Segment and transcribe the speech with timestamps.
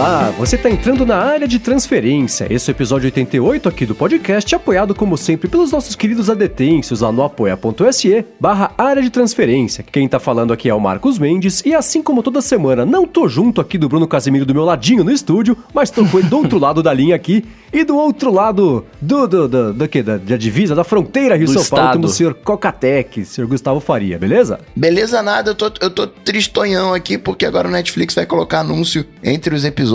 [0.00, 2.46] Olá, você está entrando na área de transferência.
[2.48, 7.02] Esse é o episódio 88 aqui do podcast, apoiado como sempre pelos nossos queridos adetêncios
[7.02, 9.84] lá no apoia.se barra área de transferência.
[9.84, 13.28] Quem tá falando aqui é o Marcos Mendes e assim como toda semana, não tô
[13.28, 16.38] junto aqui do Bruno Casemiro do meu ladinho no estúdio, mas tô com ele do
[16.38, 20.02] outro lado da linha aqui e do outro lado do, do, do, do que?
[20.02, 24.60] Da, da divisa, da fronteira Rio-São Paulo, temos o senhor Cocatec, senhor Gustavo Faria, beleza?
[24.74, 29.04] Beleza nada, eu tô, eu tô tristonhão aqui porque agora o Netflix vai colocar anúncio
[29.22, 29.89] entre os episódios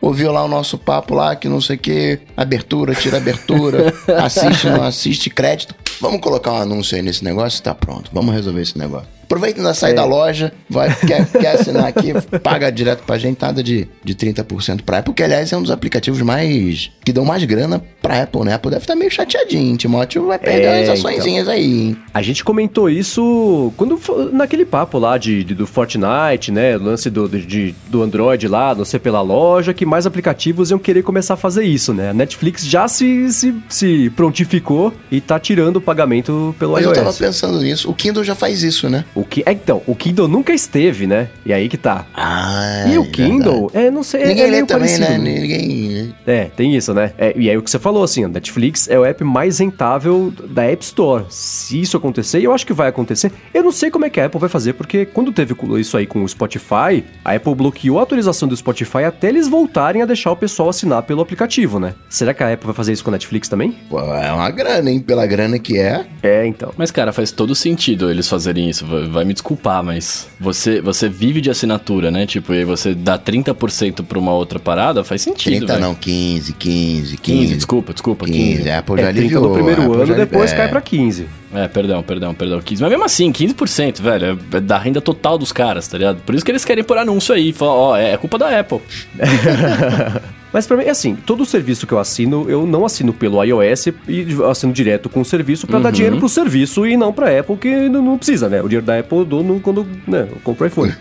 [0.00, 3.92] ouviu lá o nosso papo lá, que não sei o que, abertura, tira abertura,
[4.22, 5.74] assiste, não assiste, crédito.
[6.00, 7.62] Vamos colocar um anúncio aí nesse negócio?
[7.62, 9.17] Tá pronto, vamos resolver esse negócio.
[9.28, 9.94] Aproveita e sai é.
[9.94, 14.80] da loja, vai, quer, quer assinar aqui, paga direto pra gente, nada de, de 30%
[14.82, 16.90] pra Apple, que aliás é um dos aplicativos mais.
[17.04, 18.52] que dão mais grana pra Apple, né?
[18.52, 21.52] A Apple deve estar tá meio chateadinho, Timóteo vai perder é, umas açõezinhas então.
[21.52, 21.96] aí, hein?
[22.14, 24.00] A gente comentou isso quando
[24.32, 26.78] naquele papo lá de, de do Fortnite, né?
[26.78, 30.78] O lance do, de, do Android lá, não sei pela loja, que mais aplicativos iam
[30.78, 32.10] querer começar a fazer isso, né?
[32.10, 36.96] A Netflix já se, se, se prontificou e tá tirando o pagamento pelo Mas iOS.
[36.96, 37.90] Eu tava pensando nisso.
[37.90, 39.04] O Kindle já faz isso, né?
[39.18, 41.28] O que é então, o Kindle nunca esteve, né?
[41.44, 42.06] E aí que tá.
[42.14, 45.08] Ah, e o é Kindle, é, não sei, Ninguém é, é lê também, parecido.
[45.08, 45.18] né?
[45.18, 46.14] Ninguém.
[46.24, 47.12] É, tem isso, né?
[47.18, 50.32] É, e aí o que você falou assim, a Netflix é o app mais rentável
[50.48, 51.24] da App Store.
[51.30, 54.20] Se isso acontecer, e eu acho que vai acontecer, eu não sei como é que
[54.20, 57.98] a Apple vai fazer, porque quando teve isso aí com o Spotify, a Apple bloqueou
[57.98, 61.94] a atualização do Spotify até eles voltarem a deixar o pessoal assinar pelo aplicativo, né?
[62.08, 63.74] Será que a Apple vai fazer isso com a Netflix também?
[63.90, 65.00] Pô, é uma grana, hein?
[65.00, 66.06] Pela grana que é.
[66.22, 66.72] É, então.
[66.76, 68.86] Mas, cara, faz todo sentido eles fazerem isso.
[69.08, 72.26] Vai me desculpar, mas você, você vive de assinatura, né?
[72.26, 75.66] Tipo, e aí você dá 30% pra uma outra parada, faz sentido.
[75.66, 75.80] 30 véio.
[75.80, 77.16] não, 15, 15, 15.
[77.16, 78.38] 15, desculpa, desculpa, 15.
[78.56, 78.70] 15.
[78.70, 81.26] A Apple já é, 30 aliviou, no primeiro ano, depois cai pra 15.
[81.52, 82.60] É, perdão, perdão, perdão.
[82.60, 82.82] 15.
[82.82, 86.20] Mas mesmo assim, 15%, velho, é da renda total dos caras, tá ligado?
[86.22, 87.52] Por isso que eles querem pôr anúncio aí.
[87.52, 88.80] Falar, ó, é culpa da Apple.
[90.52, 93.88] Mas para mim, é assim, todo serviço que eu assino, eu não assino pelo iOS
[94.08, 95.82] e assino direto com o serviço para uhum.
[95.82, 98.60] dar dinheiro pro serviço e não pra Apple, que não, precisa, né?
[98.60, 100.94] O dinheiro da Apple eu dou no, quando né, eu compro o iPhone.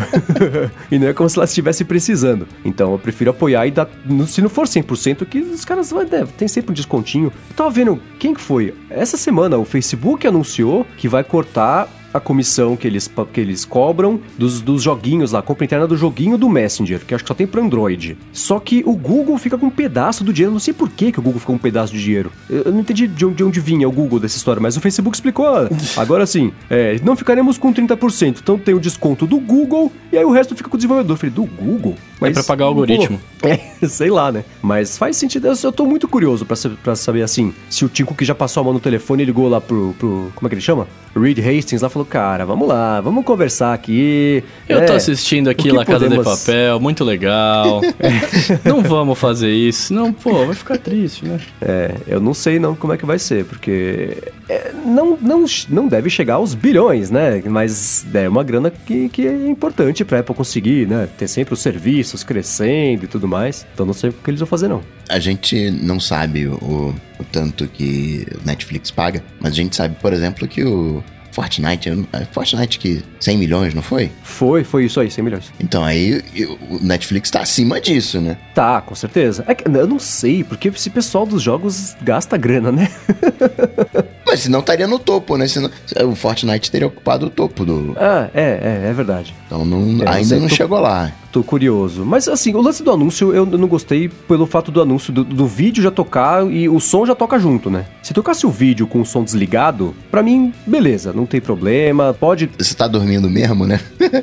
[0.90, 2.46] e não é como se ela estivesse precisando.
[2.64, 3.88] Então eu prefiro apoiar e dar,
[4.26, 7.32] se não for 100%, que os caras né, tem sempre um descontinho.
[7.50, 8.74] Eu tava vendo, quem que foi?
[8.90, 14.20] Essa semana o Facebook anunciou que vai cortar a comissão que eles, que eles cobram
[14.38, 17.46] dos, dos joguinhos lá, compra interna do joguinho do Messenger, que acho que só tem
[17.46, 18.16] para Android.
[18.32, 21.18] Só que o Google fica com um pedaço do dinheiro, não sei por que, que
[21.18, 22.32] o Google ficou com um pedaço de dinheiro.
[22.48, 25.16] Eu não entendi de onde, de onde vinha o Google dessa história, mas o Facebook
[25.16, 25.46] explicou.
[25.96, 30.24] Agora sim, é, não ficaremos com 30%, então tem o desconto do Google e aí
[30.24, 31.14] o resto fica com o desenvolvedor.
[31.14, 31.94] Eu falei, do Google?
[32.20, 33.20] Mas, é pra pagar o algoritmo.
[33.46, 34.44] É, sei lá, né?
[34.60, 35.46] Mas faz sentido.
[35.46, 38.64] Eu, tô muito curioso pra, pra saber, assim, se o Tico que já passou a
[38.64, 40.32] mão no telefone ligou lá pro, pro.
[40.34, 40.88] Como é que ele chama?
[41.14, 44.44] Reed Hastings lá falou: Cara, vamos lá, vamos conversar aqui.
[44.68, 46.24] Eu é, tô assistindo aqui La Casa podemos...
[46.24, 47.80] de Papel, muito legal.
[48.64, 49.94] não vamos fazer isso.
[49.94, 51.40] Não, pô, vai ficar triste, né?
[51.60, 54.18] É, eu não sei não como é que vai ser, porque.
[54.48, 57.42] É, não, não, não deve chegar aos bilhões, né?
[57.46, 61.08] Mas é uma grana que, que é importante pra Apple conseguir, né?
[61.16, 63.66] Ter sempre os serviços crescendo e tudo mais.
[63.72, 64.82] Então não sei o que eles vão fazer, não.
[65.08, 69.96] A gente não sabe o, o tanto que o Netflix paga, mas a gente sabe,
[70.00, 71.02] por exemplo, que o
[71.36, 74.10] Fortnite, é Fortnite que 100 milhões, não foi?
[74.22, 75.52] Foi, foi isso aí, 100 milhões.
[75.60, 76.24] Então aí
[76.70, 78.38] o Netflix tá acima disso, né?
[78.54, 79.44] Tá, com certeza.
[79.46, 82.90] É que, eu não sei, porque esse pessoal dos jogos gasta grana, né?
[84.26, 85.46] Mas senão estaria no topo, né?
[85.46, 85.70] Senão,
[86.04, 87.96] o Fortnite teria ocupado o topo do.
[87.96, 88.42] Ah, é,
[88.84, 89.34] é, é verdade.
[89.46, 91.12] Então não, é, ainda não tô, chegou lá.
[91.30, 92.04] Tô curioso.
[92.04, 95.46] Mas assim, o lance do anúncio eu não gostei pelo fato do anúncio do, do
[95.46, 97.86] vídeo já tocar e o som já toca junto, né?
[98.02, 102.50] Se tocasse o vídeo com o som desligado, para mim, beleza, não tem problema, pode.
[102.58, 103.80] Você tá dormindo mesmo, né?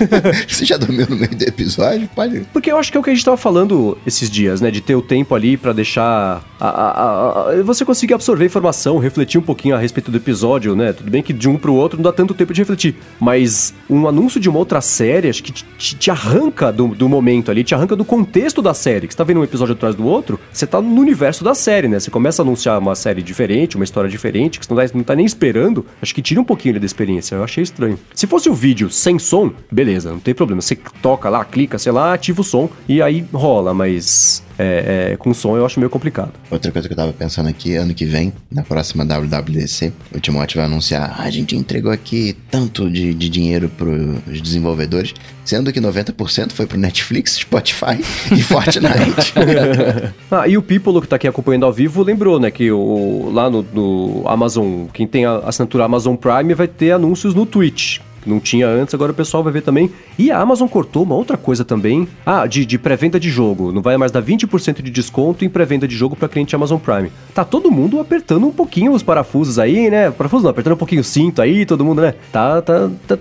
[0.48, 2.08] Você já dormiu no meio do episódio?
[2.14, 2.40] Pode.
[2.52, 4.70] Porque eu acho que é o que a gente tava falando esses dias, né?
[4.70, 6.44] De ter o tempo ali para deixar.
[6.60, 10.92] A, a, a, você conseguir absorver informação, refletir um pouquinho a respeito do episódio, né?
[10.92, 14.06] Tudo bem que de um pro outro não dá tanto tempo de refletir, mas um
[14.06, 15.64] anúncio de uma outra série, acho que te,
[15.96, 19.08] te, arranca do, do, momento ali, te arranca do contexto da série.
[19.08, 21.88] Que você tá vendo um episódio atrás do outro, você tá no universo da série,
[21.88, 21.98] né?
[21.98, 25.02] Você começa a anunciar uma série diferente, uma história diferente, que você não tá, não
[25.02, 27.34] tá nem esperando, acho que tira um pouquinho da experiência.
[27.34, 27.98] Eu achei estranho.
[28.14, 30.62] Se fosse o vídeo sem som, beleza, não tem problema.
[30.62, 35.16] Você toca lá, clica, sei lá, ativa o som e aí rola, mas é, é,
[35.16, 36.32] com som eu acho meio complicado.
[36.50, 40.58] Outra coisa que eu tava pensando aqui, ano que vem, na próxima WWDC, o Timóteo
[40.58, 45.14] vai anunciar: ah, a gente entregou aqui tanto de, de dinheiro pros desenvolvedores,
[45.44, 49.32] sendo que 90% foi pro Netflix, Spotify e Fortnite.
[50.30, 53.48] ah, e o People que tá aqui acompanhando ao vivo lembrou, né, que o, lá
[53.48, 58.00] no, no Amazon, quem tem a assinatura Amazon Prime vai ter anúncios no Twitch.
[58.26, 59.90] Não tinha antes, agora o pessoal vai ver também.
[60.18, 62.06] E a Amazon cortou uma outra coisa também.
[62.24, 63.72] Ah, de, de pré-venda de jogo.
[63.72, 67.10] Não vai mais dar 20% de desconto em pré-venda de jogo para cliente Amazon Prime.
[67.34, 70.10] Tá todo mundo apertando um pouquinho os parafusos aí, né?
[70.10, 72.14] Parafusos não, apertando um pouquinho o cinto aí, todo mundo, né?
[72.32, 73.18] Tá, tá, tá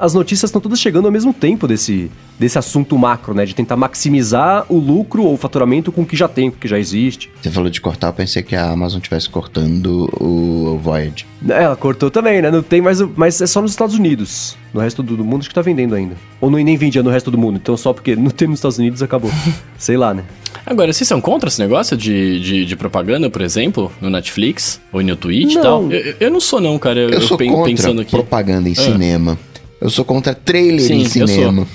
[0.00, 3.44] as notícias estão todas chegando ao mesmo tempo desse, desse assunto macro, né?
[3.44, 6.60] De tentar maximizar o lucro ou o faturamento com o que já tem, com o
[6.60, 7.30] que já existe.
[7.40, 11.26] Você falou de cortar, eu pensei que a Amazon estivesse cortando o, o Voyage.
[11.48, 12.50] É, ela cortou também, né?
[12.50, 14.41] Não tem mais, mas é só nos Estados Unidos.
[14.72, 16.16] No resto do, mundo acho que tá vendendo ainda.
[16.40, 17.58] Ou não, nem vendia no resto do mundo.
[17.62, 19.30] Então só porque não tem nos Estados Unidos acabou.
[19.78, 20.24] Sei lá, né?
[20.64, 25.02] Agora, vocês são contra esse negócio de, de, de, propaganda, por exemplo, no Netflix ou
[25.02, 25.60] no Twitch não.
[25.60, 25.92] e tal?
[25.92, 27.00] Eu, eu, não sou não, cara.
[27.00, 28.10] Eu, eu sou eu contra pensando aqui.
[28.10, 28.76] propaganda em ah.
[28.76, 29.38] cinema.
[29.80, 31.66] Eu sou contra trailer Sim, em cinema.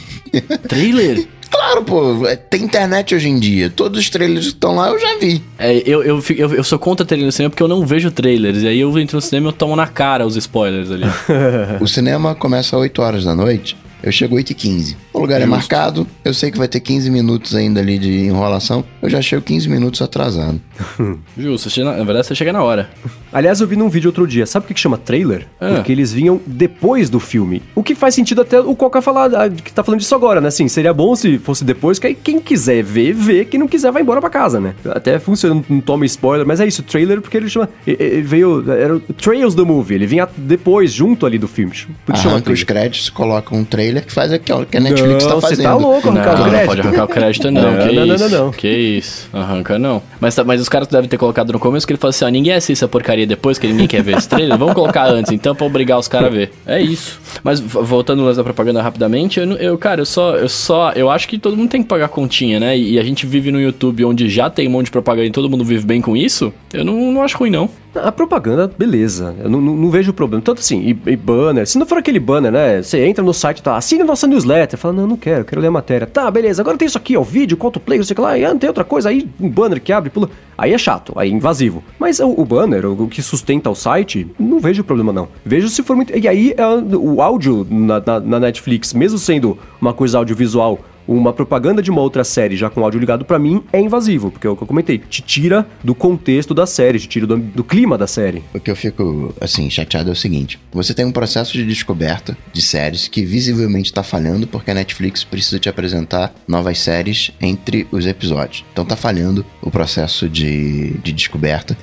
[0.67, 1.27] trailer?
[1.49, 3.69] Claro, pô, é, tem internet hoje em dia.
[3.69, 5.41] Todos os trailers que estão lá eu já vi.
[5.57, 8.63] É, eu, eu, eu, eu sou contra trailer no cinema porque eu não vejo trailers.
[8.63, 11.05] E aí eu entro no cinema e eu tomo na cara os spoilers ali.
[11.81, 13.75] o cinema começa às 8 horas da noite.
[14.03, 15.53] Eu chego 8 e 15 O lugar é Justo.
[15.53, 19.19] é marcado, eu sei que vai ter 15 minutos ainda ali de enrolação, eu já
[19.23, 20.61] chego 15 minutos atrasado.
[21.37, 22.89] Justo, na verdade você chega na hora.
[23.31, 25.47] Aliás, eu vi num vídeo outro dia, sabe o que, chama trailer?
[25.59, 25.75] Ah.
[25.75, 27.61] Porque eles vinham depois do filme.
[27.75, 30.47] O que faz sentido até o Coca falar, ah, que tá falando disso agora, né?
[30.47, 33.91] Assim, seria bom se fosse depois, que aí quem quiser ver, vê, quem não quiser
[33.91, 34.75] vai embora pra casa, né?
[34.89, 37.69] Até funciona, não toma spoiler, mas é isso, trailer, porque ele chama.
[37.85, 38.71] Ele veio.
[38.71, 41.73] Era o Trails do Movie, ele vinha depois, junto ali do filme.
[42.05, 45.23] Por que chama os créditos, coloca um trailer que faz aqui, ó, que a Netflix
[45.23, 45.57] tá não, tá fazendo.
[45.57, 46.59] Você tá louco, arrancar não, o crédito.
[46.59, 47.61] Não pode arrancar o crédito, não.
[47.71, 48.29] não, que não, isso?
[48.29, 49.29] não, não, Que isso?
[49.33, 50.01] Arranca não.
[50.19, 52.27] Mas, tá, mas os caras devem ter colocado no começo que ele falou assim: ó,
[52.27, 54.57] ninguém assiste essa porcaria depois, que ninguém quer ver esse trailer.
[54.57, 56.51] Vamos colocar antes, então, pra obrigar os caras a ver.
[56.65, 57.19] É isso.
[57.41, 60.91] Mas voltando lance da propaganda rapidamente, eu, eu, cara, eu só, eu só.
[60.91, 62.77] Eu acho que todo mundo tem que pagar continha, né?
[62.77, 65.31] E, e a gente vive no YouTube onde já tem um monte de propaganda e
[65.31, 66.53] todo mundo vive bem com isso.
[66.73, 67.69] Eu não, não acho ruim, não.
[67.95, 69.35] A propaganda, beleza.
[69.39, 70.41] Eu não, não, não vejo problema.
[70.43, 71.65] Tanto assim, e, e, banner.
[71.65, 72.81] Se não for aquele banner, né?
[72.81, 74.77] Você entra no site tá, assina nossa newsletter.
[74.77, 76.05] Fala, não, não quero, quero ler a matéria.
[76.05, 78.37] Tá, beleza, agora tem isso aqui, ó, vídeo, conto play, não sei o que lá.
[78.37, 80.29] E ah, tem outra coisa aí, um banner que abre, pula.
[80.57, 81.83] Aí é chato, aí é invasivo.
[81.97, 85.29] Mas o, o banner, o, o, que sustenta o site, não vejo problema não.
[85.45, 86.15] Vejo se for muito.
[86.17, 86.65] E aí, é,
[86.95, 92.01] o áudio na, na, na Netflix, mesmo sendo uma coisa audiovisual uma propaganda de uma
[92.01, 94.67] outra série já com áudio ligado para mim é invasivo, porque é o que eu
[94.67, 98.43] comentei, te tira do contexto da série, te tira do, do, clima da série.
[98.53, 102.37] O que eu fico, assim, chateado é o seguinte: você tem um processo de descoberta
[102.51, 107.87] de séries que visivelmente tá falhando porque a Netflix precisa te apresentar novas séries entre
[107.91, 108.65] os episódios.
[108.71, 111.77] Então tá falhando o processo de, de descoberta.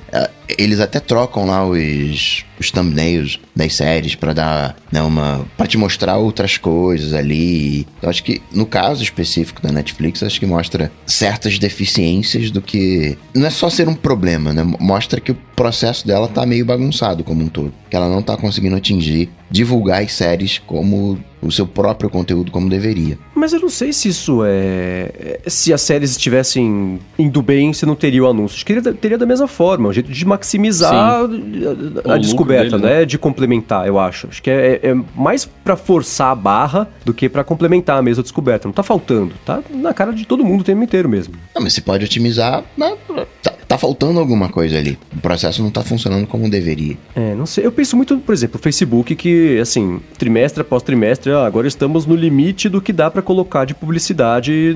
[0.57, 5.77] Eles até trocam lá os, os thumbnails das séries para dar né, uma para te
[5.77, 7.87] mostrar outras coisas ali.
[8.01, 13.17] Eu acho que no caso específico da Netflix, acho que mostra certas deficiências do que
[13.33, 14.63] não é só ser um problema, né?
[14.79, 18.37] Mostra que o processo dela tá meio bagunçado como um todo, que ela não tá
[18.37, 23.17] conseguindo atingir divulgar as séries como o seu próprio conteúdo como deveria.
[23.33, 25.39] Mas eu não sei se isso é.
[25.47, 28.55] Se as séries estivessem indo bem, você não teria o anúncio.
[28.55, 32.83] Acho que teria, teria da mesma forma, um jeito de maximizar a, a descoberta, dele,
[32.83, 32.99] né?
[32.99, 33.05] né?
[33.05, 34.27] De complementar, eu acho.
[34.27, 38.23] Acho que é, é mais para forçar a barra do que para complementar a mesma
[38.23, 38.67] descoberta.
[38.67, 41.35] Não tá faltando, tá na cara de todo mundo o tempo inteiro mesmo.
[41.53, 42.63] Não, mas você pode otimizar.
[42.75, 42.95] Né?
[43.41, 44.97] Tá, tá faltando alguma coisa ali.
[45.15, 46.97] O processo não tá funcionando como deveria.
[47.15, 47.65] É, não sei.
[47.65, 52.05] Eu penso muito, por exemplo, o Facebook que assim, trimestre após trimestre, ah, agora estamos
[52.05, 54.75] no limite do que dá para colocar de publicidade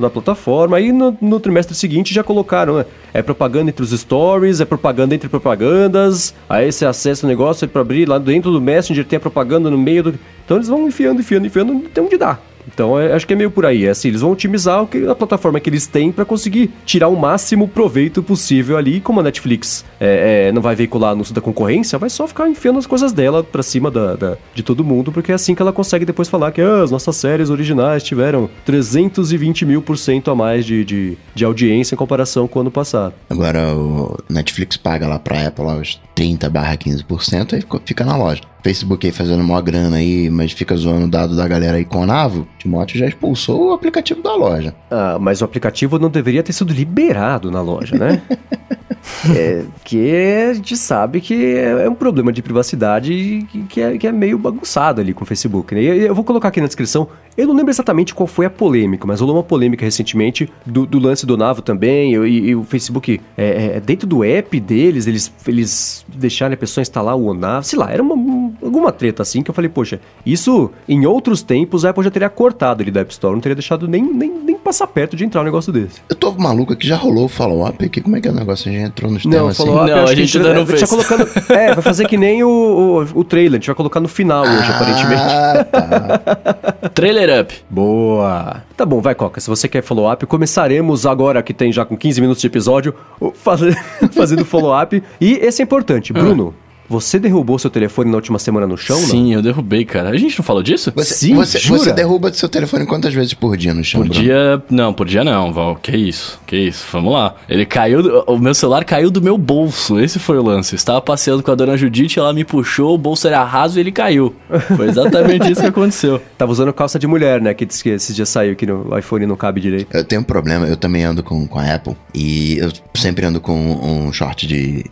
[0.00, 0.76] na plataforma.
[0.76, 2.86] Aí no, no, trimestre seguinte já colocaram, né?
[3.12, 7.68] é propaganda entre os stories, é propaganda entre propagandas, aí você acessa o negócio é
[7.68, 10.18] para abrir lá dentro do Messenger, tem a propaganda no meio do...
[10.44, 12.38] Então eles vão enfiando, enfiando, enfiando, tem onde dá.
[12.66, 13.86] Então é, acho que é meio por aí.
[13.86, 17.08] É assim, eles vão otimizar o que, a plataforma que eles têm para conseguir tirar
[17.08, 19.00] o máximo proveito possível ali.
[19.00, 22.78] Como a Netflix é, é, não vai veicular anúncio da concorrência, vai só ficar enfiando
[22.78, 25.72] as coisas dela pra cima da, da, de todo mundo, porque é assim que ela
[25.72, 30.34] consegue depois falar que ah, as nossas séries originais tiveram 320 mil por cento a
[30.34, 33.14] mais de, de, de audiência em comparação com o ano passado.
[33.30, 38.16] Agora o Netflix paga lá pra Apple lá, os 30 barra 15% e fica na
[38.16, 38.42] loja.
[38.66, 42.02] Facebook aí fazendo uma grana aí, mas fica zoando o dado da galera aí com
[42.02, 44.74] a Navo, Timóteo já expulsou o aplicativo da loja.
[44.90, 48.20] Ah, mas o aplicativo não deveria ter sido liberado na loja, né?
[49.36, 50.10] é, que
[50.50, 55.00] a gente sabe que é um problema de privacidade que é, que é meio bagunçado
[55.00, 55.74] ali com o Facebook.
[55.74, 55.82] Né?
[55.82, 59.20] Eu vou colocar aqui na descrição, eu não lembro exatamente qual foi a polêmica, mas
[59.20, 63.76] rolou uma polêmica recentemente do, do lance do Navo também, e, e o Facebook, é,
[63.76, 67.92] é, dentro do app deles, eles, eles deixaram a pessoa instalar o Navo, sei lá,
[67.92, 68.14] era uma,
[68.62, 72.28] alguma treta assim que eu falei, poxa, isso em outros tempos a Apple já teria
[72.28, 75.42] cortado ele da App Store, não teria deixado nem, nem, nem passar perto de entrar
[75.42, 76.00] um negócio desse.
[76.08, 78.70] Eu tô maluco aqui, já rolou o follow-up aqui, como é que é o negócio?
[78.70, 79.70] A gente entrou nos não, temas assim?
[79.70, 80.82] Não, a gente ainda não fez.
[80.88, 84.08] Colocando, é, vai fazer que nem o, o, o, trailer, a gente vai colocar no
[84.08, 85.22] final hoje, ah, aparentemente.
[85.70, 86.88] Tá.
[86.94, 87.54] trailer up.
[87.70, 88.62] Boa.
[88.76, 92.20] Tá bom, vai Coca, se você quer follow-up, começaremos agora que tem já com 15
[92.20, 92.94] minutos de episódio,
[94.12, 95.02] fazendo follow-up.
[95.20, 96.54] E esse é importante, Bruno.
[96.62, 96.65] Ah.
[96.88, 98.98] Você derrubou seu telefone na última semana no chão?
[98.98, 99.32] Sim, não?
[99.32, 100.10] eu derrubei, cara.
[100.10, 100.92] A gente não falou disso?
[100.94, 104.00] Você, Sim, você, você derruba seu telefone quantas vezes por dia no chão?
[104.00, 104.22] Por Bruno?
[104.22, 104.62] dia.
[104.70, 105.76] Não, por dia não, Val.
[105.76, 106.40] Que isso?
[106.46, 106.86] Que isso?
[106.92, 107.34] Vamos lá.
[107.48, 108.22] Ele caiu.
[108.26, 109.98] O meu celular caiu do meu bolso.
[109.98, 110.74] Esse foi o lance.
[110.74, 113.80] Eu estava passeando com a dona Judite, ela me puxou, o bolso era raso e
[113.80, 114.34] ele caiu.
[114.76, 116.20] Foi exatamente isso que aconteceu.
[116.38, 117.54] Tava usando calça de mulher, né?
[117.54, 119.94] Que disse que esses dias saiu que no iPhone não cabe direito.
[119.94, 123.40] Eu tenho um problema, eu também ando com, com a Apple e eu sempre ando
[123.40, 124.84] com um short de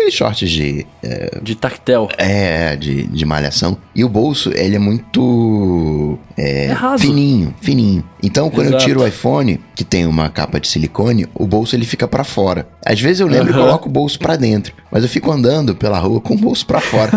[0.00, 0.86] aqueles shorts de.
[1.02, 2.08] É, de tactel.
[2.16, 3.76] É, de, de malhação.
[3.94, 6.18] E o bolso, ele é muito.
[6.42, 8.02] É, fininho, fininho.
[8.22, 8.82] Então, quando Exato.
[8.82, 12.24] eu tiro o iPhone, que tem uma capa de silicone, o bolso ele fica para
[12.24, 12.66] fora.
[12.84, 13.60] Às vezes eu lembro uhum.
[13.60, 16.64] e coloco o bolso para dentro, mas eu fico andando pela rua com o bolso
[16.64, 17.10] para fora.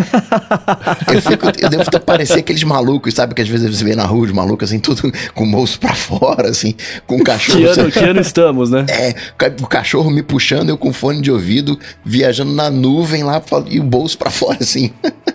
[1.08, 3.34] eu, fico, eu devo parecer aqueles malucos, sabe?
[3.34, 5.94] Que às vezes você vê na rua os malucos assim, tudo com o bolso para
[5.94, 6.75] fora, assim,
[7.08, 7.60] com o cachorro.
[7.60, 8.86] Que ano, que ano estamos, né?
[8.89, 9.15] É,
[9.62, 13.84] o cachorro me puxando, eu com fone de ouvido, viajando na nuvem lá e o
[13.84, 14.92] bolso para fora, assim.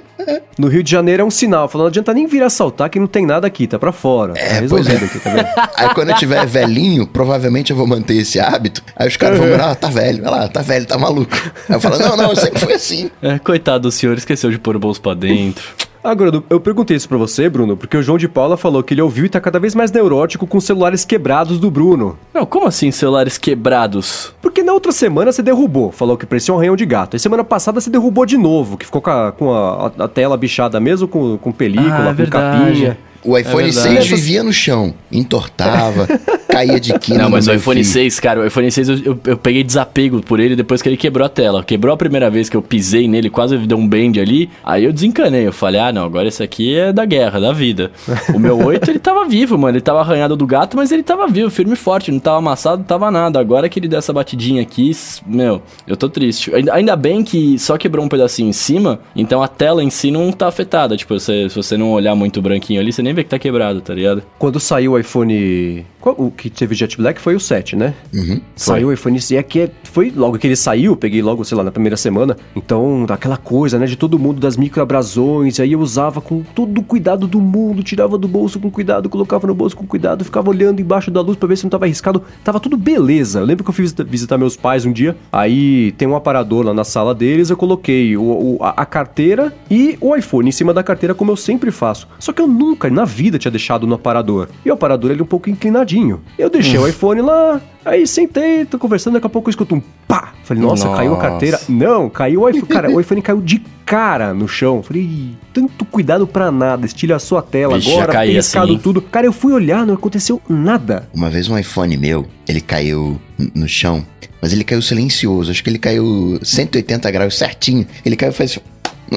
[0.58, 3.06] No Rio de Janeiro é um sinal, falando, não adianta nem vir assaltar que não
[3.06, 4.34] tem nada aqui, tá pra fora.
[4.36, 5.06] É, tá resolvido é.
[5.06, 5.46] aqui, tá vendo?
[5.76, 8.82] Aí quando eu tiver velhinho, provavelmente eu vou manter esse hábito.
[8.96, 11.34] Aí os caras vão virar, ah, tá velho, olha lá, tá velho, tá maluco.
[11.68, 13.10] Aí eu falo, não, não, eu sempre fui assim.
[13.22, 15.64] É, coitado do senhor, esqueceu de pôr o bolso pra dentro.
[16.02, 19.02] Agora, eu perguntei isso pra você, Bruno, porque o João de Paula falou que ele
[19.02, 22.18] ouviu e tá cada vez mais neurótico com celulares quebrados do Bruno.
[22.32, 24.34] Não, como assim celulares quebrados?
[24.40, 27.16] Porque na outra semana você derrubou, falou que parecia um ranhão de gato.
[27.16, 30.36] E semana passada você derrubou de novo, que ficou com a, com a, a tela
[30.36, 32.64] bichada mesmo, com, com película, ah, é com verdade.
[32.64, 32.98] capinha.
[33.24, 36.06] O iPhone é 6 vivia no chão, entortava,
[36.48, 37.24] caía de quina.
[37.24, 37.92] Não, mas o iPhone fio.
[37.92, 40.96] 6, cara, o iPhone 6 eu, eu, eu, peguei desapego por ele depois que ele
[40.96, 41.64] quebrou a tela.
[41.64, 44.48] Quebrou a primeira vez que eu pisei nele, quase deu um bend ali.
[44.64, 45.46] Aí eu desencanei.
[45.46, 47.90] Eu falei, ah, não, agora esse aqui é da guerra, da vida.
[48.34, 49.76] O meu 8, ele tava vivo, mano.
[49.76, 52.12] Ele tava arranhado do gato, mas ele tava vivo, firme e forte.
[52.12, 53.40] Não tava amassado, não tava nada.
[53.40, 54.92] Agora que ele deu essa batidinha aqui,
[55.26, 56.54] meu, eu tô triste.
[56.54, 60.10] Ainda, ainda bem que só quebrou um pedacinho em cima, então a tela em si
[60.10, 60.96] não tá afetada.
[60.96, 63.80] Tipo, você, se você não olhar muito branquinho ali, você nem vê que tá quebrado,
[63.80, 64.22] tá ligado?
[64.38, 65.86] Quando saiu o iPhone.
[66.02, 67.92] O que teve Jet Black foi o 7, né?
[68.14, 69.38] Uhum, saiu o iPhone 6.
[69.38, 72.36] É que é, foi logo que ele saiu, peguei logo, sei lá, na primeira semana.
[72.56, 75.60] Então, aquela coisa, né, de todo mundo das microabrasões.
[75.60, 79.46] Aí eu usava com todo o cuidado do mundo, tirava do bolso com cuidado, colocava
[79.46, 82.22] no bolso com cuidado, ficava olhando embaixo da luz para ver se não tava arriscado.
[82.42, 83.40] Tava tudo beleza.
[83.40, 85.16] Eu lembro que eu fui visitar, visitar meus pais um dia.
[85.30, 87.50] Aí tem um aparador lá na sala deles.
[87.50, 91.32] Eu coloquei o, o a, a carteira e o iPhone em cima da carteira, como
[91.32, 92.08] eu sempre faço.
[92.18, 94.48] Só que eu nunca na vida tinha deixado no aparador.
[94.64, 96.20] E o aparador ele é um pouco inclinadinho.
[96.36, 96.82] Eu deixei hum.
[96.82, 100.32] o iPhone lá, aí sentei, tô conversando, daqui a pouco eu escuto um pá.
[100.42, 100.96] Falei, nossa, nossa.
[100.96, 101.60] caiu a carteira.
[101.68, 102.66] Não, caiu o iPhone.
[102.66, 104.82] Cara, o iPhone caiu de cara no chão.
[104.82, 108.78] Falei, tanto cuidado pra nada, a sua tela Vixe, agora, pescado assim.
[108.78, 109.00] tudo.
[109.00, 111.08] Cara, eu fui olhar, não aconteceu nada.
[111.14, 113.20] Uma vez um iPhone meu, ele caiu
[113.54, 114.04] no chão,
[114.42, 115.52] mas ele caiu silencioso.
[115.52, 117.86] Acho que ele caiu 180 graus certinho.
[118.04, 118.60] Ele caiu e fez assim.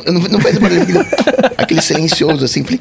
[0.05, 0.99] Não, não faz aquele,
[1.57, 2.63] aquele silencioso assim.
[2.63, 2.79] Falei,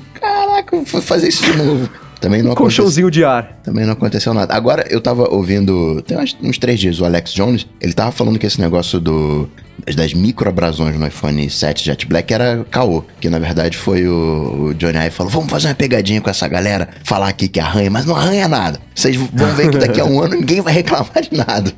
[0.62, 1.88] caraca, vou fazer isso de novo.
[2.20, 3.60] Também não um colchãozinho de ar.
[3.62, 4.54] Também não aconteceu nada.
[4.54, 8.46] Agora, eu tava ouvindo, tem uns três dias, o Alex Jones, ele tava falando que
[8.46, 9.48] esse negócio do
[9.96, 13.04] das microabrasões no iPhone 7 Jet Black era caô.
[13.20, 16.46] Que na verdade foi o, o Johnny Ive falou: vamos fazer uma pegadinha com essa
[16.48, 18.80] galera, falar aqui que arranha, mas não arranha nada.
[18.94, 21.72] Vocês vão ver que daqui a um ano ninguém vai reclamar de nada.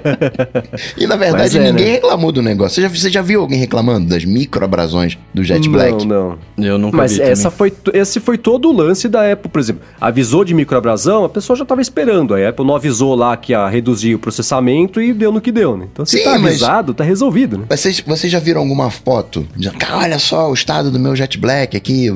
[0.96, 1.92] e na verdade é, ninguém né?
[1.92, 2.76] reclamou do negócio.
[2.76, 6.06] Você já, você já viu alguém reclamando das microabrasões do Jet Black?
[6.06, 6.66] Não, não.
[6.66, 9.82] Eu nunca Mas vi essa foi, esse foi todo o lance da Apple, por exemplo.
[10.00, 12.34] Avisou de microabrasão, a pessoa já estava esperando.
[12.34, 15.76] A Apple não avisou lá que ia reduzir o processamento e deu no que deu,
[15.76, 15.88] né?
[15.92, 16.96] Então se Sim, tá avisado, mas...
[16.98, 17.15] tá resolvido,
[17.58, 17.66] né?
[17.68, 19.46] Vocês, vocês já viram alguma foto?
[19.92, 22.10] Olha só o estado do meu Jet Black aqui,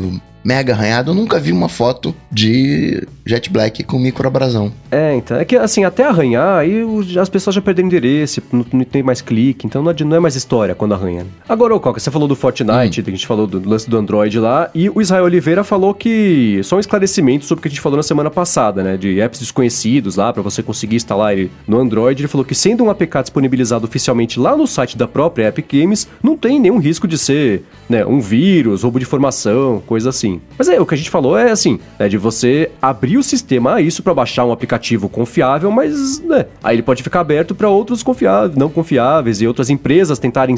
[0.45, 4.73] mega arranhado, eu nunca vi uma foto de Jet Black com microabrasão.
[4.91, 5.37] É, então.
[5.37, 6.83] É que assim, até arranhar, aí
[7.21, 10.37] as pessoas já perderam endereço, não, não tem mais clique, então não, não, é mais
[10.37, 11.27] história quando arranha.
[11.49, 13.05] Agora, ô Coca, você falou do Fortnite, hum.
[13.07, 16.61] a gente falou do lance do Android lá, e o Israel Oliveira falou que.
[16.65, 18.97] Só um esclarecimento sobre o que a gente falou na semana passada, né?
[18.97, 22.21] De apps desconhecidos lá, para você conseguir instalar ele no Android.
[22.21, 26.09] Ele falou que sendo um APK disponibilizado oficialmente lá no site da própria Epic Games,
[26.23, 30.30] não tem nenhum risco de ser, né, um vírus, roubo de informação, coisa assim.
[30.31, 30.41] Sim.
[30.57, 33.75] Mas é, o que a gente falou é assim, né, de você abrir o sistema
[33.75, 37.69] a isso para baixar um aplicativo confiável, mas né, aí ele pode ficar aberto para
[37.69, 40.55] outros confiáveis, não confiáveis e outras empresas tentarem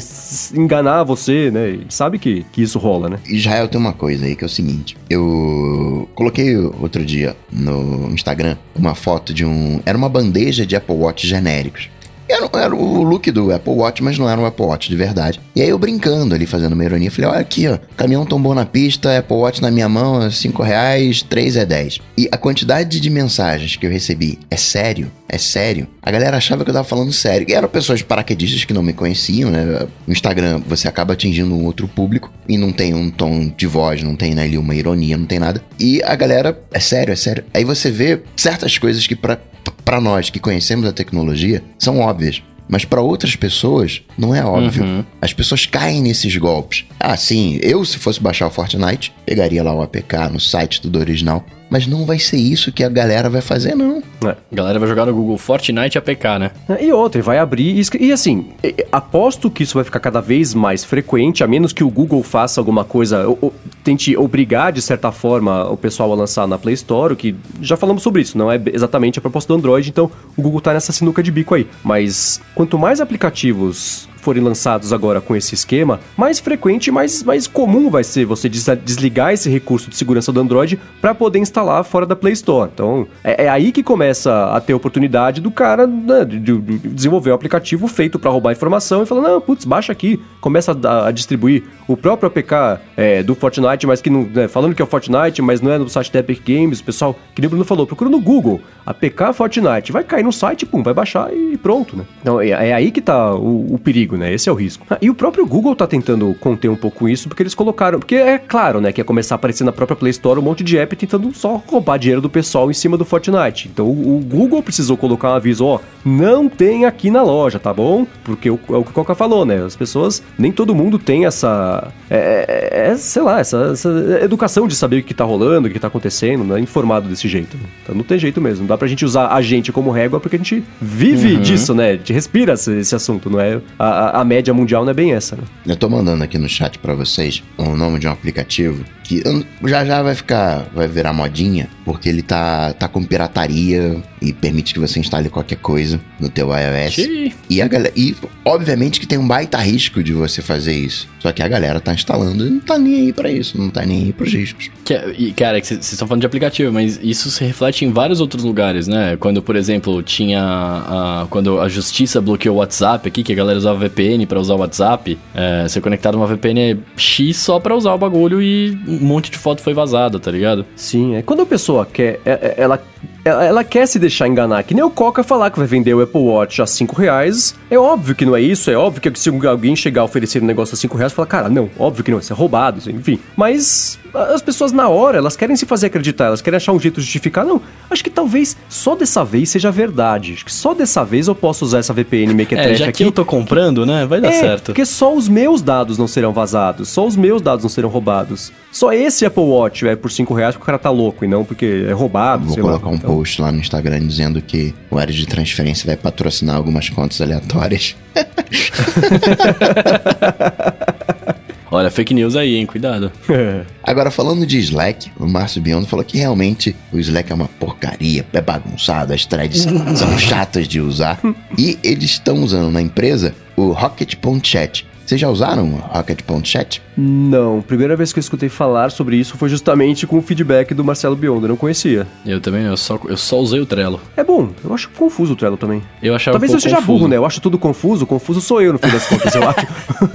[0.53, 1.69] enganar você, né?
[1.69, 3.19] E sabe que, que isso rola, né?
[3.25, 8.57] Israel tem uma coisa aí que é o seguinte, eu coloquei outro dia no Instagram
[8.75, 11.89] uma foto de um, era uma bandeja de Apple Watch genéricos.
[12.27, 15.39] Era, era, o look do Apple Watch, mas não era um Apple Watch de verdade.
[15.55, 18.65] E aí eu brincando ali, fazendo uma ironia, falei, olha aqui, ó, caminhão tombou na
[18.65, 21.99] pista, Apple Watch na minha mão, 5 reais, 3 é 10.
[22.17, 25.11] E a quantidade de mensagens que eu recebi, é sério?
[25.27, 25.87] É sério?
[26.01, 27.47] A galera achava que eu tava falando sério.
[27.49, 29.87] E eram pessoas paraquedistas que não me conheciam, né?
[30.05, 34.03] No Instagram você acaba atingindo um outro público e não tem um tom de voz,
[34.03, 35.63] não tem né, ali uma ironia, não tem nada.
[35.79, 37.43] E a galera, é sério, é sério.
[37.53, 39.39] Aí você vê certas coisas que para
[39.71, 42.41] para nós que conhecemos a tecnologia, são óbvias.
[42.67, 44.83] Mas para outras pessoas, não é óbvio.
[44.83, 45.05] Uhum.
[45.21, 46.85] As pessoas caem nesses golpes.
[46.99, 50.99] Ah, sim, eu se fosse baixar o Fortnite, pegaria lá o APK no site tudo
[50.99, 53.97] original mas não vai ser isso que a galera vai fazer, não.
[54.23, 54.27] É.
[54.29, 56.51] A galera vai jogar no Google Fortnite APK, né?
[56.69, 57.75] É, e outra, vai abrir.
[57.75, 58.49] E, e assim,
[58.91, 62.61] aposto que isso vai ficar cada vez mais frequente, a menos que o Google faça
[62.61, 63.53] alguma coisa, ou, ou,
[63.83, 68.03] tente obrigar, de certa forma, o pessoal a lançar na Play Store, que já falamos
[68.03, 71.23] sobre isso, não é exatamente a proposta do Android, então o Google tá nessa sinuca
[71.23, 71.65] de bico aí.
[71.83, 77.45] Mas quanto mais aplicativos forem lançados agora com esse esquema, mais frequente e mais, mais
[77.45, 82.05] comum vai ser você desligar esse recurso de segurança do Android para poder instalar fora
[82.05, 82.69] da Play Store.
[82.73, 87.31] Então, é, é, aí que começa a ter oportunidade do cara né, de, de, desenvolver
[87.31, 91.11] um aplicativo feito para roubar informação e falar, não, putz, baixa aqui, começa a, a
[91.11, 94.87] distribuir o próprio APK é, do Fortnite, mas que não, né, falando que é o
[94.87, 97.65] Fortnite, mas não é no site da Epic Games, o pessoal, que nem o Bruno
[97.65, 101.97] falou, procura no Google, APK Fortnite, vai cair no site, pum, vai baixar e pronto,
[101.97, 102.05] né?
[102.21, 104.33] Então, é, é aí que tá o, o perigo perigo, né?
[104.33, 104.85] Esse é o risco.
[104.89, 107.99] Ah, e o próprio Google tá tentando conter um pouco isso, porque eles colocaram.
[107.99, 110.63] Porque é claro, né, que ia começar a aparecer na própria Play Store um monte
[110.63, 113.69] de app tentando só roubar dinheiro do pessoal em cima do Fortnite.
[113.71, 117.73] Então o, o Google precisou colocar um aviso: ó, não tem aqui na loja, tá
[117.73, 118.05] bom?
[118.23, 119.63] Porque o, é o que o Coca falou, né?
[119.63, 121.91] As pessoas, nem todo mundo tem essa.
[122.09, 123.89] É, é, é sei lá, essa, essa,
[124.21, 126.59] educação de saber o que tá rolando, o que tá acontecendo, né?
[126.59, 127.57] Informado desse jeito.
[127.81, 128.61] Então não tem jeito mesmo.
[128.61, 131.41] Não dá pra gente usar a gente como régua porque a gente vive uhum.
[131.41, 131.91] disso, né?
[131.91, 133.59] A gente respira esse, esse assunto, não é?
[133.77, 135.43] A, a, média mundial não é bem essa, né?
[135.65, 139.21] Eu tô mandando aqui no chat para vocês o nome de um aplicativo que
[139.65, 144.73] já já vai ficar, vai virar modinha, porque ele tá, tá com pirataria e permite
[144.73, 146.93] que você instale qualquer coisa no teu iOS.
[146.93, 147.33] Xiii.
[147.49, 151.07] E a galera, e obviamente que tem um baita risco de você fazer isso.
[151.19, 153.85] Só que a galera tá instalando e não tá nem aí para isso, não tá
[153.85, 154.71] nem aí pros riscos.
[154.85, 158.21] Que, é, e cara, vocês estão falando de aplicativo, mas isso se reflete em vários
[158.21, 159.17] outros lugares, né?
[159.17, 163.57] Quando, por exemplo, tinha a, quando a justiça bloqueou o WhatsApp aqui, que a galera
[163.57, 167.93] usava VPN para usar o WhatsApp, é, você conectado uma VPN X só para usar
[167.93, 170.65] o bagulho e um monte de foto foi vazada, tá ligado?
[170.75, 172.81] Sim, é quando a pessoa quer, é, é, ela
[173.25, 176.01] ela, ela, quer se deixar enganar, que nem o Coca falar que vai vender o
[176.01, 177.55] Apple Watch a 5 reais.
[177.69, 180.45] É óbvio que não é isso, é óbvio que se alguém chegar a oferecer um
[180.45, 183.19] negócio a 5 reais, fala, cara, não, óbvio que não, isso é roubado, isso, enfim.
[183.35, 186.95] Mas as pessoas na hora, elas querem se fazer acreditar, elas querem achar um jeito
[186.95, 187.45] de justificar.
[187.45, 190.33] Não, acho que talvez só dessa vez seja verdade.
[190.33, 192.99] Acho que só dessa vez eu posso usar essa VPN Mequetrefe é, já aqui.
[192.99, 194.05] que eu tô comprando, né?
[194.05, 194.65] Vai dar é, certo.
[194.65, 198.51] Porque só os meus dados não serão vazados, só os meus dados não serão roubados.
[198.71, 201.43] Só esse Apple Watch é por 5 reais porque o cara tá louco e não
[201.43, 202.45] porque é roubado.
[202.45, 203.15] Vou colocar lá, um então.
[203.15, 207.95] post lá no Instagram dizendo que o área de transferência vai patrocinar algumas contas aleatórias.
[211.73, 212.67] Olha, fake news aí, hein?
[212.67, 213.11] Cuidado.
[213.81, 218.23] Agora, falando de Slack, o Márcio Biondo falou que realmente o Slack é uma porcaria,
[218.31, 219.63] é bagunçado, as threads
[219.97, 221.19] são chatas de usar.
[221.57, 226.81] E eles estão usando na empresa o Rocket.chat, vocês já usaram Rocket.chat?
[226.97, 230.83] Não, primeira vez que eu escutei falar sobre isso foi justamente com o feedback do
[230.83, 232.07] Marcelo Biondo, eu não conhecia.
[232.25, 233.99] Eu também, eu só, eu só usei o Trello.
[234.15, 235.81] É bom, eu acho confuso o Trello também.
[236.01, 236.99] Eu achava Talvez um eu seja confuso.
[236.99, 237.17] burro, né?
[237.17, 239.67] Eu acho tudo confuso, confuso sou eu no fim das contas, eu acho.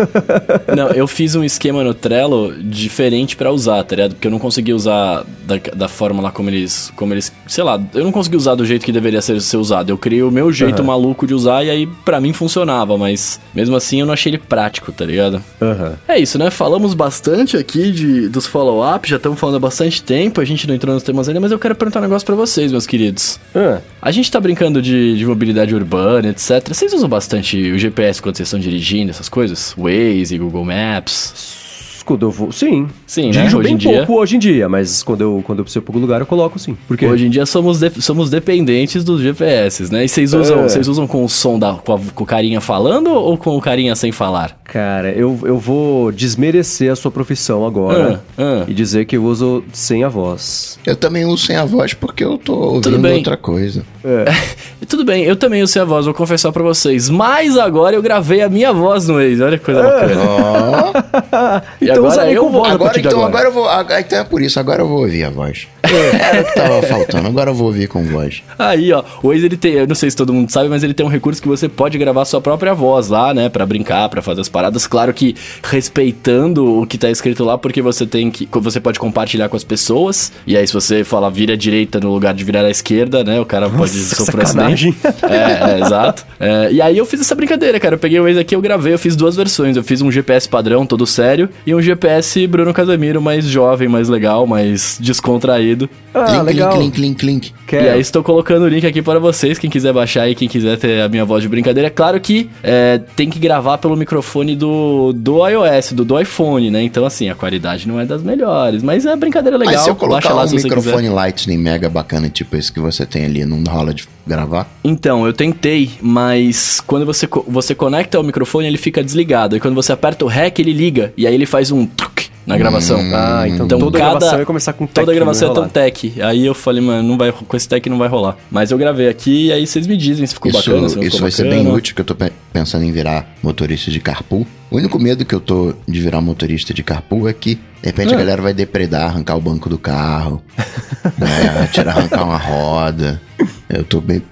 [0.76, 4.14] não, eu fiz um esquema no Trello diferente para usar, tá ligado?
[4.14, 7.80] Porque eu não consegui usar da, da forma lá como eles, como eles, sei lá,
[7.94, 9.90] eu não consegui usar do jeito que deveria ser, ser usado.
[9.90, 10.86] Eu criei o meu jeito uhum.
[10.86, 14.38] maluco de usar e aí para mim funcionava, mas mesmo assim eu não achei ele
[14.38, 15.42] prático, tá ligado?
[15.60, 15.92] Uhum.
[16.06, 16.50] É isso, né?
[16.68, 20.74] Falamos bastante aqui de, dos follow-up, já estamos falando há bastante tempo, a gente não
[20.74, 23.40] entrou nos temas ainda, mas eu quero perguntar um negócio para vocês, meus queridos.
[23.54, 23.78] Uhum.
[24.02, 26.68] A gente tá brincando de, de mobilidade urbana, etc.
[26.68, 29.74] Vocês usam bastante o GPS quando vocês estão dirigindo, essas coisas?
[29.78, 31.67] Waze, Google Maps?
[32.08, 32.86] Quando eu vou, sim.
[33.06, 33.30] Sim, né?
[33.32, 35.80] Dirijo Hoje bem em dia- pouco hoje em dia, mas quando eu, quando eu preciso
[35.80, 36.74] ir pra algum lugar, eu coloco sim.
[36.88, 37.06] Por quê?
[37.06, 40.04] Hoje em dia somos, de- somos dependentes dos GPS, né?
[40.04, 40.62] E vocês usam, É.
[40.62, 43.60] vocês usam com o som da com, a- com o carinha falando ou com o
[43.60, 44.58] carinha sem falar?
[44.64, 48.64] Cara, eu, eu vou desmerecer a sua profissão agora Ah, ah.
[48.68, 50.78] e dizer que eu uso sem a voz.
[50.86, 53.16] Eu também uso sem a voz porque eu tô ouvindo bem.
[53.18, 53.84] outra coisa.
[54.80, 57.10] E tudo bem, eu também usei a voz, vou confessar pra vocês.
[57.10, 60.14] Mas agora eu gravei a minha voz no Waze, olha que coisa bacana.
[60.24, 63.68] Ó, E então agora usarei com voz agora então, agora eu vou.
[63.68, 65.66] agora- Então é por isso, agora eu vou ouvir a voz.
[65.82, 68.42] Era o que tava faltando, agora eu vou ouvir com voz.
[68.58, 70.92] Aí, ó, o Waze ele tem, eu não sei se todo mundo sabe, mas ele
[70.94, 74.20] tem um recurso que você pode gravar sua própria voz lá, né, Pra brincar, pra
[74.20, 74.86] fazer as paradas.
[74.86, 79.48] Claro que respeitando o que tá escrito lá, porque você tem que, você pode compartilhar
[79.48, 80.32] com as pessoas.
[80.46, 83.40] E aí, se você falar vira à direita no lugar de virar à esquerda, né,
[83.40, 84.94] o cara pode Nossa, sofrer sacanagem.
[85.02, 85.24] acidente.
[85.32, 86.26] É, é, exato.
[86.38, 87.94] É, e aí eu fiz essa brincadeira, cara.
[87.94, 89.76] Eu peguei o Waze aqui, eu gravei, eu fiz duas versões.
[89.76, 94.08] Eu fiz um GPS padrão, todo sério, e um GPS Bruno Casemiro, mais jovem, mais
[94.08, 95.88] legal, mais descontraído.
[96.12, 96.72] Ah, clink, legal.
[96.72, 97.54] clink, clink, clink.
[97.66, 97.84] Quero.
[97.84, 100.76] E aí estou colocando o link aqui para vocês, quem quiser baixar e quem quiser
[100.76, 101.88] ter a minha voz de brincadeira.
[101.88, 106.70] É claro que é, tem que gravar pelo microfone do, do iOS, do, do iPhone,
[106.70, 106.82] né?
[106.82, 109.74] Então, assim, a qualidade não é das melhores, mas é brincadeira legal.
[109.74, 111.14] Mas se eu Baixa colocar lá um microfone quiser.
[111.14, 114.68] Lightning mega bacana, tipo esse que você tem ali, não rola de gravar?
[114.84, 119.56] Então, eu tentei, mas quando você, co- você conecta o microfone, ele fica desligado.
[119.56, 121.12] E quando você aperta o REC, ele liga.
[121.16, 122.98] E aí ele faz um truque na gravação.
[123.14, 125.68] Ah, então, Então, toda cada- gravação ia começar com tech, Toda gravação não é tão
[125.68, 126.14] tech.
[126.22, 128.36] Aí eu falei, mano, não vai, com esse tech não vai rolar.
[128.50, 131.02] Mas eu gravei aqui e aí vocês me dizem se ficou isso bacana, se não
[131.02, 131.62] isso ficou vai ser bacana.
[131.62, 134.46] bem útil, que eu tô pe- pensando em virar motorista de carpool.
[134.70, 138.12] O único medo que eu tô de virar motorista de carpool é que, de repente,
[138.12, 138.16] Ah.
[138.16, 140.42] a galera vai depredar, arrancar o banco do carro,
[141.18, 143.20] né, tirar, arrancar uma roda.
[143.68, 144.22] Eu tô bem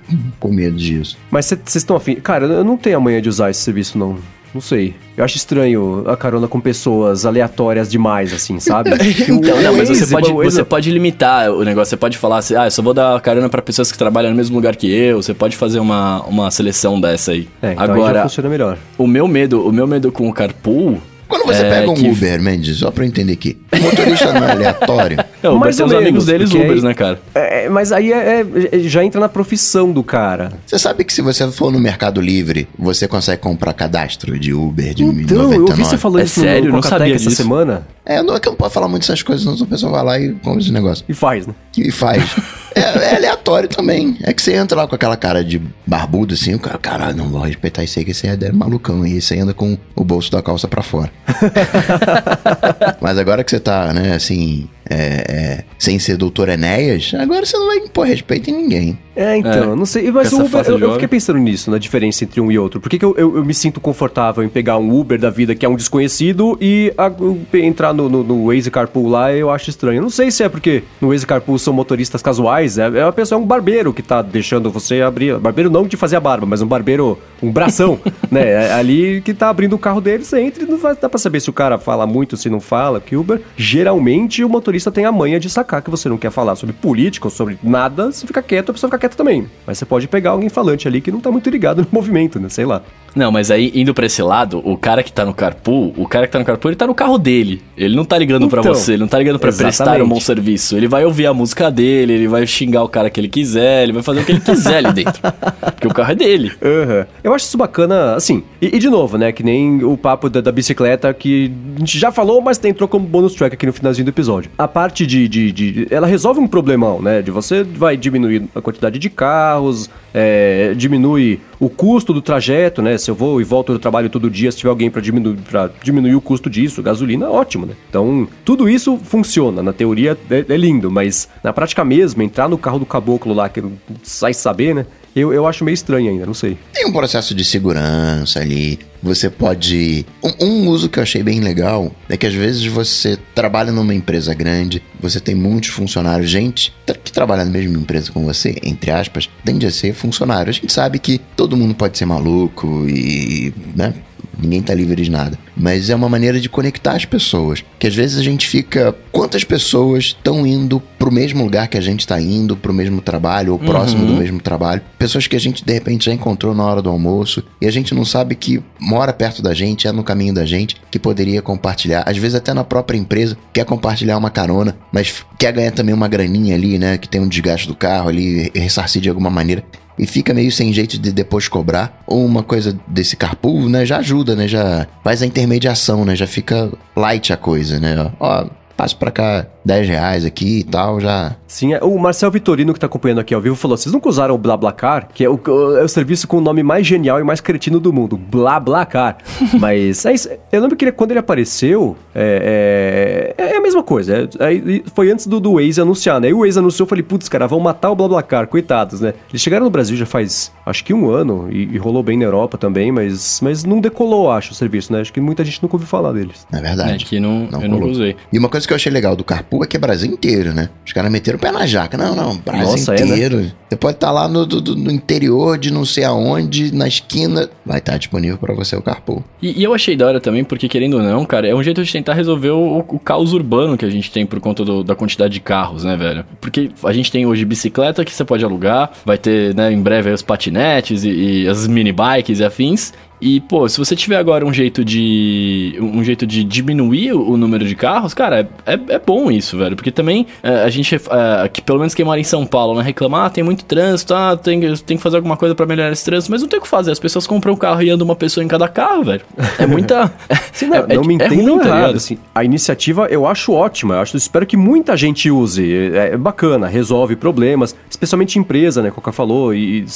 [0.41, 1.17] com medo disso.
[1.31, 2.17] Mas vocês estão afim.
[2.17, 4.17] Cara, eu não tenho a manhã de usar esse serviço, não.
[4.57, 4.95] Não sei.
[5.15, 8.89] Eu acho estranho a carona com pessoas aleatórias demais, assim, sabe?
[9.29, 11.91] Então, não, mas você pode, você pode limitar o negócio.
[11.91, 14.37] Você pode falar assim, ah, eu só vou dar carona pra pessoas que trabalham no
[14.37, 15.21] mesmo lugar que eu.
[15.23, 17.47] Você pode fazer uma, uma seleção dessa aí.
[17.61, 18.79] É, então aí já Agora, funciona melhor.
[18.97, 21.03] o meu medo, o meu medo com o carpool...
[21.29, 24.33] Quando você é pega um que- Uber, Mendes, só pra eu entender aqui, o motorista
[24.33, 25.17] não é aleatório?
[25.43, 27.21] Não, o Uber Mais tem os amigos deles Ubers, aí- né, cara?
[27.35, 30.53] É, mas aí é- é- já entra na profissão do cara.
[30.67, 34.95] Você sabe que se você for no Mercado Livre, você consegue comprar cadastro de Uber
[34.95, 35.13] de Então,
[35.49, 35.57] 99?
[35.57, 36.65] eu vi você falando É isso sério?
[36.67, 37.37] no Não Cocatec sabia essa disso.
[37.37, 37.87] semana.
[38.05, 40.05] É, não é que eu não posso falar muito dessas coisas, senão a pessoa vai
[40.05, 41.05] lá e compra esse negócio.
[41.09, 41.55] E faz, né?
[41.77, 42.23] E faz.
[42.77, 44.19] É, é aleatório também.
[44.23, 47.29] É que você entra lá com aquela cara de barbudo assim, o cara, caralho, não
[47.29, 49.07] vou respeitar isso aí, que esse é malucão.
[49.07, 51.11] E você anda com o bolso da calça pra fora.
[53.01, 57.57] Mas agora que você tá, né, assim, é, é, sem ser doutor Enéas, agora você
[57.57, 58.99] não vai impor respeito em ninguém.
[59.15, 59.77] É, então, É.
[59.77, 60.11] não sei.
[60.11, 62.79] Mas o Uber, eu, eu fiquei pensando nisso, na diferença entre um e outro.
[62.81, 65.55] Por que, que eu, eu, eu me sinto confortável em pegar um Uber da vida
[65.55, 67.11] que é um desconhecido e a-
[67.57, 70.03] entrar no, no, no Waze Carpool lá eu acho estranho.
[70.03, 73.39] Não sei se é porque no Waze Carpool são motoristas casuais, é, é uma pessoa,
[73.41, 75.39] é um barbeiro que tá deixando você abrir.
[75.39, 77.99] Barbeiro não de fazer a barba, mas um barbeiro, um bração,
[78.31, 78.47] né?
[78.67, 81.19] É ali que tá abrindo o carro dele, você entra e não vai dar pra
[81.19, 83.01] saber se o cara fala muito, se não fala.
[83.01, 86.57] Que Uber, geralmente o motorista tem a manha de sacar que você não quer falar
[86.57, 89.47] sobre política ou sobre nada, você fica quieto, a pessoa fica quieta também.
[89.67, 92.49] Mas você pode pegar alguém falante ali que não tá muito ligado no movimento, né?
[92.49, 92.83] Sei lá.
[93.15, 96.27] Não, mas aí, indo pra esse lado, o cara que tá no carpool, o cara
[96.27, 97.63] que tá no carpool, ele tá no carro dele.
[97.77, 100.21] Ele não tá ligando pra Então, você, ele não tá ligando pra prestar um bom
[100.21, 100.77] serviço.
[100.77, 103.93] Ele vai ouvir a música dele, ele vai xingar o cara que ele quiser, ele
[103.95, 105.21] vai fazer o que ele quiser ali dentro.
[105.77, 106.53] Porque o carro é dele.
[106.63, 107.07] Aham.
[107.25, 108.43] Eu acho isso bacana, assim.
[108.61, 109.33] E, e de novo, né?
[109.33, 112.87] Que nem o papo da, da bicicleta que a gente já falou, mas tem- entrou
[112.87, 114.51] como bônus track aqui no finalzinho do episódio.
[114.59, 117.23] A parte de, de, de- Ela resolve um problemão, né?
[117.23, 122.99] De você vai diminuir a quantidade de carros, é, diminui o custo do trajeto, né?
[122.99, 125.71] Se eu vou e volto do trabalho todo dia, se tiver alguém para diminuir, pra
[125.83, 127.75] diminuir o custo disso, gasolina, ótimo, né?
[127.89, 129.63] Então, tudo isso funciona.
[129.63, 133.49] Na teoria é, é lindo, mas na prática mesmo, entrar no carro do caboclo lá,
[133.49, 133.63] que
[134.03, 134.87] sai saber, né?
[135.15, 136.59] Eu, eu acho meio estranho ainda, não sei.
[136.75, 138.79] Tem um processo de segurança ali.
[139.07, 140.05] Você pode.
[140.23, 143.95] Um, um uso que eu achei bem legal é que às vezes você trabalha numa
[143.95, 148.91] empresa grande, você tem muitos funcionários, gente que trabalha na mesma empresa com você, entre
[148.91, 150.51] aspas, tende a ser funcionário.
[150.51, 153.55] A gente sabe que todo mundo pode ser maluco e.
[153.75, 153.95] né?
[154.39, 155.39] Ninguém tá livre de nada.
[155.57, 157.65] Mas é uma maneira de conectar as pessoas.
[157.79, 158.95] Que às vezes a gente fica.
[159.11, 163.53] Quantas pessoas estão indo pro mesmo lugar que a gente tá indo, pro mesmo trabalho,
[163.53, 164.83] ou próximo do mesmo trabalho?
[164.99, 167.95] Pessoas que a gente de repente já encontrou na hora do almoço e a gente
[167.95, 172.05] não sabe que mora perto da gente, é no caminho da gente, que poderia compartilhar.
[172.07, 176.09] Às vezes até na própria empresa, quer compartilhar uma carona, mas quer ganhar também uma
[176.09, 176.99] graninha ali, né?
[176.99, 179.65] Que tem um desgaste do carro ali, ressarcir de alguma maneira.
[179.99, 183.99] E fica meio sem jeito de depois cobrar, ou uma coisa desse carpool, né, já
[183.99, 188.95] ajuda, né, já faz a intermediação, né, já fica light a coisa, né, ó, passa
[188.95, 191.35] pra cá 10 reais aqui e tal, já.
[191.49, 194.35] Sim, é, o Marcel Vitorino, que tá acompanhando aqui ao vivo, falou: vocês nunca usaram
[194.35, 195.41] o BlaBlaCar, que é o,
[195.77, 199.19] é o serviço com o nome mais genial e mais cretino do mundo, BlaBlaCar.
[199.59, 200.29] Mas é isso.
[200.53, 204.29] Eu lembro que ele, quando ele apareceu, é, é, é a mesma coisa.
[204.39, 206.29] É, foi antes do, do Waze anunciar, né?
[206.29, 209.15] E o Waze anunciou, eu falei, putz, cara, vão matar o BlaBlaCar, coitados, né?
[209.31, 212.25] Eles chegaram no Brasil já faz, acho que um ano, e, e rolou bem na
[212.25, 215.01] Europa também, mas, mas não decolou, acho, o serviço, né?
[215.01, 216.47] Acho que muita gente nunca ouviu falar deles.
[216.53, 216.93] É verdade.
[216.93, 218.15] É que não, não eu não usei.
[218.33, 220.69] E uma coisa que eu achei legal do Carpool é que é Brasil inteiro, né?
[220.85, 221.97] Os caras meteram o pé na jaca.
[221.97, 223.39] Não, não, Brasil Nossa, inteiro.
[223.39, 223.53] É, né?
[223.69, 227.51] Você pode estar tá lá no, do, no, interior de não sei aonde, na esquina,
[227.65, 229.25] vai estar tá disponível para você o Carpool.
[229.43, 231.83] E, e, eu achei da hora também, porque querendo ou não, cara, é um jeito
[231.83, 234.95] de tentar resolver o, o caos urbano que a gente tem por conta do, da
[234.95, 236.25] quantidade de carros, né, velho?
[236.41, 240.11] Porque a gente tem hoje bicicleta que você pode alugar, vai ter, né, em breve
[240.11, 242.93] os patinetes e, e as mini bikes e afins.
[243.21, 245.77] E, pô, se você tiver agora um jeito de.
[245.81, 249.75] um jeito de diminuir o número de carros, cara, é, é, é bom isso, velho.
[249.75, 252.85] Porque também é, a gente, é, que pelo menos quem mora em São Paulo, né,
[252.85, 256.05] reclama, ah, tem muito trânsito, ah, tem, tem que fazer alguma coisa para melhorar esse
[256.05, 256.91] trânsito, mas não tem o que fazer.
[256.91, 259.23] As pessoas compram um carro e andam uma pessoa em cada carro, velho.
[259.59, 260.13] É muita.
[260.53, 262.19] Sim, não, é, não me é entendam tá assim.
[262.35, 265.91] A iniciativa eu acho ótima, eu acho, espero que muita gente use.
[265.95, 269.87] É, bacana, resolve problemas, especialmente empresa, né, Coca falou, e, e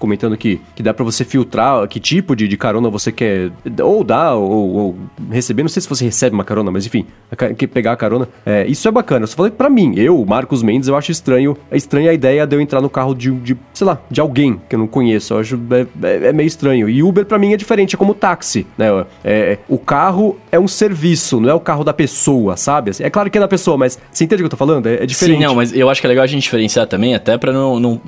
[0.00, 4.02] comentando que, que dá para você filtrar que tipo de, de carona você quer ou
[4.02, 4.96] dar ou, ou,
[5.30, 5.62] receber.
[5.62, 7.06] Não sei se você recebe uma carona, mas enfim,
[7.56, 8.28] que pegar a carona.
[8.44, 9.24] É, isso é bacana.
[9.24, 11.56] Eu só falei para mim, eu, Marcos Mendes, eu acho estranho.
[11.70, 14.60] É estranha a ideia de eu entrar no carro de, de sei lá, de alguém
[14.68, 15.34] que eu não conheço.
[15.34, 16.88] Eu acho é, é, é meio estranho.
[16.88, 18.86] E Uber para mim é diferente, é como táxi, né?
[19.22, 22.90] É, o carro é um serviço, não é o carro da pessoa, sabe?
[22.90, 24.86] Assim, é claro que é da pessoa, mas você entende o que eu tô falando?
[24.86, 25.38] É, é diferente.
[25.38, 27.78] Sim, não, mas eu acho que é legal a gente diferenciar também, até para não,
[27.78, 28.00] não,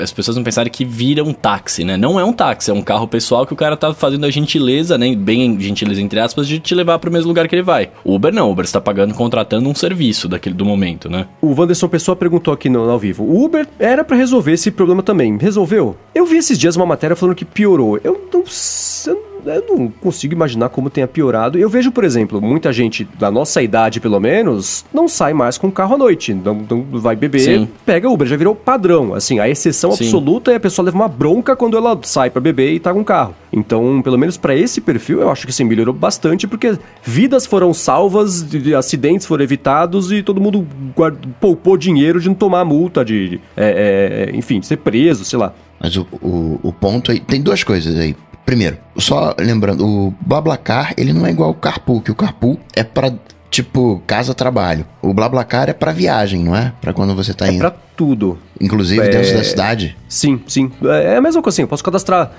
[0.00, 1.96] as pessoas não pensarem que vira um táxi, né?
[1.96, 4.96] Não é um táxi, é um carro pessoal que o cara tá fazendo a gentileza,
[4.98, 5.14] né?
[5.14, 7.90] Bem gentileza entre aspas, de te levar pro mesmo lugar que ele vai.
[8.04, 11.26] Uber não, Uber está pagando, contratando um serviço daquele do momento, né?
[11.40, 13.24] O Wanderson Pessoa perguntou aqui no, ao vivo.
[13.24, 15.36] O Uber era para resolver esse problema também.
[15.38, 15.96] Resolveu?
[16.14, 17.98] Eu vi esses dias uma matéria falando que piorou.
[18.02, 18.44] Eu não
[19.44, 21.58] eu não consigo imaginar como tenha piorado.
[21.58, 25.70] Eu vejo, por exemplo, muita gente da nossa idade, pelo menos, não sai mais com
[25.70, 26.34] carro à noite.
[26.34, 27.68] Não, não vai beber, Sim.
[27.84, 29.14] pega Uber, já virou padrão.
[29.14, 30.04] Assim, a exceção Sim.
[30.04, 33.04] absoluta é a pessoa leva uma bronca quando ela sai para beber e tá com
[33.04, 33.34] carro.
[33.52, 37.74] Então, pelo menos para esse perfil, eu acho que sim, melhorou bastante, porque vidas foram
[37.74, 43.40] salvas, acidentes foram evitados e todo mundo guarda, poupou dinheiro de não tomar multa, de,
[43.56, 45.52] é, é, enfim, ser preso, sei lá.
[45.80, 47.18] Mas o, o, o ponto aí.
[47.18, 48.14] Tem duas coisas aí.
[48.50, 52.82] Primeiro, só lembrando, o BlaBlaCar, ele não é igual o Carpool, que o Carpool é
[52.82, 53.14] para
[53.48, 54.84] tipo casa-trabalho.
[55.00, 56.72] O BlaBlaCar é para viagem, não é?
[56.80, 57.64] Para quando você tá é indo.
[57.64, 58.36] É pra tudo.
[58.60, 59.08] Inclusive é...
[59.08, 59.96] dentro da cidade?
[60.08, 60.68] Sim, sim.
[60.82, 62.32] É, é a mesma coisa assim, eu posso cadastrar,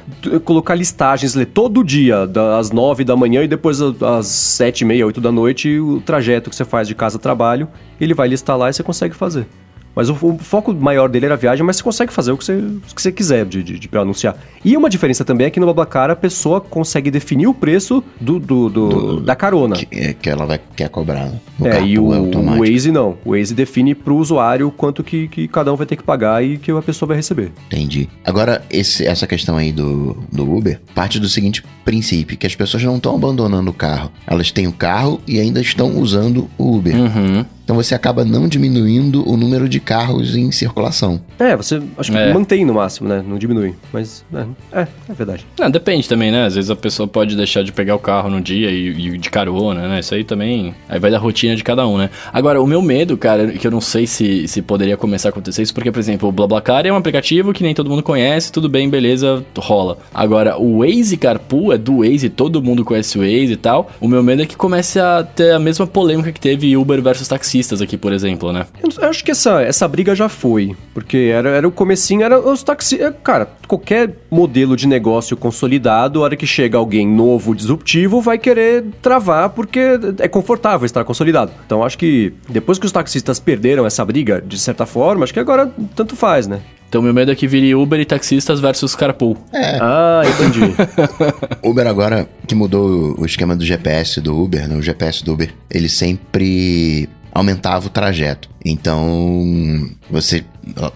[0.43, 5.05] colocar listagens, ler todo dia, das nove da manhã e depois às sete e meia,
[5.05, 7.69] oito da noite, o trajeto que você faz de casa-trabalho,
[8.01, 9.47] ele vai listar lá e você consegue fazer.
[9.95, 12.45] Mas o, o, foco maior dele era a viagem, mas você consegue fazer o que
[12.45, 14.37] você, o que você quiser de, de, de anunciar.
[14.63, 18.39] E uma diferença também é que no Babacar a pessoa consegue definir o preço do,
[18.39, 19.75] do, do, do da carona.
[19.75, 21.31] Que, é, que, ela vai, quer cobrar.
[21.59, 23.17] No é, e o, é o Waze não.
[23.25, 26.43] O Waze define para o usuário quanto que, que cada um vai ter que pagar
[26.43, 27.51] e que a pessoa vai receber.
[27.67, 28.07] Entendi.
[28.25, 32.83] Agora, esse, essa questão aí do, do Uber parte do seguinte princípio, que as pessoas
[32.83, 34.11] não estão abandonando o carro.
[34.27, 36.95] Elas têm o carro e ainda estão usando o Uber.
[36.95, 37.45] Uhum.
[37.71, 41.21] Então você acaba não diminuindo o número de carros em circulação.
[41.39, 42.33] É, você acho que é.
[42.33, 43.23] mantém no máximo, né?
[43.25, 43.75] Não diminui.
[43.93, 45.47] Mas é, é, é verdade.
[45.57, 46.47] Não, depende também, né?
[46.47, 49.29] Às vezes a pessoa pode deixar de pegar o carro no dia e, e, de
[49.29, 50.01] carona, né?
[50.01, 50.75] Isso aí também.
[50.89, 52.09] Aí vai da rotina de cada um, né?
[52.33, 55.61] Agora, o meu medo, cara, que eu não sei se, se poderia começar a acontecer
[55.61, 58.67] isso, porque, por exemplo, o BlaBlaCar é um aplicativo que nem todo mundo conhece, tudo
[58.67, 59.97] bem, beleza, rola.
[60.13, 63.89] Agora, o Waze Carpool é do Waze, todo mundo conhece o Waze e tal.
[64.01, 67.29] O meu medo é que comece a ter a mesma polêmica que teve Uber versus
[67.29, 68.65] taxista taxistas aqui, por exemplo, né?
[68.83, 72.63] Eu acho que essa, essa briga já foi, porque era, era o comecinho, era os
[72.63, 73.07] taxistas...
[73.07, 78.37] É, cara, qualquer modelo de negócio consolidado, a hora que chega alguém novo, disruptivo, vai
[78.37, 79.79] querer travar porque
[80.19, 81.51] é confortável estar consolidado.
[81.65, 85.39] Então acho que depois que os taxistas perderam essa briga, de certa forma, acho que
[85.39, 86.61] agora tanto faz, né?
[86.89, 89.37] Então meu medo é que vire Uber e taxistas versus carpool.
[89.53, 89.77] É.
[89.79, 90.73] Ah, entendi.
[91.63, 94.75] Uber agora, que mudou o esquema do GPS do Uber, né?
[94.75, 98.49] O GPS do Uber, ele sempre aumentava o trajeto.
[98.63, 100.43] Então, você,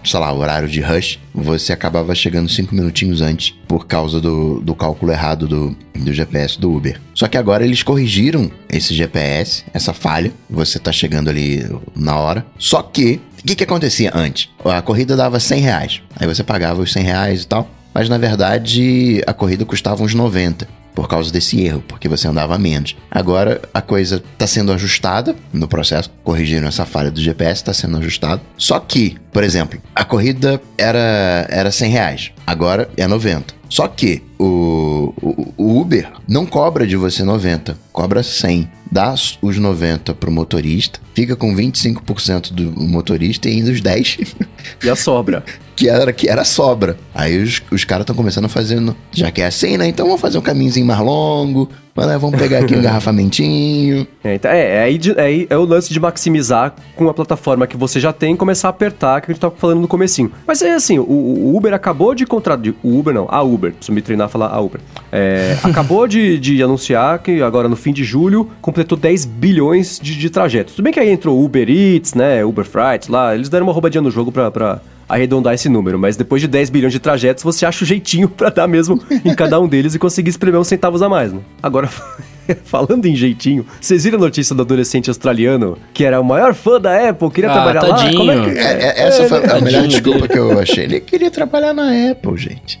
[0.04, 4.60] sei lá, o horário de rush, você acabava chegando cinco minutinhos antes por causa do,
[4.60, 7.00] do cálculo errado do, do GPS do Uber.
[7.14, 10.32] Só que agora eles corrigiram esse GPS, essa falha.
[10.48, 12.46] Você tá chegando ali na hora.
[12.58, 14.50] Só que que, que acontecia antes?
[14.64, 16.02] A corrida dava 100 reais.
[16.16, 17.70] Aí você pagava os 100 reais e tal.
[17.94, 22.58] Mas na verdade a corrida custava uns 90 por causa desse erro, porque você andava
[22.58, 22.96] menos.
[23.10, 27.98] Agora a coisa está sendo ajustada no processo, corrigiram essa falha do GPS, está sendo
[27.98, 28.40] ajustado.
[28.56, 33.54] Só que, por exemplo, a corrida era, era 100 reais, agora é 90.
[33.68, 38.68] Só que o, o, o, Uber não cobra de você 90, cobra 100.
[38.90, 44.18] Dá os 90 pro motorista, fica com 25% do motorista e ainda os 10.
[44.82, 45.44] E a sobra.
[45.76, 46.96] que era que era sobra.
[47.14, 49.86] Aí os, os caras estão começando a fazer, já que é assim, né?
[49.86, 54.06] Então vamos fazer um caminhozinho mais longo, mas, né, vamos pegar aqui um engarrafamentinho.
[54.22, 57.76] É, então, é, é, aí, é, é o lance de maximizar com a plataforma que
[57.76, 60.30] você já tem e começar a apertar, que a gente tava falando no comecinho.
[60.46, 62.74] Mas é assim, o, o Uber acabou de contratar...
[62.82, 64.80] O Uber não, a Uber, preciso me treinar a falar a Uber.
[65.10, 70.16] É, acabou de, de anunciar que agora no fim de julho completou 10 bilhões de,
[70.16, 70.74] de trajetos.
[70.74, 74.02] Tudo bem que aí entrou Uber Eats, né, Uber Freight lá, eles deram uma roubadinha
[74.02, 77.64] no jogo pra, pra arredondar esse número, mas depois de 10 bilhões de trajetos, você
[77.64, 81.02] acha o jeitinho para dar mesmo em cada um deles e conseguir espremer uns centavos
[81.02, 81.40] a mais, né?
[81.62, 81.88] Agora,
[82.64, 86.80] falando em jeitinho, vocês viram a notícia do adolescente australiano que era o maior fã
[86.80, 88.24] da Apple, queria ah, trabalhar tadinho.
[88.24, 88.34] lá?
[88.34, 88.58] Como é que...
[88.58, 90.84] é, é, essa é, foi a melhor desculpa que eu achei.
[90.84, 92.80] Ele queria trabalhar na Apple, gente.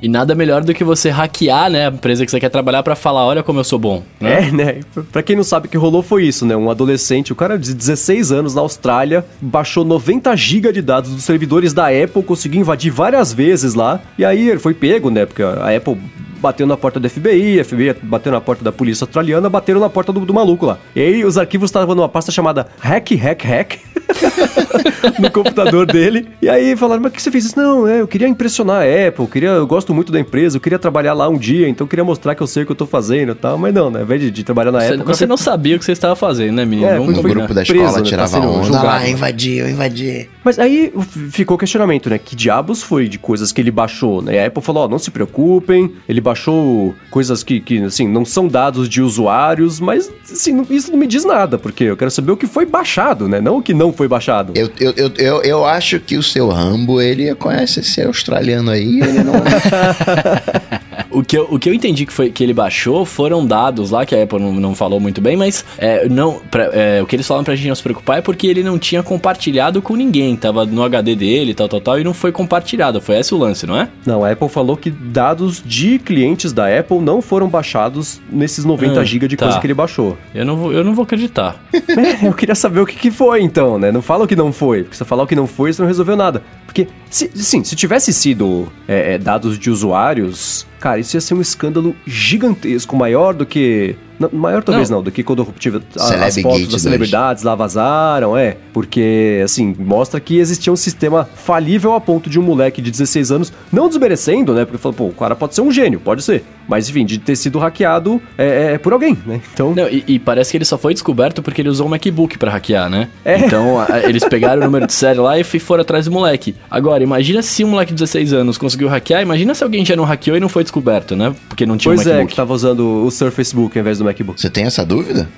[0.00, 2.94] e nada melhor do que você hackear, né, a empresa que você quer trabalhar para
[2.94, 4.02] falar, olha como eu sou bom.
[4.20, 4.48] Né?
[4.48, 4.80] É, né?
[5.10, 6.56] Pra quem não sabe o que rolou foi isso, né?
[6.56, 11.26] Um adolescente, o cara de 16 anos na Austrália, baixou 90 GB de dados dos
[11.26, 15.26] servidores da Apple, conseguiu invadir várias vezes lá, e aí ele foi pego, né?
[15.26, 15.98] Porque a Apple
[16.40, 19.90] bateu na porta do FBI, a FBI bateu na porta da polícia australiana, bateram na
[19.90, 20.78] porta do, do maluco lá.
[20.96, 23.78] E aí os arquivos estavam numa pasta chamada Hack, Hack, Hack.
[25.18, 26.28] no computador dele.
[26.42, 27.58] E aí falaram, mas o que você fez isso?
[27.58, 30.60] Não, é, eu queria impressionar a Apple, eu, queria, eu gosto muito da empresa, eu
[30.60, 32.76] queria trabalhar lá um dia, então eu queria mostrar que eu sei o que eu
[32.76, 33.58] tô fazendo e tal.
[33.58, 34.00] Mas não, né?
[34.00, 35.04] Ao invés de, de trabalhar na você, Apple...
[35.04, 36.88] Você não sabia o que você estava fazendo, né, menino?
[36.88, 38.64] É, no grupo da escola preso, né, tirava tá onda.
[38.64, 38.88] Julgado.
[38.88, 40.28] Ah, invadi, eu invadi.
[40.44, 40.92] Mas aí
[41.30, 42.18] ficou o questionamento, né?
[42.18, 44.42] Que diabos foi de coisas que ele baixou, né?
[44.42, 48.24] A Apple falou, ó, oh, não se preocupem, ele baixou coisas que, que, assim, não
[48.24, 52.32] são dados de usuários, mas, assim, isso não me diz nada, porque eu quero saber
[52.32, 53.40] o que foi baixado, né?
[53.40, 54.52] Não o que não foi baixado.
[54.54, 59.00] Eu, eu, eu, eu, eu acho que o seu Rambo, ele conhece esse australiano aí,
[59.00, 59.34] ele não...
[61.10, 64.04] o, que eu, o que eu entendi que, foi, que ele baixou foram dados lá,
[64.06, 67.16] que a Apple não, não falou muito bem, mas é, não, pra, é, o que
[67.16, 70.36] eles falaram pra gente não se preocupar é porque ele não tinha compartilhado com ninguém,
[70.36, 73.00] tava no HD dele, tal, tal, tal, e não foi compartilhado.
[73.00, 73.88] Foi esse o lance, não é?
[74.06, 79.00] Não, a Apple falou que dados de clientes da Apple não foram baixados nesses 90
[79.00, 79.46] hum, GB de tá.
[79.46, 80.16] coisa que ele baixou.
[80.34, 81.62] Eu não vou, eu não vou acreditar.
[81.72, 83.90] é, eu queria saber o que, que foi então, né?
[83.90, 85.88] Não fala o que não foi, porque se falar o que não foi, você não
[85.88, 86.42] resolveu nada.
[86.66, 91.34] Porque, se, sim, se tivesse sido é, é dados de usuários, cara, isso ia ser
[91.34, 93.94] um escândalo gigantesco, maior do que
[94.32, 94.98] maior talvez não.
[94.98, 98.56] não, do que quando tive as fotos das celebridades lá vazaram, é.
[98.72, 103.32] Porque, assim, mostra que existia um sistema falível a ponto de um moleque de 16
[103.32, 104.64] anos, não desmerecendo, né?
[104.64, 106.44] Porque falou, pô, o cara pode ser um gênio, pode ser.
[106.68, 109.40] Mas, enfim, de ter sido hackeado é, é por alguém, né?
[109.52, 109.74] Então...
[109.74, 112.50] Não, e, e, parece que ele só foi descoberto porque ele usou um MacBook para
[112.50, 113.08] hackear, né?
[113.24, 113.38] É.
[113.38, 116.54] Então, a, eles pegaram o número de série lá e foram atrás do moleque.
[116.70, 120.04] Agora, imagina se um moleque de 16 anos conseguiu hackear, imagina se alguém já não
[120.04, 121.34] hackeou e não foi descoberto, né?
[121.48, 122.24] Porque não tinha pois um MacBook.
[122.24, 124.40] Pois é, que tava usando o Surface Book ao invés do MacBook.
[124.40, 125.28] Você tem essa dúvida?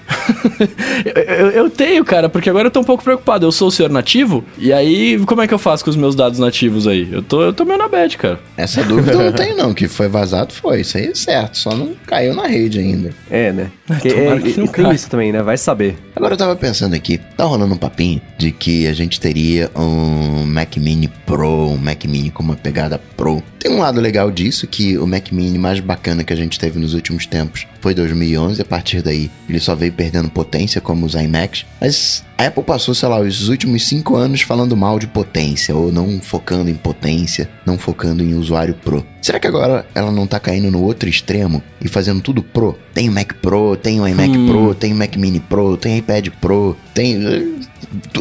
[1.04, 3.46] eu, eu, eu, tenho, cara, porque agora eu tô um pouco preocupado.
[3.46, 6.14] Eu sou o senhor nativo, e aí como é que eu faço com os meus
[6.14, 7.08] dados nativos aí?
[7.10, 8.40] Eu tô, eu tô meio na bad, cara.
[8.56, 9.74] Essa dúvida eu não tenho, não.
[9.74, 10.80] Que foi vazado foi.
[10.80, 11.58] Isso aí é certo.
[11.58, 13.10] Só não caiu na rede ainda.
[13.30, 13.70] É, né?
[14.00, 15.42] Que, é, que não tem isso também, né?
[15.42, 15.96] Vai saber.
[16.14, 20.44] Agora eu tava pensando aqui, tá rolando um papinho de que a gente teria um
[20.46, 23.42] Mac Mini Pro, um Mac Mini com uma pegada Pro.
[23.58, 26.78] Tem um lado legal disso, que o Mac Mini mais bacana que a gente teve
[26.78, 28.60] nos últimos tempos foi 2011.
[28.60, 31.64] A partir daí, ele só veio perdendo potência, como os iMacs.
[31.80, 35.92] Mas a Apple passou, sei lá, os últimos cinco anos falando mal de potência, ou
[35.92, 39.06] não focando em potência, não focando em usuário Pro.
[39.20, 42.76] Será que agora ela não tá caindo no outro extremo e fazendo tudo Pro?
[42.92, 44.46] Tem o Mac Pro, tem o iMac hum.
[44.46, 47.60] Pro, tem o Mac Mini Pro, tem o iPad Pro, tem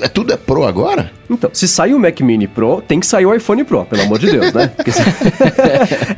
[0.02, 1.12] é tudo é Pro agora?
[1.30, 4.20] Então, se sair o Mac Mini Pro, tem que sair o iPhone Pro, pelo amor
[4.20, 4.70] de Deus, né?
[4.86, 5.02] Se...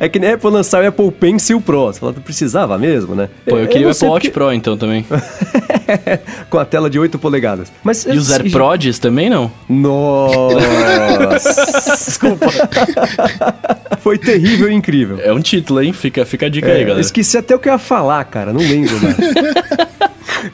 [0.00, 1.86] é que nem Apple lançar o Apple Pencil Pro.
[1.86, 3.28] Você fala, precisava mesmo, né?
[3.46, 5.06] Pô, eu queria eu o Apple Watch Pro então também.
[6.50, 7.70] Com a tela de 8 polegadas.
[7.84, 9.52] Mas, e os AirPods também não?
[9.68, 11.36] Nossa!
[11.94, 12.46] Desculpa.
[14.00, 15.20] Foi terrível e incrível.
[15.22, 15.92] É um título, hein?
[15.92, 17.00] Fica, fica a dica é, aí, galera.
[17.00, 18.52] Esqueci até o que eu ia falar, cara.
[18.52, 19.14] Não lembro, né?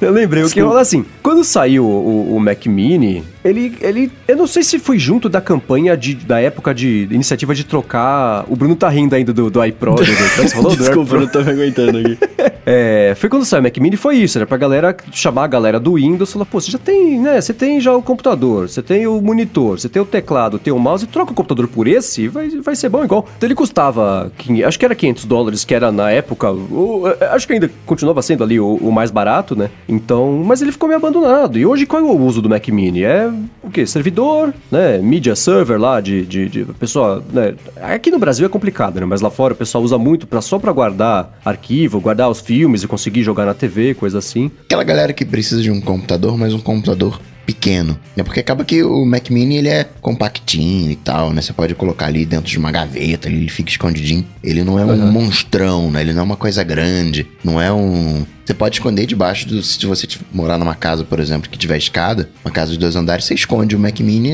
[0.00, 4.12] Eu lembrei, o que rola assim, quando saiu o, o, Mac Mini, ele, ele.
[4.28, 8.44] Eu não sei se foi junto da campanha de, da época de iniciativa de trocar.
[8.48, 9.94] O Bruno tá rindo ainda do, do iPro.
[9.94, 10.76] Do, do, você falou?
[10.76, 12.18] Desculpa, eu não tô me aguentando aqui.
[12.66, 14.38] é, foi quando saiu o Mac Mini, foi isso.
[14.38, 17.40] Era pra galera chamar a galera do Windows e falar, pô, você já tem, né?
[17.40, 20.78] Você tem já o computador, você tem o monitor, você tem o teclado, tem o
[20.78, 23.26] mouse, troca o computador por esse vai, vai ser bom igual.
[23.36, 24.30] Então ele custava,
[24.66, 28.44] acho que era 500 dólares, que era na época, o, acho que ainda continuava sendo
[28.44, 29.70] ali o, o mais barato, né?
[29.88, 31.58] Então, mas ele ficou meio abandonado.
[31.58, 33.02] E hoje qual é o uso do Mac Mini?
[33.02, 33.29] É
[33.62, 33.86] o quê?
[33.86, 34.98] Servidor, né?
[34.98, 37.54] Media server lá de, de, de pessoa, né?
[37.80, 39.06] Aqui no Brasil é complicado, né?
[39.06, 42.82] Mas lá fora o pessoal usa muito para só para guardar arquivo, guardar os filmes
[42.82, 44.50] e conseguir jogar na TV, coisa assim.
[44.64, 47.20] Aquela galera que precisa de um computador, mas um computador
[47.50, 48.22] pequeno, né?
[48.22, 51.42] Porque acaba que o Mac Mini ele é compactinho e tal, né?
[51.42, 54.24] Você pode colocar ali dentro de uma gaveta, ele fica escondidinho.
[54.42, 55.12] Ele não é um uhum.
[55.12, 56.00] monstrão, né?
[56.00, 59.62] Ele não é uma coisa grande, não é um você pode esconder debaixo do.
[59.62, 63.24] Se você morar numa casa, por exemplo, que tiver escada, uma casa de dois andares,
[63.24, 64.32] você esconde o Mac Mini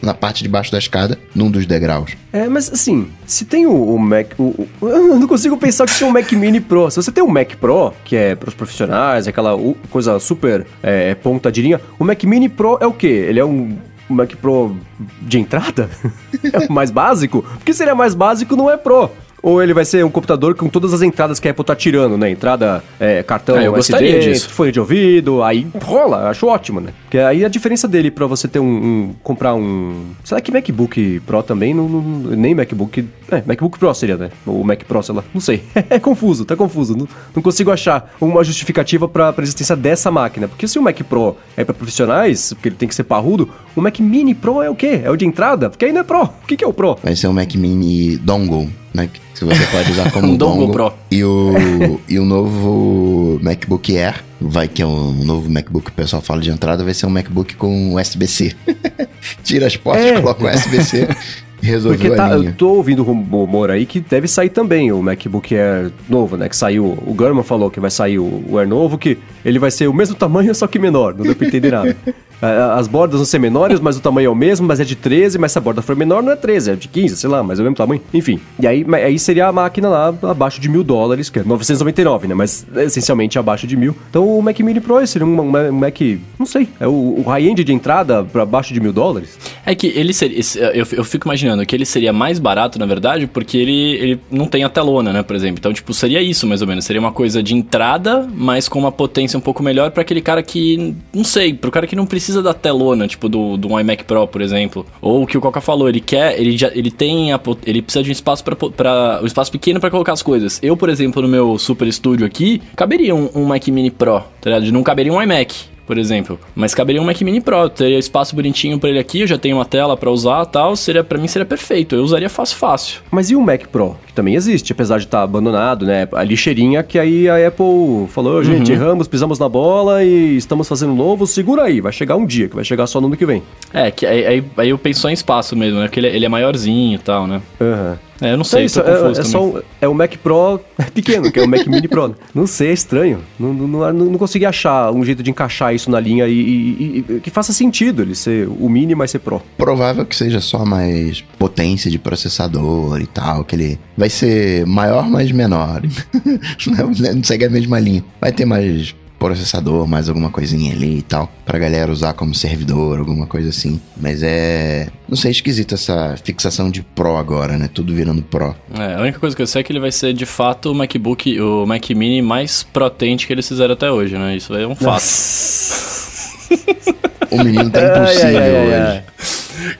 [0.00, 2.12] na parte de baixo da escada, num dos degraus.
[2.32, 4.28] É, mas assim, se tem o, o Mac.
[4.38, 6.90] O, o, eu não consigo pensar que tem um Mac Mini Pro.
[6.90, 9.54] Se você tem um Mac Pro, que é para os profissionais, aquela
[9.90, 13.06] coisa super é, ponta de linha, o Mac Mini Pro é o quê?
[13.06, 13.78] Ele é um
[14.08, 14.76] Mac Pro
[15.22, 15.88] de entrada?
[16.52, 17.42] é o mais básico?
[17.42, 19.10] Porque se ele é mais básico, não é Pro.
[19.42, 22.16] Ou ele vai ser um computador com todas as entradas que a Apple tá tirando,
[22.16, 22.30] né?
[22.30, 26.92] Entrada, é, cartão ah, USB, fone de ouvido, aí rola, acho ótimo, né?
[27.02, 30.52] Porque aí a diferença dele para você ter um, um, comprar um, sei lá que
[30.52, 34.30] MacBook Pro também, não, não, nem MacBook, é, MacBook Pro seria, né?
[34.46, 35.62] O Mac Pro, sei lá, não sei.
[35.88, 36.96] é confuso, tá confuso.
[36.96, 40.48] Não, não consigo achar uma justificativa para a existência dessa máquina.
[40.48, 43.80] Porque se o Mac Pro é para profissionais, porque ele tem que ser parrudo, o
[43.80, 45.00] Mac Mini Pro é o quê?
[45.02, 45.70] É o de entrada?
[45.70, 46.22] Porque aí não é Pro.
[46.22, 46.98] O que, que é o Pro?
[47.02, 49.08] Vai ser o Mac Mini Dongle né?
[49.34, 50.92] Que você pode usar como um dongle, Pro.
[51.10, 55.94] E o, e o novo MacBook Air, vai que é um novo MacBook que o
[55.94, 58.54] pessoal fala de entrada, vai ser um MacBook com USB-C.
[59.42, 60.20] Tira as portas, é.
[60.20, 61.08] coloca o USB-C.
[61.62, 65.92] Resolveu Porque tá, eu tô ouvindo rumor aí que deve sair também o MacBook Air
[66.08, 66.48] novo, né?
[66.48, 66.98] Que saiu.
[67.06, 69.92] O Gurman falou que vai sair o, o Air novo, que ele vai ser o
[69.92, 71.14] mesmo tamanho, só que menor.
[71.14, 71.94] Não deu pra entender nada.
[72.42, 75.38] As bordas vão ser menores, mas o tamanho é o mesmo, mas é de 13,
[75.38, 77.58] mas se a borda for menor, não é 13, é de 15, sei lá, mas
[77.58, 78.00] é o mesmo tamanho.
[78.12, 78.40] Enfim.
[78.58, 82.34] E aí, aí seria a máquina lá abaixo de mil dólares, que é 999, né?
[82.34, 83.94] Mas essencialmente abaixo de mil.
[84.08, 86.00] Então o Mac Mini Pro seria um, Mac,
[86.38, 89.38] não sei, é o, o high-end de entrada para abaixo de mil dólares.
[89.64, 90.40] É que ele seria,
[90.74, 94.46] eu, eu fico imaginando que ele seria mais barato, na verdade, porque ele, ele não
[94.46, 95.58] tem a telona, né, por exemplo.
[95.58, 96.84] Então, tipo, seria isso mais ou menos.
[96.84, 100.42] Seria uma coisa de entrada, mas com uma potência um pouco melhor para aquele cara
[100.42, 104.04] que, não sei, pro cara que não precisa precisa da telona, tipo do, do iMac
[104.04, 104.86] Pro, por exemplo.
[105.00, 108.02] Ou o que o Coca falou, ele quer, ele já ele tem a, ele precisa
[108.02, 110.60] de um espaço para um espaço pequeno para colocar as coisas.
[110.62, 114.50] Eu, por exemplo, no meu Super Studio aqui, caberia um, um Mac Mini Pro, tá
[114.50, 114.72] ligado?
[114.72, 116.38] Não caberia um iMac por exemplo.
[116.54, 119.56] Mas caberia um Mac Mini Pro, teria espaço bonitinho para ele aqui, eu já tenho
[119.56, 123.00] uma tela para usar tal, seria para mim seria perfeito, eu usaria fácil fácil.
[123.10, 126.08] Mas e o Mac Pro, que também existe, apesar de estar tá abandonado, né?
[126.12, 128.76] A lixeirinha que aí a Apple falou, gente, uhum.
[128.76, 132.54] erramos, pisamos na bola e estamos fazendo novo, segura aí, vai chegar um dia, que
[132.54, 133.42] vai chegar só no ano que vem.
[133.72, 135.86] É, que aí, aí, aí eu penso só em espaço mesmo, né?
[135.86, 137.40] Porque ele, é, ele é maiorzinho e tal, né?
[137.60, 137.90] Aham.
[137.90, 138.09] Uhum.
[138.20, 140.60] É, eu não sei, então, é, é, só um, é o Mac Pro
[140.92, 142.14] pequeno, que é o Mac Mini Pro.
[142.34, 143.20] Não sei, é estranho.
[143.38, 147.04] Não, não, não, não, consegui achar um jeito de encaixar isso na linha e, e,
[147.08, 149.42] e, que faça sentido ele ser o Mini, mas ser Pro.
[149.56, 155.08] Provável que seja só mais potência de processador e tal, que ele vai ser maior,
[155.08, 155.82] mas menor.
[157.14, 158.04] não segue a mesma linha.
[158.20, 162.98] Vai ter mais processador, mais alguma coisinha ali e tal, pra galera usar como servidor,
[162.98, 163.78] alguma coisa assim.
[163.96, 164.88] Mas é.
[165.06, 167.68] Não sei, esquisito essa fixação de Pro agora, né?
[167.72, 168.56] Tudo virando Pro.
[168.74, 170.74] É, a única coisa que eu sei é que ele vai ser de fato o
[170.74, 174.36] MacBook, o Mac Mini mais potente que eles fizeram até hoje, né?
[174.36, 175.02] Isso é um fato.
[177.30, 179.02] o menino tá impossível ai, ai, ai, hoje.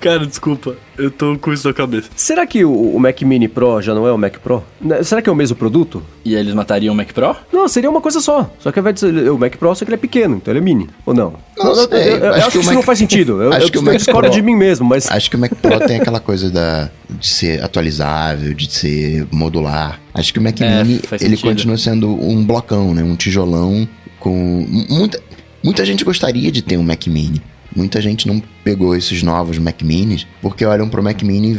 [0.01, 2.09] Cara, desculpa, eu tô com isso na cabeça.
[2.15, 4.63] Será que o, o, Mac Mini Pro já não é o Mac Pro?
[4.81, 6.03] Né, será que é o mesmo produto?
[6.25, 7.37] E eles matariam o Mac Pro?
[7.53, 8.51] Não, seria uma coisa só.
[8.59, 10.53] Só que ao invés de ser o Mac Pro, só que ele é pequeno, então
[10.53, 10.89] ele é mini.
[11.07, 11.35] Ou não?
[11.57, 12.75] Não, eu, eu, eu, acho, que, que isso Mac...
[12.75, 13.43] não faz sentido.
[13.43, 14.31] Eu, acho eu, que o Mac discordo Pro...
[14.31, 15.11] de mim mesmo, mas.
[15.11, 20.01] Acho que o Mac Pro tem aquela coisa da, de ser atualizável, de ser modular.
[20.13, 23.03] Acho que o Mac é, Mini, ele continua sendo um blocão, né?
[23.03, 24.67] Um tijolão com.
[24.89, 25.21] Muita,
[25.63, 27.41] muita gente gostaria de ter um Mac Mini.
[27.75, 31.57] Muita gente não pegou esses novos Mac Minis porque olham pro Mac Mini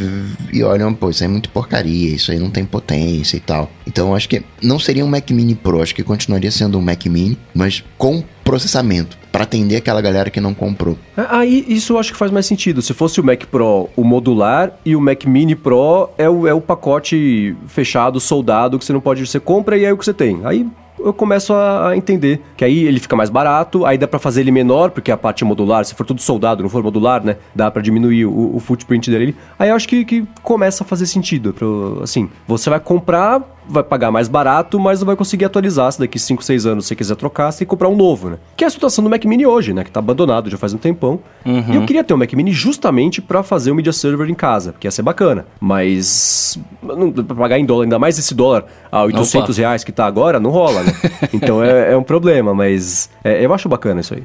[0.52, 3.70] e olham, pô, isso aí é muito porcaria, isso aí não tem potência e tal.
[3.88, 7.06] Então acho que não seria um Mac Mini Pro, acho que continuaria sendo um Mac
[7.06, 10.98] Mini, mas com processamento para atender aquela galera que não comprou.
[11.16, 12.82] É, aí isso eu acho que faz mais sentido.
[12.82, 16.54] Se fosse o Mac Pro, o modular e o Mac Mini Pro é o, é
[16.54, 20.14] o pacote fechado, soldado que você não pode você compra e é o que você
[20.14, 20.42] tem.
[20.44, 20.68] Aí
[21.06, 24.52] eu começo a, entender que aí ele fica mais barato, aí dá para fazer ele
[24.52, 27.38] menor, porque a parte modular, se for tudo soldado, não for modular, né?
[27.54, 29.36] Dá para diminuir o, o, footprint dele.
[29.58, 31.54] Aí eu acho que, que começa a fazer sentido.
[31.54, 33.42] Pro, assim, você vai comprar
[33.72, 36.96] vai pagar mais barato, mas não vai conseguir atualizar se daqui 5, 6 anos você
[36.96, 38.38] quiser trocar, você tem que comprar um novo, né?
[38.56, 39.84] Que é a situação do Mac Mini hoje, né?
[39.84, 41.20] Que tá abandonado já faz um tempão.
[41.46, 41.74] Uhum.
[41.74, 44.72] E eu queria ter um Mac Mini justamente para fazer o Media Server em casa,
[44.72, 45.46] porque ia ser bacana.
[45.60, 49.54] Mas não, pra pagar em dólar, ainda mais esse dólar a 800 Opa.
[49.54, 50.94] reais que tá agora, não rola, né?
[51.34, 54.24] então é, é, um problema, mas é, eu acho bacana isso aí.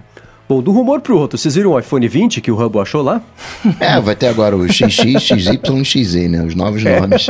[0.49, 3.20] Bom, do rumor pro outro, vocês viram o iPhone 20 que o Hubble achou lá?
[3.80, 6.42] É, vai ter agora o XX, XY, XZ, né?
[6.42, 7.01] Os novos é.
[7.01, 7.26] nomes.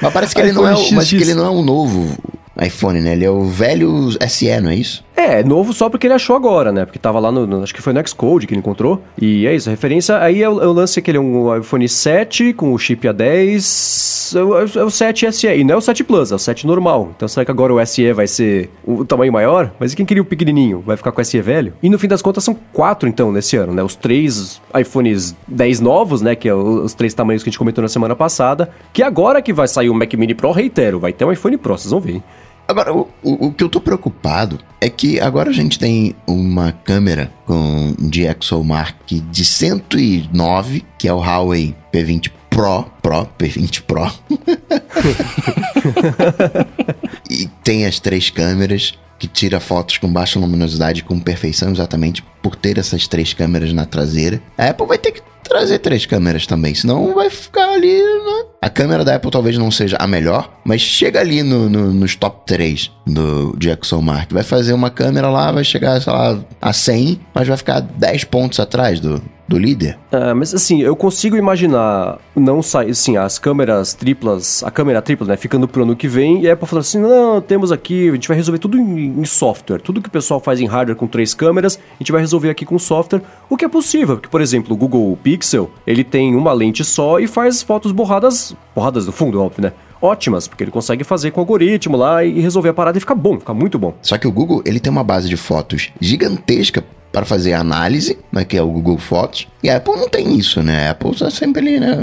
[0.00, 2.16] Mas parece que ele não é, o, mas que ele não é um novo
[2.60, 3.12] iPhone, né?
[3.12, 5.04] Ele é o velho SE, não é isso?
[5.16, 6.84] É, novo só porque ele achou agora, né?
[6.84, 9.02] Porque tava lá no, no acho que foi no Xcode que ele encontrou.
[9.20, 12.52] E é isso, a referência aí é é lance que ele é um iPhone 7
[12.52, 16.04] com o chip A10, é o, é o 7 SE, e não é o 7
[16.04, 17.12] Plus, é o 7 normal.
[17.16, 19.72] Então será que agora o SE vai ser o tamanho maior?
[19.80, 20.82] Mas e quem queria o pequenininho?
[20.84, 21.72] Vai ficar com o SE velho?
[21.82, 23.82] E no fim das contas são quatro então nesse ano, né?
[23.82, 26.34] Os três iPhones 10 novos, né?
[26.34, 28.70] Que é os três tamanhos que a gente comentou na semana passada.
[28.92, 31.78] Que agora que vai sair o Mac Mini Pro, reitero, vai ter um iPhone Pro,
[31.78, 32.16] vocês vão ver.
[32.16, 32.24] Hein?
[32.68, 36.72] Agora, o, o, o, que eu tô preocupado é que agora a gente tem uma
[36.72, 44.12] câmera com DxOMark de 109, que é o Huawei P20 Pro, Pro, P20 Pro.
[47.30, 52.54] e tem as três câmeras que tira fotos com baixa luminosidade com perfeição exatamente por
[52.54, 54.40] ter essas três câmeras na traseira.
[54.56, 58.02] A Apple vai ter que trazer três câmeras também, senão vai ficar ali.
[58.02, 58.44] Né?
[58.60, 62.16] A câmera da Apple talvez não seja a melhor, mas chega ali no, no, nos
[62.16, 64.32] top 3 do Jackson Mark.
[64.32, 68.24] Vai fazer uma câmera lá, vai chegar, sei lá, a 100, mas vai ficar 10
[68.24, 69.98] pontos atrás do, do líder?
[70.10, 75.26] É, mas assim, eu consigo imaginar não sair, assim, as câmeras triplas, a câmera tripla,
[75.26, 78.12] né, ficando pro ano que vem, e a Apple falando assim, não, temos aqui, a
[78.12, 81.06] gente vai resolver tudo em, em, software, tudo que o pessoal faz em hardware com
[81.06, 84.40] três câmeras, a gente vai resolver aqui com software, o que é possível, porque, por
[84.40, 89.12] exemplo, o Google Pixel, ele tem uma lente só e faz fotos borradas, borradas no
[89.12, 92.74] fundo, óbvio, né, ótimas, porque ele consegue fazer com o algoritmo lá e resolver a
[92.74, 93.94] parada e fica bom, fica muito bom.
[94.02, 96.84] Só que o Google, ele tem uma base de fotos gigantesca
[97.16, 99.48] para fazer análise, né, que é o Google Fotos.
[99.62, 100.88] E a Apple não tem isso, né?
[100.88, 101.96] A Apple está sempre ali, né?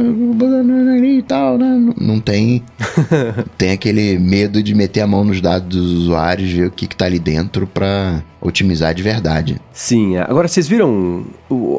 [1.05, 1.93] E tal, né?
[2.01, 2.63] Não tem.
[3.55, 6.95] tem aquele medo de meter a mão nos dados dos usuários, ver o que, que
[6.95, 9.61] tá ali dentro para otimizar de verdade.
[9.71, 10.23] Sim, é.
[10.23, 11.25] agora vocês viram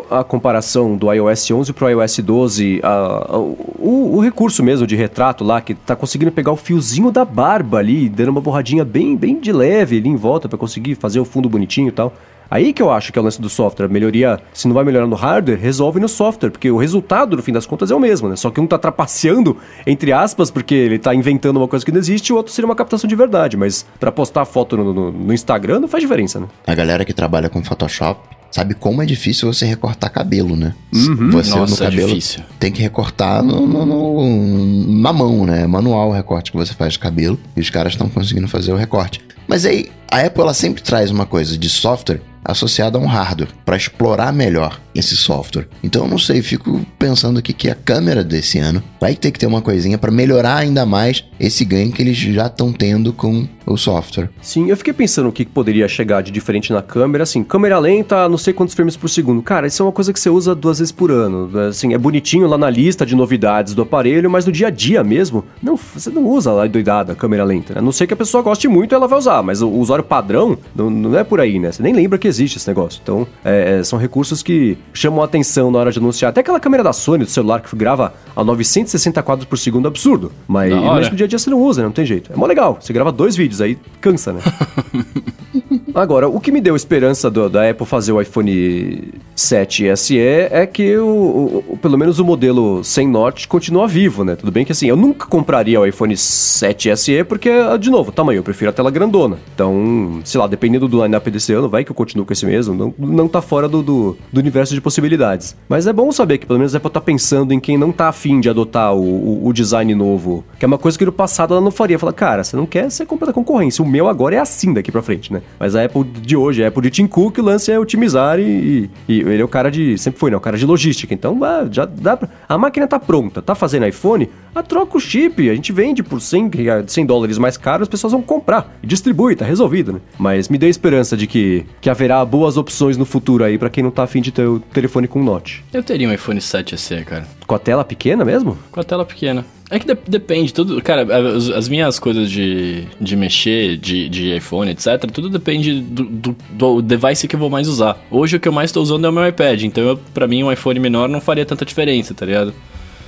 [0.08, 4.86] a comparação do iOS 11 para o iOS 12, a, a, o, o, recurso mesmo
[4.86, 8.84] de retrato lá, que tá conseguindo pegar o fiozinho da barba ali, dando uma borradinha
[8.84, 12.14] bem, bem de leve ali em volta para conseguir fazer o fundo bonitinho e tal.
[12.50, 13.88] Aí que eu acho que é o lance do software.
[13.88, 17.52] Melhoria, se não vai melhorar no hardware, resolve no software, porque o resultado, no fim
[17.52, 18.36] das contas, é o mesmo, né?
[18.36, 21.98] Só que um tá trapaceando, entre aspas, porque ele tá inventando uma coisa que não
[21.98, 23.56] existe, e o outro seria uma captação de verdade.
[23.56, 26.46] Mas para postar foto no, no, no, Instagram não faz diferença, né?
[26.66, 28.20] A galera que trabalha com Photoshop
[28.50, 30.74] sabe como é difícil você recortar cabelo, né?
[30.94, 31.30] Uhum.
[31.32, 32.42] Você Nossa, no é cabelo é difícil.
[32.60, 35.66] tem que recortar no, no, no, na mão, né?
[35.66, 38.76] Manual o recorte que você faz de cabelo e os caras estão conseguindo fazer o
[38.76, 39.20] recorte.
[39.48, 43.50] Mas aí a Apple ela sempre traz uma coisa de software associada a um hardware
[43.64, 45.66] para explorar melhor esse software.
[45.82, 49.38] Então eu não sei, fico pensando aqui que a câmera desse ano vai ter que
[49.38, 53.46] ter uma coisinha para melhorar ainda mais esse ganho que eles já estão tendo com
[53.66, 54.30] o software.
[54.40, 58.28] Sim, eu fiquei pensando o que poderia chegar de diferente na câmera, assim, câmera lenta,
[58.28, 59.42] não sei quantos frames por segundo.
[59.42, 61.50] Cara, isso é uma coisa que você usa duas vezes por ano.
[61.58, 65.02] Assim, é bonitinho lá na lista de novidades do aparelho, mas no dia a dia
[65.02, 67.74] mesmo, não, você não usa lá doidada a câmera lenta.
[67.74, 67.80] Né?
[67.80, 70.58] A não ser que a pessoa goste muito, ela vai usar, mas o usuário padrão
[70.74, 71.72] não, não é por aí, né?
[71.72, 73.00] Você nem lembra que existe esse negócio.
[73.02, 76.30] Então, é, é, são recursos que chamam a atenção na hora de anunciar.
[76.30, 80.32] Até aquela câmera da Sony do celular que grava a 960 quadros por segundo, absurdo.
[80.46, 81.86] Mas, mas no dia a dia você não usa, né?
[81.86, 82.32] Não tem jeito.
[82.32, 82.78] É mó legal.
[82.80, 84.40] Você grava dois vídeos, aí cansa, né?
[85.94, 90.66] Agora, o que me deu esperança do, da Apple fazer o iPhone 7 SE é
[90.66, 94.34] que o, o, pelo menos o modelo sem Note continua vivo, né?
[94.34, 98.38] Tudo bem que assim, eu nunca compraria o iPhone 7 SE porque, de novo, tamanho,
[98.38, 99.38] eu prefiro a tela grandona.
[99.54, 102.74] Então, sei lá, dependendo do line-up desse ano, vai que eu continuo com esse mesmo,
[102.74, 105.56] não, não tá fora do, do, do, universo de possibilidades.
[105.68, 108.08] Mas é bom saber que pelo menos a Apple tá pensando em quem não tá
[108.08, 111.60] afim de adotar o, o, design novo, que é uma coisa que no passado ela
[111.60, 112.00] não faria.
[112.00, 114.90] Fala, cara, você não quer ser compra da concorrência, o meu agora é assim daqui
[114.90, 115.40] pra frente, né?
[115.60, 118.90] Mas a Apple de hoje, a Apple de Tim Cook, o lance é otimizar e,
[119.08, 119.96] e, ele é o cara de.
[119.98, 120.36] Sempre foi, né?
[120.36, 121.12] O cara de logística.
[121.12, 122.28] Então ah, já dá pra.
[122.48, 125.48] A máquina tá pronta, tá fazendo iPhone, a troca o chip.
[125.48, 126.50] A gente vende por 100,
[126.86, 128.76] 100 dólares mais caro, as pessoas vão comprar.
[128.82, 130.00] E distribui, tá resolvido, né?
[130.18, 133.82] Mas me dê esperança de que, que haverá boas opções no futuro aí para quem
[133.82, 135.64] não tá afim de ter o telefone com Note.
[135.72, 137.26] Eu teria um iPhone 7 SE, cara.
[137.46, 138.56] Com a tela pequena mesmo?
[138.70, 139.44] Com a tela pequena.
[139.70, 140.80] É que de depende, tudo.
[140.82, 141.02] Cara,
[141.36, 146.36] as, as, minhas coisas de, de mexer, de, de iPhone, etc., tudo depende do, do,
[146.50, 147.98] do, device que eu vou mais usar.
[148.10, 150.42] Hoje o que eu mais estou usando é o meu iPad, então eu, pra mim
[150.42, 152.54] um iPhone menor não faria tanta diferença, tá ligado?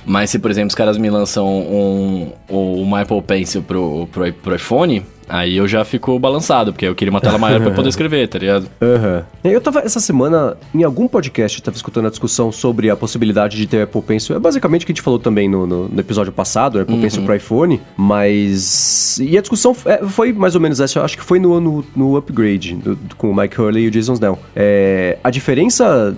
[0.05, 4.55] Mas se, por exemplo, os caras me lançam um, um, Apple Pencil pro, pro, pro
[4.55, 8.27] iPhone, Aí eu já fico balançado, porque eu queria uma tela maior pra poder escrever,
[8.27, 8.69] tá ligado?
[8.81, 9.23] Uhum.
[9.43, 13.67] Eu tava, essa semana, em algum podcast, tava escutando a discussão sobre a possibilidade de
[13.67, 14.35] ter Apple Pencil.
[14.35, 17.01] É basicamente o que a gente falou também no, no, no episódio passado, Apple uhum.
[17.01, 19.19] Pencil pro iPhone, mas...
[19.19, 21.85] E a discussão é, foi mais ou menos essa, eu acho que foi no, no,
[21.95, 24.39] no Upgrade, do, com o Mike Hurley e o Jason Snell.
[24.55, 26.15] É, a diferença...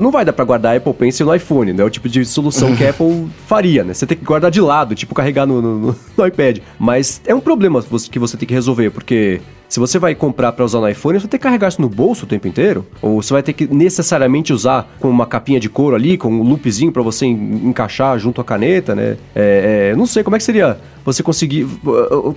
[0.00, 1.82] Não vai dar pra guardar Apple Pencil no iPhone, né?
[1.82, 3.94] É o tipo de solução que a Apple faria, né?
[3.94, 6.58] Você tem que guardar de lado, tipo carregar no, no, no iPad.
[6.78, 9.40] Mas é um problema que você tem que resolver, porque
[9.72, 11.88] se você vai comprar para usar no iPhone, você vai ter que carregar isso no
[11.88, 12.86] bolso o tempo inteiro?
[13.00, 16.42] Ou você vai ter que necessariamente usar com uma capinha de couro ali, com um
[16.42, 19.16] loopzinho para você encaixar junto à caneta, né?
[19.34, 21.66] É, é, não sei, como é que seria você conseguir.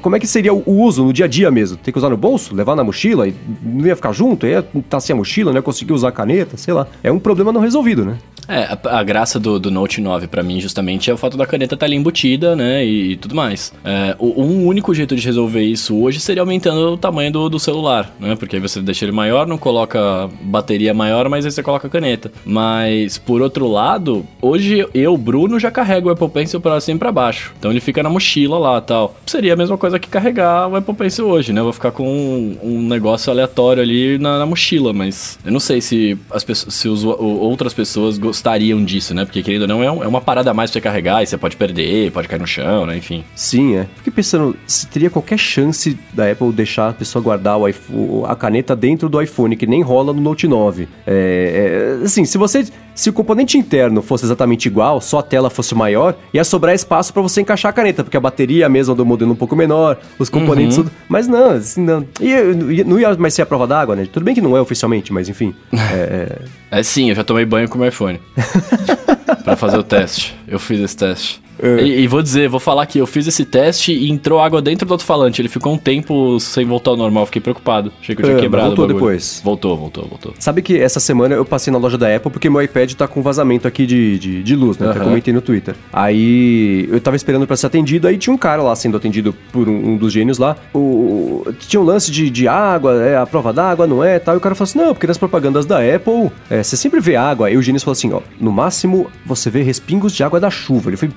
[0.02, 1.76] Como é que seria o uso no dia a dia mesmo?
[1.76, 4.82] Tem que usar no bolso, levar na mochila e não ia ficar junto, ia estar
[4.90, 6.88] tá sem a mochila, não ia conseguir usar a caneta, sei lá.
[7.04, 8.18] É um problema não resolvido, né?
[8.48, 11.46] É, a, a graça do, do, Note 9 para mim, justamente, é o fato da
[11.46, 12.86] caneta estar tá ali embutida, né?
[12.86, 13.74] E, e tudo mais.
[13.84, 17.60] É, o, um único jeito de resolver isso hoje seria aumentando o tamanho do, do
[17.60, 18.36] celular, né?
[18.36, 22.32] Porque aí você deixa ele maior, não coloca bateria maior, mas aí você coloca caneta.
[22.46, 27.00] Mas, por outro lado, hoje eu, Bruno, já carrego o Apple Pencil pra cima e
[27.00, 27.54] pra baixo.
[27.58, 29.16] Então ele fica na mochila lá tal.
[29.26, 31.60] Seria a mesma coisa que carregar o Apple Pencil hoje, né?
[31.60, 35.60] Eu vou ficar com um, um negócio aleatório ali na, na, mochila, mas eu não
[35.60, 39.26] sei se as pessoas, se os, outras pessoas gostariam disso, né?
[39.26, 41.28] Porque, querido ou não, é, um, é uma parada a mais pra você carregar e
[41.28, 42.98] você pode perder, pode cair no chão, né?
[42.98, 43.24] Enfim.
[43.36, 43.88] Sim, é.
[43.98, 48.36] Fiquei pensando se teria qualquer chance da Apple deixar a pessoa guardar o iPhone, a
[48.36, 50.88] caneta dentro do iPhone, que nem rola no Note 9.
[51.06, 52.66] É, é, assim, se você.
[52.96, 57.14] Se o componente interno fosse exatamente igual, só a tela fosse maior, ia sobrar espaço
[57.14, 60.30] para você encaixar a caneta, porque a bateria mesmo do modelo um pouco menor, os
[60.30, 60.78] componentes.
[60.78, 60.86] Uhum.
[60.86, 62.08] Tudo, mas não, assim, não.
[62.22, 64.08] E, não ia mais ser a prova d'água, né?
[64.12, 65.54] Tudo bem que não é oficialmente, mas enfim.
[65.74, 66.40] é,
[66.72, 66.80] é...
[66.80, 68.20] é sim, eu já tomei banho com o meu iPhone.
[69.44, 70.34] para fazer o teste.
[70.48, 71.46] Eu fiz esse teste.
[71.62, 71.82] É.
[71.82, 74.86] E, e, vou dizer, vou falar que eu fiz esse teste e entrou água dentro
[74.88, 75.42] do alto-falante.
[75.42, 77.92] Ele ficou um tempo sem voltar ao normal, fiquei preocupado.
[78.02, 79.42] Achei que eu tinha é, quebrado voltou depois.
[79.44, 80.34] Voltou, voltou, voltou.
[80.40, 83.22] Sabe que essa semana eu passei na loja da Apple porque meu iPad tá com
[83.22, 84.86] vazamento aqui de, de, de luz, né?
[84.86, 84.92] Uhum.
[84.92, 85.76] Até comentei no Twitter.
[85.94, 89.70] Aí eu tava esperando para ser atendido, aí tinha um cara lá sendo atendido por
[89.70, 90.56] um, um dos gênios lá.
[90.74, 94.20] O, tinha um lance de, de água, é a prova d'água, não é?
[94.20, 94.36] Tal.
[94.36, 97.16] E o cara falou assim: não, porque nas propagandas da Apple, é, você sempre vê
[97.16, 97.48] água.
[97.48, 100.90] Aí o gênio falou assim: ó, no máximo você vê respingos de água da chuva.
[100.90, 101.10] Ele foi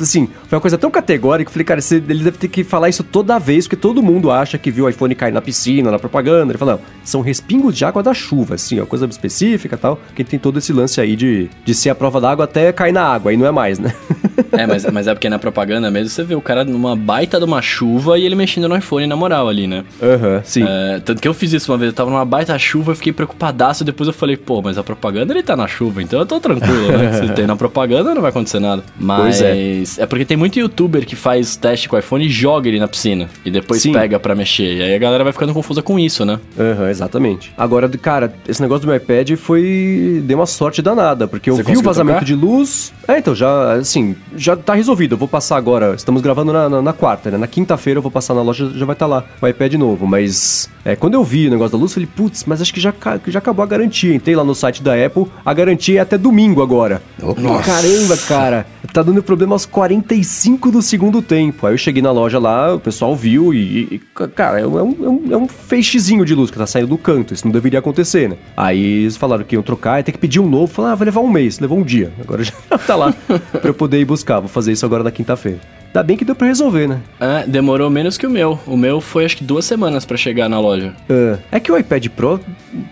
[0.00, 1.48] assim, foi uma coisa tão categórica.
[1.48, 4.58] Eu falei, cara, ele deve ter que falar isso toda vez, porque todo mundo acha
[4.58, 6.52] que viu o iPhone cair na piscina, na propaganda.
[6.52, 10.00] Ele falou, não, são respingos de água da chuva, assim, ó, coisa específica e tal.
[10.14, 13.02] Que tem todo esse lance aí de, de ser a prova d'água até cair na
[13.02, 13.92] água, aí não é mais, né?
[14.52, 17.44] é, mas, mas é porque na propaganda mesmo você vê o cara numa baita de
[17.44, 19.84] uma chuva e ele mexendo no iPhone na moral ali, né?
[20.02, 20.64] Aham, uhum, sim.
[20.66, 23.12] É, tanto que eu fiz isso uma vez, eu tava numa baita chuva, eu fiquei
[23.12, 26.40] preocupadaço, depois eu falei, pô, mas a propaganda ele tá na chuva, então eu tô
[26.40, 27.12] tranquilo, né?
[27.20, 28.82] Se tem na propaganda não vai acontecer nada.
[28.98, 29.82] Mas é.
[29.98, 32.88] é porque tem muito youtuber que faz teste com o iPhone e joga ele na
[32.88, 33.28] piscina.
[33.44, 33.92] E depois Sim.
[33.92, 34.76] pega para mexer.
[34.76, 36.38] E aí a galera vai ficando confusa com isso, né?
[36.58, 37.52] Aham, uhum, exatamente.
[37.56, 40.22] Agora, cara, esse negócio do meu iPad foi.
[40.24, 42.92] deu uma sorte danada, porque eu Você vi o vazamento de luz.
[43.06, 45.14] É, então, já, assim, já tá resolvido.
[45.14, 45.94] Eu vou passar agora.
[45.94, 47.38] Estamos gravando na, na, na quarta, né?
[47.38, 50.06] Na quinta-feira eu vou passar na loja, já vai estar tá lá o iPad novo.
[50.06, 52.80] Mas, é, quando eu vi o negócio da luz, eu falei, putz, mas acho que
[52.80, 52.92] já,
[53.26, 54.14] já acabou a garantia.
[54.14, 57.02] Entrei lá no site da Apple, a garantia é até domingo agora.
[57.20, 57.70] Nossa.
[57.70, 58.66] Caramba, cara.
[58.92, 61.66] Tá dando problema aos 45 do segundo tempo.
[61.66, 63.98] Aí eu cheguei na loja lá, o pessoal viu e, e
[64.34, 67.32] cara, é um, é, um, é um feixezinho de luz que tá saindo do canto.
[67.32, 68.36] Isso não deveria acontecer, né?
[68.56, 70.66] Aí eles falaram que iam trocar e tem que pedir um novo.
[70.66, 71.58] Falaram, ah, vai levar um mês.
[71.58, 72.12] Levou um dia.
[72.20, 72.52] Agora já
[72.86, 73.14] tá lá
[73.52, 74.40] pra eu poder ir buscar.
[74.40, 75.60] Vou fazer isso agora na quinta-feira.
[75.92, 77.02] Ainda bem que deu pra resolver, né?
[77.20, 78.58] É, demorou menos que o meu.
[78.66, 80.94] O meu foi acho que duas semanas para chegar na loja.
[81.06, 82.40] É, é que o iPad Pro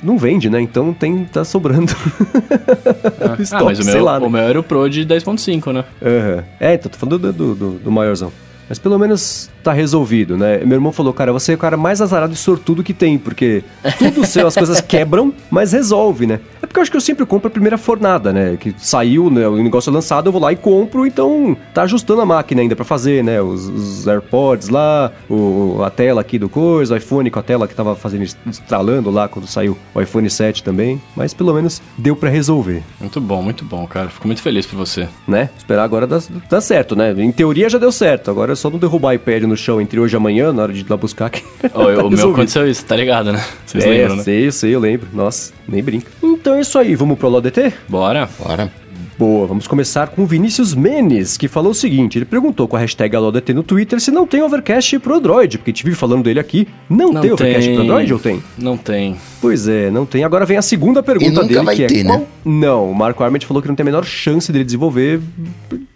[0.03, 0.61] não vende, né?
[0.61, 1.93] Então tem, tá sobrando.
[3.21, 4.27] ah, Stop, ah, mas o meu, lá, né?
[4.27, 5.85] o meu era o Pro de 10.5, né?
[6.03, 6.43] Uhum.
[6.61, 8.31] É, então tô falando do, do, do, do maiorzão.
[8.71, 10.59] Mas pelo menos tá resolvido, né?
[10.59, 13.65] Meu irmão falou, cara, você é o cara mais azarado e sortudo que tem, porque
[13.99, 16.39] tudo seu, as coisas quebram, mas resolve, né?
[16.63, 18.57] É porque eu acho que eu sempre compro a primeira fornada, né?
[18.57, 19.49] Que saiu, né?
[19.49, 22.77] O negócio é lançado, eu vou lá e compro, então tá ajustando a máquina ainda
[22.77, 23.43] para fazer, né?
[23.43, 27.67] Os, os, AirPods lá, o, a tela aqui do coisa, o iPhone com a tela
[27.67, 32.15] que tava fazendo, estralando lá quando saiu o iPhone 7 também, mas pelo menos deu
[32.15, 32.85] para resolver.
[33.01, 34.09] Muito bom, muito bom, cara.
[34.11, 35.09] Fico muito feliz por você.
[35.27, 35.51] Né?
[35.59, 37.13] Esperar agora dar, dar certo, né?
[37.19, 40.17] Em teoria já deu certo, agora só não derrubar iPad no chão entre hoje e
[40.17, 41.31] amanhã, na hora de ir lá buscar.
[41.31, 41.43] Que
[41.75, 43.45] oh, tá o meu aconteceu isso, tá ligado, né?
[43.67, 44.23] Vocês é, lembram, né?
[44.23, 45.09] sei, sei, eu lembro.
[45.13, 46.11] Nossa, nem brinca.
[46.23, 47.73] Então é isso aí, vamos pro LODT?
[47.89, 48.29] Bora.
[48.39, 48.71] Bora.
[49.19, 52.81] Boa, vamos começar com o Vinícius Menes, que falou o seguinte: ele perguntou com a
[52.81, 56.67] hashtag AloDT no Twitter se não tem Overcast pro Android, porque vive falando dele aqui.
[56.89, 57.75] Não, não tem Overcast tem.
[57.75, 58.43] pro Android ou tem?
[58.57, 59.17] Não tem.
[59.41, 60.25] Pois é, não tem.
[60.25, 62.19] Agora vem a segunda pergunta dele, que é ter, é qual...
[62.19, 62.27] né?
[62.45, 65.21] Não, o Marco Arment falou que não tem a menor chance dele desenvolver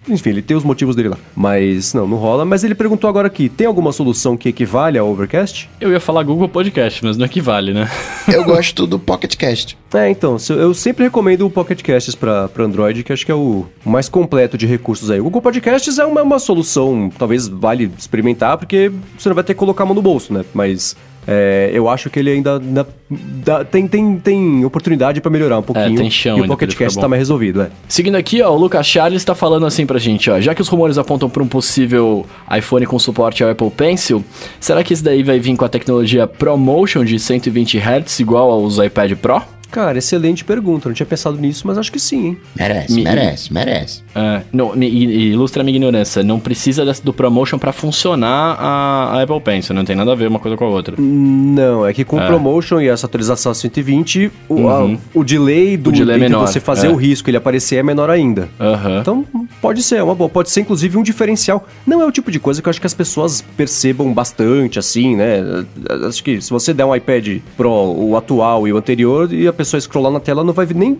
[0.09, 1.19] enfim, ele tem os motivos dele lá.
[1.35, 2.45] Mas não, não rola.
[2.45, 5.69] Mas ele perguntou agora aqui: tem alguma solução que equivale ao Overcast?
[5.81, 7.91] Eu ia falar Google Podcast, mas não equivale, né?
[8.29, 9.77] Eu gosto do Pocket Cast.
[9.95, 13.65] É, então, eu sempre recomendo o Pocket Casts para Android, que acho que é o
[13.85, 15.21] mais completo de recursos aí.
[15.21, 19.55] O Google Podcasts é uma, uma solução, talvez vale experimentar, porque você não vai ter
[19.55, 20.45] que colocar a mão no bolso, né?
[20.53, 20.97] Mas
[21.27, 25.61] é, eu acho que ele ainda, ainda dá, tem, tem, tem oportunidade para melhorar um
[25.61, 25.95] é, pouquinho.
[25.95, 27.71] É, tem chão e o Pocket Cast tá mais resolvido, é.
[27.89, 30.41] Seguindo aqui, ó, o Lucas Charles tá falando assim pra gente, ó.
[30.41, 34.25] Já que os rumores apontam para um possível iPhone com suporte ao Apple Pencil,
[34.61, 38.79] será que esse daí vai vir com a tecnologia ProMotion de 120 Hz igual aos
[38.79, 39.43] iPad Pro?
[39.71, 40.89] Cara, excelente pergunta.
[40.89, 42.39] Não tinha pensado nisso, mas acho que sim, hein?
[42.57, 44.03] Merece, me, merece, merece.
[44.15, 46.23] É, não, ilustra a minha ignorância.
[46.23, 49.75] Não precisa do ProMotion para funcionar a, a, Apple Pencil.
[49.75, 50.95] Não tem nada a ver uma coisa com a outra.
[50.99, 52.27] Não, é que com o é.
[52.27, 54.99] ProMotion e essa atualização 120, o, uhum.
[55.15, 56.47] a, o delay do o delay é menor.
[56.47, 56.91] você fazer é.
[56.91, 58.49] o risco ele aparecer é menor ainda.
[58.59, 59.01] Uhum.
[59.01, 59.27] Então,
[59.61, 60.29] pode ser, é uma boa.
[60.29, 61.67] Pode ser, inclusive, um diferencial.
[61.87, 65.17] Não é o tipo de coisa que eu acho que as pessoas percebam bastante, assim,
[65.17, 65.65] né?
[66.07, 69.53] Acho que se você der um iPad Pro, o atual e o anterior, e a
[69.53, 70.99] pessoa pessoa scrollar na tela, não vai nem,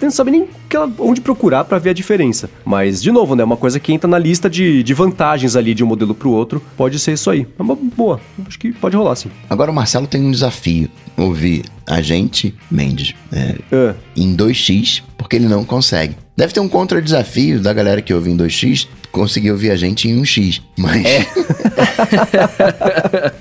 [0.00, 2.48] não sabe nem ela, onde procurar para ver a diferença.
[2.64, 3.42] Mas, de novo, né?
[3.42, 6.62] Uma coisa que entra na lista de, de vantagens ali de um modelo pro outro,
[6.76, 7.46] pode ser isso aí.
[7.58, 8.20] É uma boa.
[8.46, 9.30] Acho que pode rolar, sim.
[9.50, 10.88] Agora o Marcelo tem um desafio.
[11.16, 13.94] Ouvir a gente, Mendes, é, uh.
[14.16, 16.14] em 2x, porque ele não consegue.
[16.38, 20.22] Deve ter um contra-desafio da galera que ouve em 2x conseguir ouvir a gente em
[20.22, 20.62] 1x.
[20.76, 21.04] Mas.
[21.04, 21.26] É.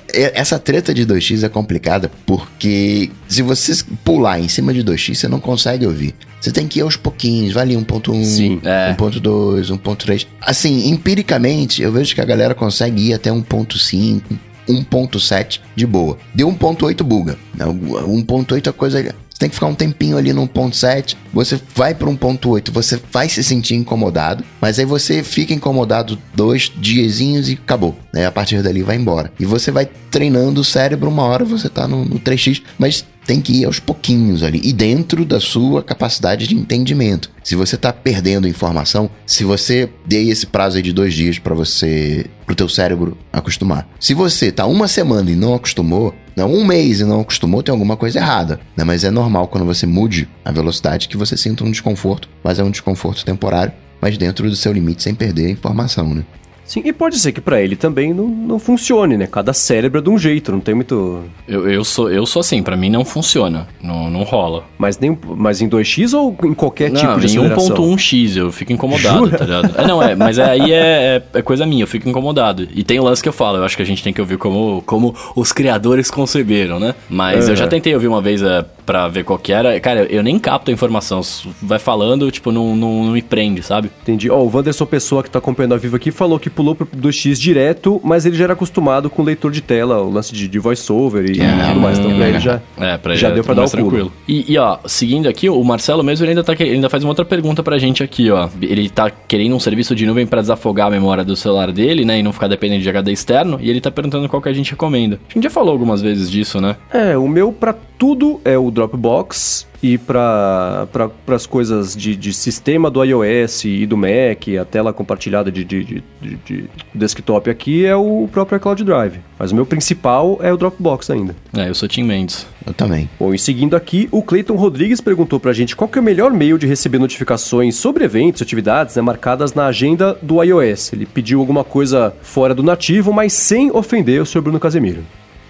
[0.33, 3.71] Essa treta de 2x é complicada porque se você
[4.03, 6.15] pular em cima de 2x, você não consegue ouvir.
[6.41, 8.95] Você tem que ir aos pouquinhos, vai ali 1.1, é.
[8.95, 10.25] 1.2, 1.3.
[10.41, 14.23] Assim, empiricamente, eu vejo que a galera consegue ir até 1.5,
[14.67, 16.17] 1.7 de boa.
[16.33, 17.37] Deu 1.8 buga.
[17.59, 22.07] 1.8 é coisa você tem que ficar um tempinho ali no 1.7, você vai para
[22.07, 27.95] 1.8, você vai se sentir incomodado, mas aí você fica incomodado dois diazinhos e acabou,
[28.11, 28.25] né?
[28.25, 29.31] A partir dali vai embora.
[29.39, 33.39] E você vai treinando o cérebro, uma hora você tá no, no 3x, mas tem
[33.39, 37.29] que ir aos pouquinhos ali e dentro da sua capacidade de entendimento.
[37.43, 42.25] Se você está perdendo informação, se você dei esse prazo de dois dias para você,
[42.43, 43.87] pro teu cérebro acostumar.
[43.99, 47.71] Se você tá uma semana e não acostumou, não um mês e não acostumou, tem
[47.71, 48.59] alguma coisa errada.
[48.75, 48.83] Né?
[48.83, 52.63] Mas é normal quando você mude a velocidade que você sinta um desconforto, mas é
[52.63, 56.23] um desconforto temporário, mas dentro do seu limite sem perder a informação, né?
[56.67, 59.25] Sim, e pode ser que para ele também não, não funcione, né?
[59.25, 61.23] Cada cérebro é de um jeito, não tem muito.
[61.47, 64.65] Eu, eu sou eu sou assim, para mim não funciona, não, não rola.
[64.77, 67.69] Mas nem mas em 2x ou em qualquer não, tipo de aceleração?
[67.69, 69.37] Não, em 1.1x eu fico incomodado, Jura?
[69.37, 69.73] tá ligado?
[69.77, 72.67] É, não, é, mas aí é, é, é, coisa minha, eu fico incomodado.
[72.73, 74.37] E tem o lance que eu falo, eu acho que a gente tem que ouvir
[74.37, 76.93] como, como os criadores conceberam, né?
[77.09, 79.77] Mas eu já tentei ouvir uma vez é, pra ver qual que era.
[79.81, 81.19] Cara, eu nem capto a informação.
[81.61, 83.91] Vai falando, tipo, não, não, não me prende, sabe?
[84.01, 84.29] Entendi.
[84.29, 86.87] Ó, oh, o Wanderson Pessoa, que tá acompanhando a Vivo aqui, falou que pulou pro
[86.87, 90.57] 2x direto, mas ele já era acostumado com leitor de tela, o lance de, de
[90.57, 91.99] voice-over e é, tudo mais.
[91.99, 94.13] Então pra ele já, é, pra já deu pra dar o pulo.
[94.25, 97.09] E, e, ó, seguindo aqui, o Marcelo mesmo, ele ainda, tá, ele ainda faz uma
[97.09, 98.47] outra pergunta pra gente aqui, ó.
[98.61, 102.19] Ele tá querendo um serviço de nuvem para desafogar a memória do celular dele, né,
[102.19, 104.71] e não ficar dependente de HD externo, e ele tá perguntando qual que a gente
[104.71, 105.19] recomenda.
[105.29, 106.77] A gente já falou algumas vezes disso, né?
[106.93, 112.33] É, o meu pra tudo é o Dropbox e para pra, as coisas de, de,
[112.33, 116.03] sistema do iOS e do Mac, a tela compartilhada de, de, de,
[116.45, 119.19] de, desktop aqui é o próprio Cloud Drive.
[119.37, 121.35] Mas o meu principal é o Dropbox ainda.
[121.55, 122.47] É, eu sou Tim Mendes.
[122.65, 123.09] Eu também.
[123.19, 126.31] Bom, e seguindo aqui, o Clayton Rodrigues perguntou pra gente qual que é o melhor
[126.31, 130.93] meio de receber notificações sobre eventos, atividades né, marcadas na agenda do iOS.
[130.93, 134.41] Ele pediu alguma coisa fora do nativo, mas sem ofender o Sr.
[134.41, 135.03] Bruno Casemiro.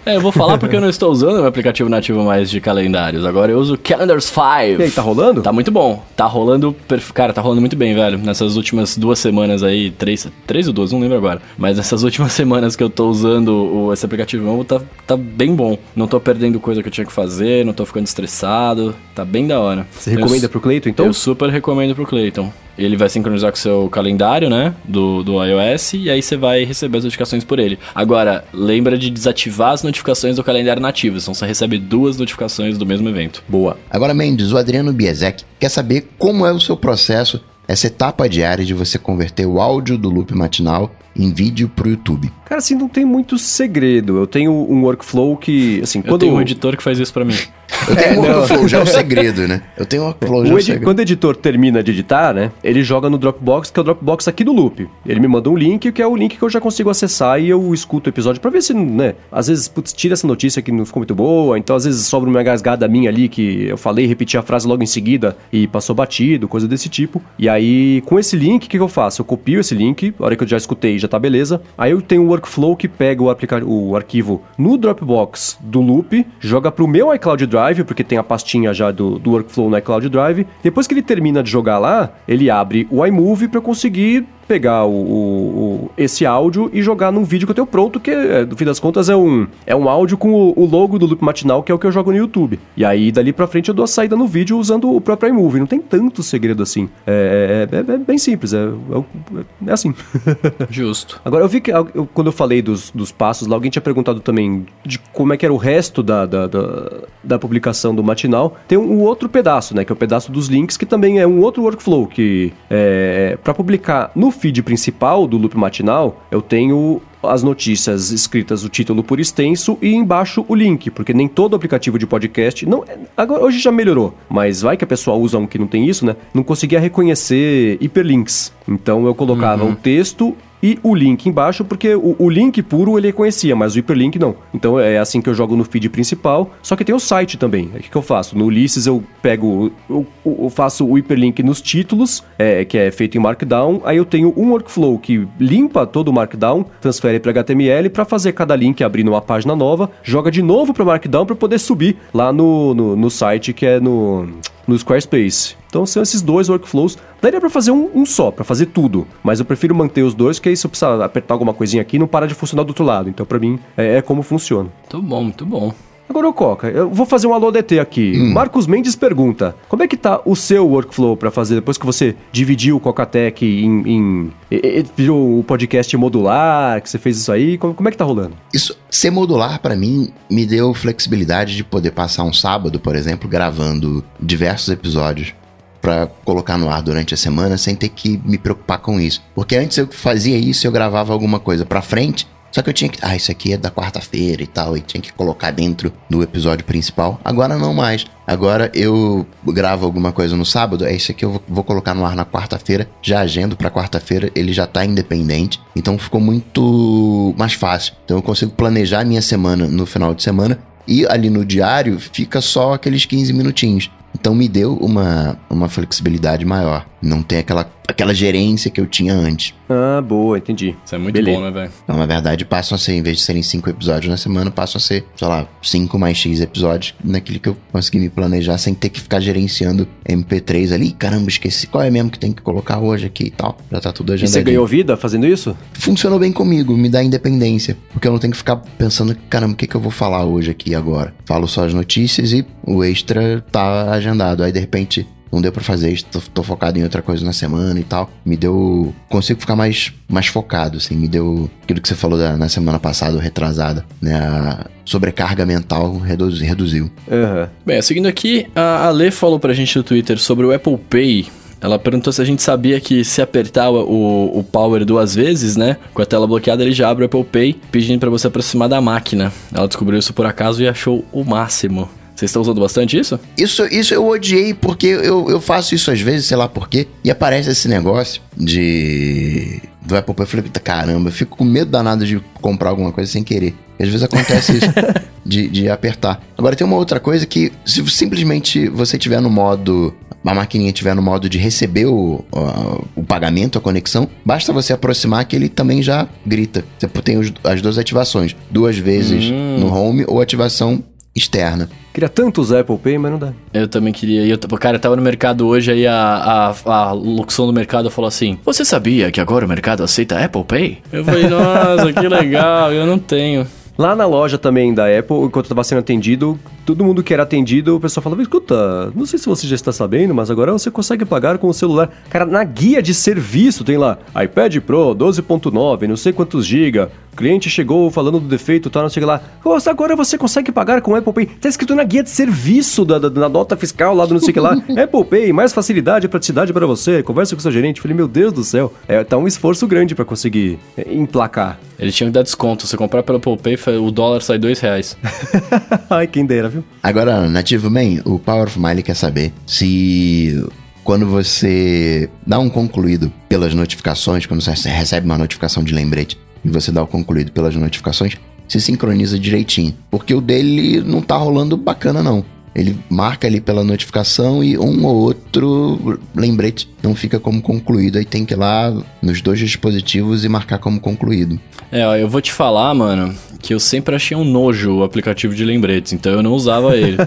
[0.08, 2.62] É, eu vou falar porque eu não estou usando o meu aplicativo nativo mais de
[2.62, 3.26] calendários.
[3.26, 4.42] Agora eu uso Calendars 5.
[4.80, 5.42] E aí, tá rolando?
[5.42, 6.02] Tá muito bom.
[6.16, 6.74] Tá rolando,
[7.14, 8.18] cara, tá rolando muito bem, velho.
[8.18, 11.42] Nessas últimas duas semanas aí, três, três ou duas, não lembro agora.
[11.58, 15.54] Mas nessas últimas semanas que eu tô usando o, esse aplicativo novo, tá, tá bem
[15.54, 15.78] bom.
[15.94, 18.96] Não tô perdendo coisa que eu tinha que fazer, não tô ficando estressado.
[19.14, 19.86] Tá bem da hora.
[19.92, 21.06] Você recomenda eu, pro Cleiton, então?
[21.06, 24.74] Eu super recomendo pro Cleiton ele vai sincronizar com o seu calendário, né?
[24.84, 27.80] Do, do iOS, e aí você vai receber as notificações por ele.
[27.94, 32.86] Agora, lembra de desativar as notificações do calendário nativo, senão você recebe duas notificações do
[32.86, 33.44] mesmo evento.
[33.48, 33.78] Boa.
[33.90, 38.64] Agora, Mendes, o Adriano Biesek quer saber como é o seu processo, essa etapa diária
[38.64, 42.32] de você converter o áudio do loop matinal em vídeo pro YouTube.
[42.46, 44.18] Cara, assim, não tem muito segredo.
[44.18, 46.14] Eu tenho um workflow que, assim, quando...
[46.14, 47.34] Eu tenho um editor que faz isso para mim.
[47.88, 49.62] Eu tenho é, um workflow, já é o segredo, né?
[49.78, 52.52] Eu tenho um workflow, já o é edi- Quando o editor termina de editar, né?
[52.64, 54.88] Ele joga no Dropbox, que é o Dropbox aqui do Loop.
[55.06, 57.50] Ele me manda um link, que é o link que eu já consigo acessar e
[57.50, 59.16] eu escuto o episódio pra ver se, né?
[59.32, 62.30] Às vezes, putz, tira essa notícia que não ficou muito boa, então às vezes sobra
[62.30, 65.96] uma gasgada minha ali que eu falei, repeti a frase logo em seguida e passou
[65.96, 67.22] batido, coisa desse tipo.
[67.38, 69.22] E aí, com esse link, o que, que eu faço?
[69.22, 71.62] Eu copio esse link, a hora que eu já escutei, já tá beleza.
[71.78, 76.26] Aí eu tenho um workflow que pega o, aplica- o arquivo no Dropbox do Loop,
[76.40, 80.10] joga pro meu iCloud Drive, porque tem a pastinha já do, do workflow no iCloud
[80.10, 80.46] Drive.
[80.64, 84.92] Depois que ele termina de jogar lá, ele abre o iMovie para conseguir pegar o,
[84.92, 88.56] o, o, esse áudio e jogar num vídeo que eu tenho pronto, que é, no
[88.56, 91.62] fim das contas é um, é um áudio com o, o, logo do Loop Matinal,
[91.62, 92.60] que é o que eu jogo no YouTube.
[92.76, 95.60] E aí, dali pra frente, eu dou a saída no vídeo usando o próprio iMovie.
[95.60, 96.90] Não tem tanto segredo assim.
[97.06, 99.94] É, é, é, é bem simples, é, é, é assim.
[100.70, 101.22] Justo.
[101.26, 104.20] Agora, eu vi que eu, quando eu falei dos, dos passos lá, alguém tinha perguntado
[104.20, 106.92] também de como é que era o resto da, da, da,
[107.24, 108.56] da publicação do Matinal.
[108.68, 111.28] Tem um, um, outro pedaço, né, que é o pedaço dos links, que também é
[111.28, 117.02] um outro workflow, que é, para publicar no feed principal do loop matinal, eu tenho
[117.24, 121.98] as notícias escritas o título por extenso e embaixo o link, porque nem todo aplicativo
[121.98, 122.84] de podcast, não,
[123.16, 126.06] agora hoje já melhorou, mas vai que a pessoa usa um que não tem isso,
[126.06, 126.16] né?
[126.34, 128.54] Não conseguia reconhecer hiperlinks.
[128.68, 129.72] Então eu colocava uhum.
[129.72, 133.80] o texto e o link embaixo, porque o, o, link puro ele conhecia, mas o
[133.80, 134.36] hiperlink não.
[134.54, 136.52] Então é assim que eu jogo no feed principal.
[136.62, 137.66] Só que tem o site também.
[137.68, 138.38] O que, que eu faço?
[138.38, 143.18] No Ulysses eu pego, eu, eu faço o hiperlink nos títulos, é, que é feito
[143.18, 143.82] em Markdown.
[143.86, 148.32] Aí eu tenho um workflow que limpa todo o Markdown, transfere para HTML para fazer
[148.34, 152.34] cada link abrir numa página nova, joga de novo para Markdown para poder subir lá
[152.34, 154.28] no, no, no site que é no
[154.68, 155.56] no Squarespace.
[155.68, 156.98] Então são esses dois workflows.
[157.22, 159.08] Daria para fazer um, um só, para fazer tudo.
[159.24, 161.98] Mas eu prefiro manter os dois, que aí se eu precisar apertar alguma coisinha aqui,
[161.98, 163.10] não para de funcionar do outro lado.
[163.10, 164.70] Então para mim é, é como funciona.
[164.82, 165.74] Muito bom, muito bom.
[166.10, 168.14] Agora, Coca, eu vou fazer um alô DT aqui.
[168.16, 168.34] Hum.
[168.34, 172.16] Marcos Mendes pergunta: como é que tá o seu workflow para fazer depois que você
[172.32, 177.58] dividiu o Coca-Tech em, em, em, virou o podcast modular, que você fez isso aí?
[177.58, 178.36] Como, como é que tá rolando?
[178.54, 183.30] Isso, ser modular para mim me deu flexibilidade de poder passar um sábado, por exemplo,
[183.30, 185.34] gravando diversos episódios
[185.82, 189.22] para colocar no ar durante a semana sem ter que me preocupar com isso.
[189.36, 192.90] Porque antes eu fazia isso, eu gravava alguma coisa para frente só que eu tinha
[192.90, 193.00] que.
[193.02, 196.66] Ah, isso aqui é da quarta-feira e tal, e tinha que colocar dentro do episódio
[196.66, 197.20] principal.
[197.24, 198.06] Agora não mais.
[198.26, 202.14] Agora eu gravo alguma coisa no sábado, é isso aqui eu vou colocar no ar
[202.14, 207.94] na quarta-feira, já agendo para quarta-feira, ele já tá independente, então ficou muito mais fácil.
[208.04, 212.00] Então eu consigo planejar a minha semana no final de semana e ali no diário
[212.00, 213.90] fica só aqueles 15 minutinhos.
[214.20, 216.86] Então me deu uma, uma flexibilidade maior.
[217.02, 219.54] Não tem aquela, aquela gerência que eu tinha antes.
[219.70, 220.76] Ah, boa, entendi.
[220.86, 221.38] Isso é muito Beleza.
[221.38, 221.72] bom, né, velho?
[221.84, 224.78] Então, na verdade, passam a ser, em vez de serem cinco episódios na semana, passam
[224.78, 228.74] a ser, sei lá, cinco mais X episódios naquilo que eu consegui me planejar sem
[228.74, 230.92] ter que ficar gerenciando MP3 ali.
[230.92, 233.58] Caramba, esqueci qual é mesmo que tem que colocar hoje aqui e tal.
[233.72, 234.30] Já tá tudo agendado.
[234.30, 235.56] E você ganhou vida fazendo isso?
[235.74, 237.78] Funcionou bem comigo, me dá independência.
[237.92, 240.52] Porque eu não tenho que ficar pensando, caramba, o que, que eu vou falar hoje
[240.52, 241.14] aqui agora?
[241.26, 244.44] Falo só as notícias e o extra tá agendado.
[244.44, 247.34] Aí, de repente, não deu para fazer isso, tô, tô, focado em outra coisa na
[247.34, 248.10] semana e tal.
[248.26, 248.94] Me deu.
[249.10, 250.96] Consigo ficar mais, mais focado, assim.
[250.96, 254.16] Me deu aquilo que você falou da, na semana passada, retrasada, né?
[254.16, 256.92] A sobrecarga mental reduz, reduziu.
[257.08, 257.48] Uhum.
[257.66, 261.28] Bem, seguindo aqui, a Ale falou pra gente no Twitter sobre o Apple Pay.
[261.60, 265.78] Ela perguntou se a gente sabia que se apertar o, o power duas vezes, né?
[265.94, 268.80] Com a tela bloqueada, ele já abre o Apple Pay, pedindo para você aproximar da
[268.80, 269.34] máquina.
[269.54, 271.90] Ela descobriu isso por acaso e achou o máximo.
[272.18, 273.20] Vocês estão usando bastante isso?
[273.38, 276.88] Isso, isso eu odiei porque eu, eu faço isso às vezes, sei lá por quê,
[277.04, 279.62] e aparece esse negócio de.
[279.86, 280.24] Do Apple Pay.
[280.24, 283.54] Eu falei, caramba, eu fico com medo danado de comprar alguma coisa sem querer.
[283.80, 284.68] E às vezes acontece isso,
[285.24, 286.20] de, de apertar.
[286.36, 289.94] Agora tem uma outra coisa que, se simplesmente você tiver no modo
[290.26, 294.74] a maquininha estiver no modo de receber o, o, o, pagamento, a conexão, basta você
[294.74, 296.66] aproximar que ele também já grita.
[296.78, 299.60] Você tem os, as duas ativações, duas vezes hum.
[299.60, 300.84] no home ou ativação
[301.16, 301.70] externa.
[301.98, 303.34] Queria tanto usar Apple Pay, mas não dá.
[303.52, 304.24] Eu também queria.
[304.24, 308.08] Eu, cara, eu tava no mercado hoje, aí a, a, a locução do mercado falou
[308.08, 310.78] assim: Você sabia que agora o mercado aceita Apple Pay?
[310.92, 313.48] Eu falei, nossa, que legal, eu não tenho.
[313.76, 317.24] Lá na loja também da Apple, enquanto eu tava sendo atendido, todo mundo que era
[317.24, 320.70] atendido, o pessoal falava: escuta, não sei se você já está sabendo, mas agora você
[320.70, 321.90] consegue pagar com o celular.
[322.10, 327.50] Cara, na guia de serviço tem lá iPad Pro 12.9, não sei quantos giga, cliente
[327.50, 329.20] chegou falando do defeito, tá, não sei lá.
[329.44, 331.26] Nossa, agora você consegue pagar com Apple Pay.
[331.26, 334.30] Tá escrito na guia de serviço da, da, da nota fiscal lá do não sei
[334.30, 334.54] o que lá.
[334.82, 337.02] Apple Pay, mais facilidade e praticidade para você.
[337.02, 337.82] Conversa com seu gerente.
[337.82, 338.72] Falei, meu Deus do céu.
[338.88, 341.60] É, tá um esforço grande para conseguir é, emplacar.
[341.80, 342.68] Eles tinham que dar desconto.
[342.68, 344.96] Se comprar pelo Apple Pay, o dólar sai dois reais.
[345.90, 346.64] Ai, quem dera, viu?
[346.84, 350.48] Agora, Nativo Man, o Power of Miley quer saber se
[350.84, 356.50] quando você dá um concluído pelas notificações, quando você recebe uma notificação de lembrete e
[356.50, 358.18] você dá o concluído pelas notificações,
[358.48, 359.76] se sincroniza direitinho.
[359.90, 362.24] Porque o dele não tá rolando bacana, não.
[362.58, 368.00] Ele marca ali pela notificação e um ou outro lembrete não fica como concluído.
[368.00, 371.40] Aí tem que ir lá nos dois dispositivos e marcar como concluído.
[371.72, 375.36] É, ó, eu vou te falar, mano, que eu sempre achei um nojo o aplicativo
[375.36, 376.98] de lembretes, então eu não usava ele.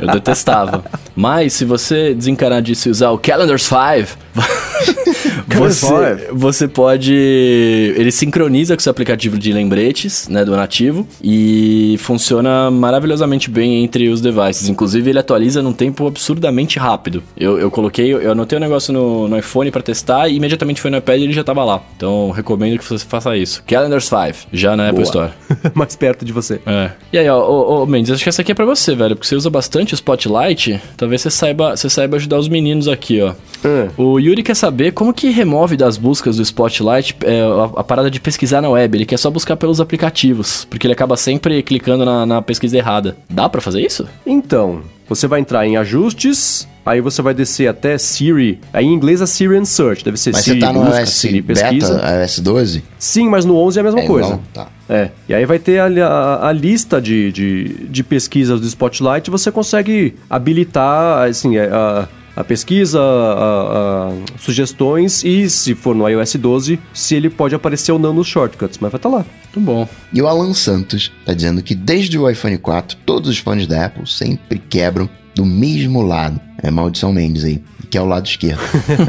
[0.00, 0.84] eu detestava.
[1.14, 4.18] Mas se você desencarar disso e usar o Calendars 5,
[5.48, 7.12] você, você pode.
[7.12, 13.84] Ele sincroniza com o seu aplicativo de lembretes, né, do nativo, e funciona maravilhosamente bem
[13.84, 14.68] entre os devices.
[14.68, 17.22] Inclusive, ele atualiza num tempo absurdamente rápido.
[17.36, 20.80] Eu, eu coloquei, eu anotei o um negócio no, no iPhone para testar e imediatamente
[20.80, 21.80] foi no iPad e ele já tava lá.
[21.96, 23.62] Então, recomendo que você faça isso.
[23.66, 25.30] Calendars 5, já na Apple Store.
[25.74, 26.60] Mais perto de você.
[26.66, 26.90] É.
[27.12, 29.26] E aí, ó, ô, ô, Mendes, acho que essa aqui é pra você, velho, porque
[29.26, 30.80] você usa bastante o Spotlight.
[30.96, 33.34] Talvez você saiba, você saiba ajudar os meninos aqui, ó.
[33.64, 33.88] Hum.
[33.96, 38.10] O Yuri quer saber como que remove das buscas do Spotlight é, a, a, parada
[38.10, 38.96] de pesquisar na web.
[38.96, 43.16] Ele quer só buscar pelos aplicativos, porque ele acaba sempre clicando na, na pesquisa errada.
[43.30, 44.08] Dá para fazer isso?
[44.26, 44.61] Então,
[45.08, 48.58] você vai entrar em ajustes, aí você vai descer até Siri.
[48.72, 51.42] Aí em inglês é Siri Search, deve ser mas Siri você tá no busca, Siri
[51.42, 51.94] pesquisa.
[51.94, 52.84] Beta, iOS 12?
[52.98, 54.28] Sim, mas no 11 é a mesma é coisa.
[54.28, 54.68] Igual, tá.
[54.88, 59.30] É, e aí vai ter a, a, a lista de, de, de, pesquisas do Spotlight,
[59.30, 66.08] você consegue habilitar, assim, é, a a pesquisa, a, a, sugestões e, se for no
[66.08, 69.26] iOS 12, se ele pode aparecer ou não nos shortcuts, mas vai estar tá lá.
[69.44, 69.88] Muito bom.
[70.12, 73.86] E o Alan Santos está dizendo que desde o iPhone 4, todos os fones da
[73.86, 76.40] Apple sempre quebram do mesmo lado.
[76.62, 77.62] É maldição Mendes aí
[77.92, 78.62] que é o lado esquerdo.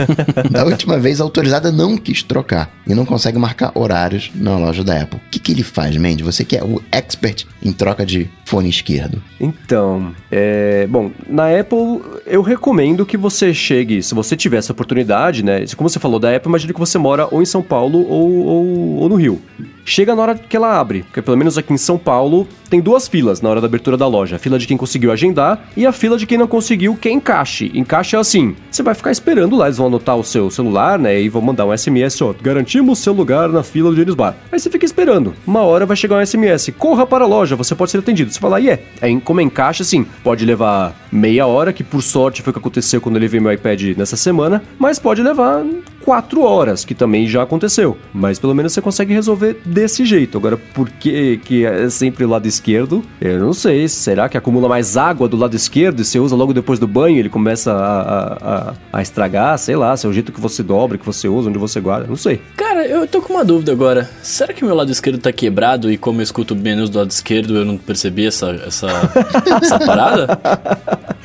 [0.51, 4.83] da última vez, a autorizada não quis trocar e não consegue marcar horários na loja
[4.83, 5.21] da Apple.
[5.25, 6.21] O que, que ele faz, Mandy?
[6.21, 9.23] Você que é o expert em troca de fone esquerdo.
[9.39, 10.85] Então, é...
[10.87, 15.63] bom, na Apple eu recomendo que você chegue, se você tiver essa oportunidade, né?
[15.77, 18.95] Como você falou da Apple, imagine que você mora ou em São Paulo ou, ou,
[18.97, 19.41] ou no Rio
[19.85, 21.03] chega na hora que ela abre.
[21.03, 24.07] Porque pelo menos aqui em São Paulo tem duas filas na hora da abertura da
[24.07, 24.35] loja.
[24.35, 27.11] A fila de quem conseguiu agendar e a fila de quem não conseguiu, que é
[27.11, 27.71] encaixe.
[27.73, 31.21] Encaixe é assim, você vai ficar esperando lá, eles vão anotar o seu celular, né,
[31.21, 34.35] e vão mandar um SMS, ó, garantimos seu lugar na fila do Genius Bar.
[34.51, 35.35] Aí você fica esperando.
[35.45, 38.31] Uma hora vai chegar um SMS, corra para a loja, você pode ser atendido.
[38.31, 38.81] Você fala, e yeah.
[39.01, 42.59] é, como é encaixe, assim, pode levar meia hora, que por sorte foi o que
[42.59, 45.63] aconteceu quando eu levei meu iPad nessa semana, mas pode levar
[46.03, 47.97] quatro horas, que também já aconteceu.
[48.13, 50.37] Mas pelo menos você consegue resolver desse jeito.
[50.37, 53.03] Agora, por que, que é sempre o lado esquerdo?
[53.19, 53.87] Eu não sei.
[53.87, 57.17] Será que acumula mais água do lado esquerdo e você usa logo depois do banho
[57.17, 59.57] ele começa a, a, a estragar?
[59.57, 62.07] Sei lá, se é o jeito que você dobra, que você usa, onde você guarda.
[62.07, 62.41] Não sei.
[62.55, 64.09] Cara, eu tô com uma dúvida agora.
[64.21, 67.57] Será que meu lado esquerdo tá quebrado e como eu escuto menos do lado esquerdo
[67.57, 68.87] eu não percebi essa, essa,
[69.61, 70.39] essa parada?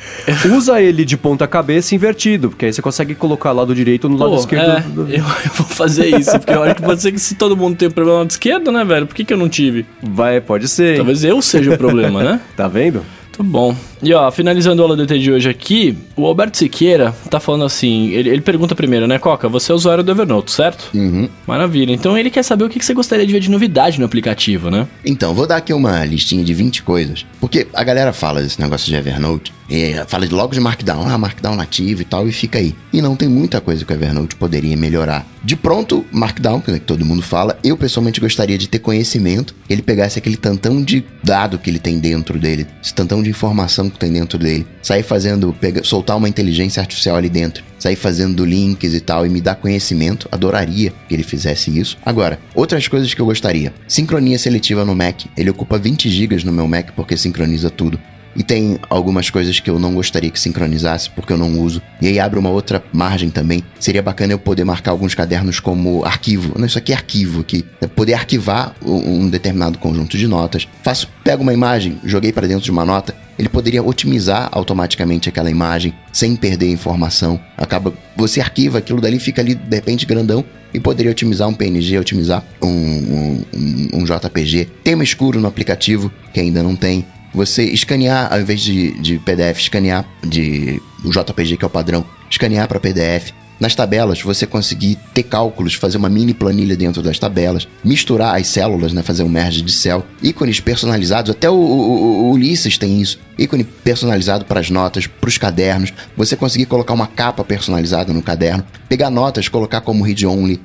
[0.55, 4.31] Usa ele de ponta cabeça invertido, porque aí você consegue colocar lado direito no lado
[4.31, 5.07] Pô, esquerdo.
[5.09, 7.55] É, eu, eu, vou fazer isso, porque eu acho que pode ser que se todo
[7.55, 9.05] mundo tem problema lado esquerdo, né, velho?
[9.05, 9.85] Por que, que eu não tive?
[10.01, 10.97] Vai, pode ser.
[10.97, 12.41] Talvez eu seja o problema, né?
[12.55, 13.03] tá vendo?
[13.39, 13.75] Muito bom.
[14.01, 18.09] E ó, finalizando o aula DT de hoje aqui, o Alberto Siqueira tá falando assim,
[18.09, 20.89] ele, ele pergunta primeiro, né, Coca, você é usuário do Evernote, certo?
[20.93, 21.27] Uhum.
[21.45, 21.91] Maravilha.
[21.91, 24.87] Então ele quer saber o que você gostaria de ver de novidade no aplicativo, né?
[25.05, 27.25] Então, vou dar aqui uma listinha de 20 coisas.
[27.39, 31.55] Porque a galera fala desse negócio de Evernote, é, fala logo de Markdown, ah, Markdown
[31.55, 32.73] nativo e tal, e fica aí.
[32.91, 35.25] E não tem muita coisa que o Evernote poderia melhorar.
[35.43, 40.17] De pronto, Markdown, que todo mundo fala, eu pessoalmente gostaria de ter conhecimento, ele pegasse
[40.17, 44.11] aquele tantão de dado que ele tem dentro dele, esse tantão de informação que tem
[44.11, 48.99] dentro dele, sair fazendo, pega, soltar uma inteligência artificial ali dentro, sair fazendo links e
[48.99, 51.97] tal e me dar conhecimento, adoraria que ele fizesse isso.
[52.05, 56.51] Agora, outras coisas que eu gostaria: sincronia seletiva no Mac, ele ocupa 20 GB no
[56.51, 57.99] meu Mac porque sincroniza tudo.
[58.35, 61.81] E tem algumas coisas que eu não gostaria que sincronizasse, porque eu não uso.
[62.01, 63.63] E aí abre uma outra margem também.
[63.79, 66.57] Seria bacana eu poder marcar alguns cadernos como arquivo.
[66.57, 67.65] Não, isso aqui é arquivo aqui.
[67.81, 70.67] É poder arquivar um determinado conjunto de notas.
[70.83, 73.15] Faço, pego uma imagem, joguei para dentro de uma nota.
[73.39, 77.39] Ele poderia otimizar automaticamente aquela imagem sem perder informação.
[77.57, 81.97] Acaba, você arquiva aquilo dali, fica ali de repente grandão e poderia otimizar um PNG,
[81.97, 84.67] otimizar um, um, um, um JPG.
[84.83, 89.59] Tema escuro no aplicativo que ainda não tem você escanear, ao invés de, de PDF,
[89.59, 95.23] escanear de JPG, que é o padrão, escanear para PDF, nas tabelas, você conseguir ter
[95.23, 99.61] cálculos, fazer uma mini planilha dentro das tabelas, misturar as células, né, fazer um merge
[99.61, 104.69] de céu, ícones personalizados, até o, o, o Ulisses tem isso, ícone personalizado para as
[104.69, 109.81] notas, para os cadernos, você conseguir colocar uma capa personalizada no caderno, pegar notas, colocar
[109.81, 110.61] como read only,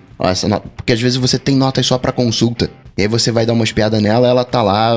[0.77, 2.71] porque às vezes você tem notas só para consulta.
[2.97, 4.93] E aí você vai dar uma espiada nela, ela tá lá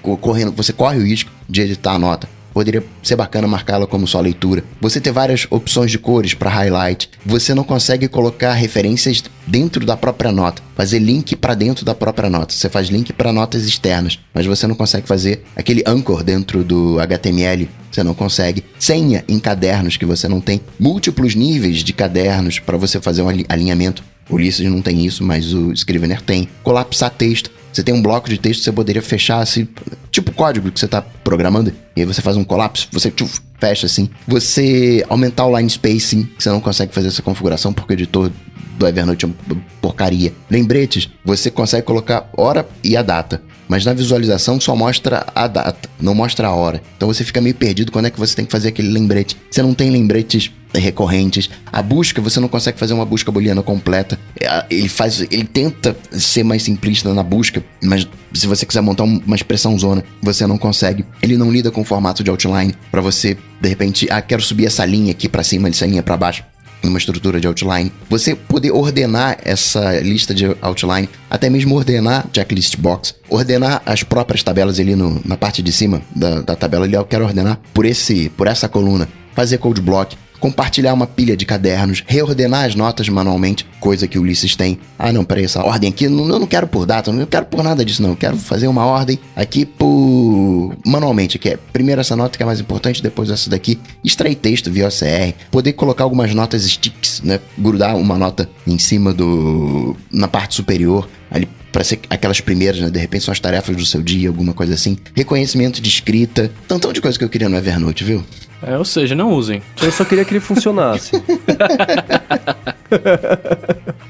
[0.00, 4.20] correndo, você corre o risco de editar a nota poderia ser bacana marcá-la como só
[4.20, 4.64] leitura.
[4.80, 7.10] Você ter várias opções de cores para highlight.
[7.24, 12.30] Você não consegue colocar referências dentro da própria nota, fazer link para dentro da própria
[12.30, 12.52] nota.
[12.52, 17.00] Você faz link para notas externas, mas você não consegue fazer aquele anchor dentro do
[17.00, 17.68] HTML.
[17.90, 18.64] Você não consegue.
[18.78, 20.62] Senha em cadernos que você não tem.
[20.80, 24.02] Múltiplos níveis de cadernos para você fazer um alinhamento.
[24.30, 26.48] Ulisses não tem isso, mas o Scrivener tem.
[26.62, 27.50] Colapsar texto.
[27.72, 29.66] Você tem um bloco de texto que você poderia fechar assim,
[30.10, 33.86] tipo código que você está programando, e aí você faz um colapso, você tchuf, fecha
[33.86, 34.10] assim.
[34.28, 38.30] Você aumentar o line spacing, que você não consegue fazer essa configuração porque o editor
[38.78, 40.34] do Evernote é uma porcaria.
[40.50, 43.40] Lembretes, você consegue colocar hora e a data
[43.72, 46.82] mas na visualização só mostra a data, não mostra a hora.
[46.94, 49.34] Então você fica meio perdido quando é que você tem que fazer aquele lembrete.
[49.50, 51.50] Você não tem lembretes recorrentes.
[51.72, 54.18] A busca, você não consegue fazer uma busca booleana completa.
[54.40, 59.04] É, ele faz, ele tenta ser mais simplista na busca, mas se você quiser montar
[59.04, 61.04] uma expressão zona, você não consegue.
[61.20, 64.66] Ele não lida com o formato de outline para você, de repente, ah, quero subir
[64.66, 66.44] essa linha aqui para cima, essa linha para baixo
[66.82, 72.76] numa estrutura de outline, você poder ordenar essa lista de outline, até mesmo ordenar checklist
[72.76, 76.94] box, ordenar as próprias tabelas ali no, na parte de cima da, da tabela ali,
[76.94, 81.46] eu quero ordenar por esse, por essa coluna, fazer code block, compartilhar uma pilha de
[81.46, 84.76] cadernos, reordenar as notas manualmente, coisa que Ulisses tem.
[84.98, 87.84] Ah, não, peraí, essa ordem aqui, eu não quero por data, não quero por nada
[87.84, 88.10] disso, não.
[88.10, 90.74] Eu quero fazer uma ordem aqui por.
[90.84, 93.78] manualmente, que é primeiro essa nota que é mais importante, depois essa daqui.
[94.04, 97.38] Extrair texto via OCR, poder colocar algumas notas sticks, né?
[97.56, 99.96] Grudar uma nota em cima do.
[100.12, 102.90] na parte superior, ali para ser aquelas primeiras, né?
[102.90, 104.98] De repente são as tarefas do seu dia, alguma coisa assim.
[105.14, 106.50] Reconhecimento de escrita.
[106.66, 108.24] Tantão de coisa que eu queria no Evernote, viu?
[108.62, 109.62] É, ou seja, não usem.
[109.82, 111.12] Eu só queria que ele funcionasse.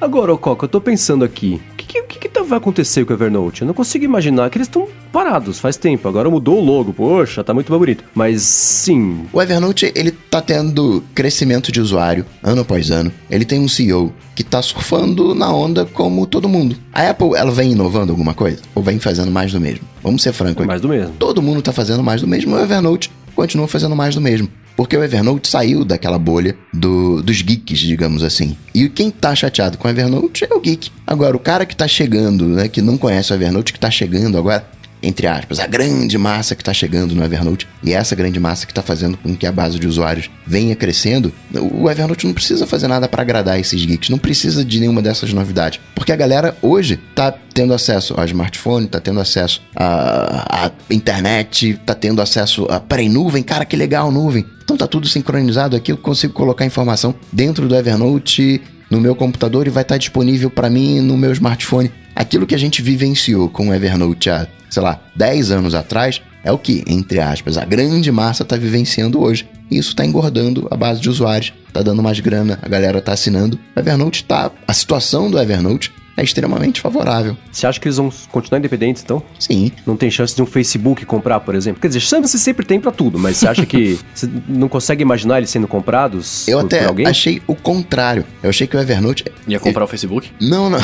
[0.00, 1.60] Agora, ô Coca, eu tô pensando aqui.
[1.72, 3.62] O que, que, que, que vai acontecer com o Evernote?
[3.62, 6.06] Eu não consigo imaginar que eles estão parados faz tempo.
[6.06, 6.92] Agora mudou o logo.
[6.92, 8.04] Poxa, tá muito mais bonito.
[8.14, 9.26] Mas sim.
[9.32, 13.10] O Evernote, ele tá tendo crescimento de usuário ano após ano.
[13.30, 16.76] Ele tem um CEO que tá surfando na onda como todo mundo.
[16.92, 18.58] A Apple, ela vem inovando alguma coisa?
[18.74, 19.86] Ou vem fazendo mais do mesmo?
[20.02, 20.68] Vamos ser franco aqui.
[20.68, 21.14] Mais do mesmo.
[21.18, 22.54] Todo mundo tá fazendo mais do mesmo.
[22.54, 23.10] O Evernote
[23.42, 24.48] continua fazendo mais do mesmo.
[24.76, 28.56] Porque o Evernote saiu daquela bolha do, dos geeks, digamos assim.
[28.72, 30.90] E quem tá chateado com o Evernote é o geek.
[31.04, 34.38] Agora, o cara que tá chegando, né, que não conhece o Evernote, que tá chegando
[34.38, 34.64] agora,
[35.02, 38.72] entre aspas, a grande massa que está chegando no Evernote e essa grande massa que
[38.72, 42.86] está fazendo com que a base de usuários venha crescendo, o Evernote não precisa fazer
[42.86, 47.00] nada para agradar esses geeks, não precisa de nenhuma dessas novidades, porque a galera hoje
[47.10, 53.08] está tendo acesso ao smartphone, está tendo acesso à, internet, está tendo acesso a peraí,
[53.08, 54.46] nuvem, cara, que legal, nuvem.
[54.62, 59.66] Então tá tudo sincronizado aqui, eu consigo colocar informação dentro do Evernote no meu computador
[59.66, 61.90] e vai estar disponível para mim no meu smartphone.
[62.14, 66.50] Aquilo que a gente vivenciou com o Evernote há sei lá, 10 anos atrás, é
[66.50, 69.46] o que, entre aspas, a grande massa está vivenciando hoje.
[69.70, 73.12] E isso está engordando a base de usuários, está dando mais grana, a galera está
[73.12, 73.58] assinando.
[73.76, 74.50] O Evernote está.
[74.66, 77.36] A situação do Evernote é extremamente favorável.
[77.50, 79.22] Você acha que eles vão continuar independentes, então?
[79.38, 79.72] Sim.
[79.86, 81.80] Não tem chance de um Facebook comprar, por exemplo?
[81.80, 85.38] Quer dizer, chance sempre tem para tudo, mas você acha que você não consegue imaginar
[85.38, 87.06] eles sendo comprados Eu por, até por alguém?
[87.06, 88.24] achei o contrário.
[88.42, 89.24] Eu achei que o Evernote...
[89.46, 90.30] Ia comprar o Facebook?
[90.40, 90.78] Não, não.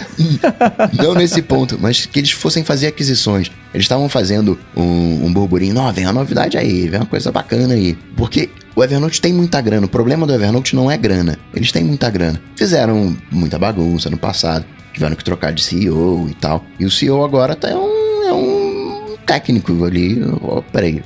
[0.96, 3.50] não nesse ponto, mas que eles fossem fazer aquisições.
[3.72, 7.74] Eles estavam fazendo um, um burburinho, não, vem uma novidade aí, vem uma coisa bacana
[7.74, 7.96] aí.
[8.16, 9.86] Porque o Evernote tem muita grana.
[9.86, 11.38] O problema do Evernote não é grana.
[11.54, 12.40] Eles têm muita grana.
[12.56, 14.64] Fizeram muita bagunça no passado.
[14.92, 16.64] Tiveram que trocar de CEO e tal.
[16.78, 20.20] E o CEO agora tá um, é um técnico ali.
[20.42, 21.02] Oh, peraí,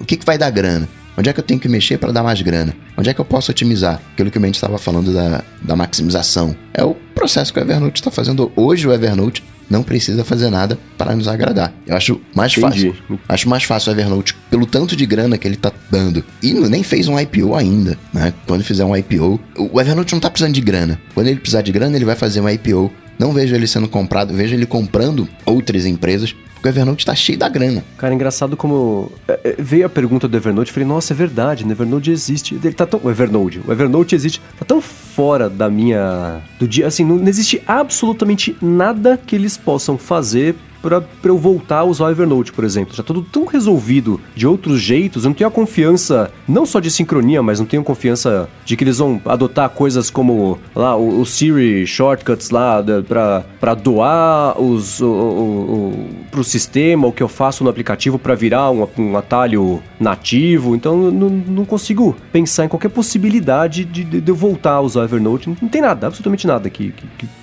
[0.00, 0.88] o que, que vai dar grana?
[1.18, 2.74] Onde é que eu tenho que mexer para dar mais grana?
[2.96, 4.00] Onde é que eu posso otimizar?
[4.12, 6.54] Aquilo que o Mendes estava falando da, da maximização.
[6.74, 8.52] É o processo que o Evernote está fazendo.
[8.54, 11.72] Hoje o Evernote não precisa fazer nada para nos agradar.
[11.86, 12.92] Eu acho mais Entendi.
[12.92, 13.20] fácil.
[13.28, 16.24] Acho mais fácil o Evernote pelo tanto de grana que ele tá dando.
[16.42, 18.32] E nem fez um IPO ainda, né?
[18.46, 21.00] Quando fizer um IPO, o Evernote não tá precisando de grana.
[21.14, 22.92] Quando ele precisar de grana, ele vai fazer um IPO.
[23.18, 26.34] Não vejo ele sendo comprado, vejo ele comprando outras empresas
[26.66, 27.84] o Evernote tá cheio da grana.
[27.96, 31.70] Cara, engraçado como é, é, veio a pergunta do Evernote, falei, nossa, é verdade, o
[31.70, 32.54] Evernote existe.
[32.54, 36.86] Ele tá tão o Evernote, o Evernote existe, tá tão fora da minha do dia,
[36.86, 40.56] assim, não, não existe absolutamente nada que eles possam fazer
[40.88, 42.94] para eu voltar a usar o Evernote, por exemplo.
[42.94, 46.90] Já tudo tão resolvido de outros jeitos, eu não tenho a confiança, não só de
[46.90, 51.26] sincronia, mas não tenho confiança de que eles vão adotar coisas como lá o, o
[51.26, 52.84] Siri Shortcuts lá
[53.60, 58.34] para doar os o, o, o, pro sistema o que eu faço no aplicativo para
[58.34, 60.74] virar um, um, atalho nativo.
[60.74, 65.00] Então não, não consigo pensar em qualquer possibilidade de, de, de, eu voltar a usar
[65.00, 65.48] o Evernote.
[65.60, 66.92] Não, tem nada, absolutamente nada que,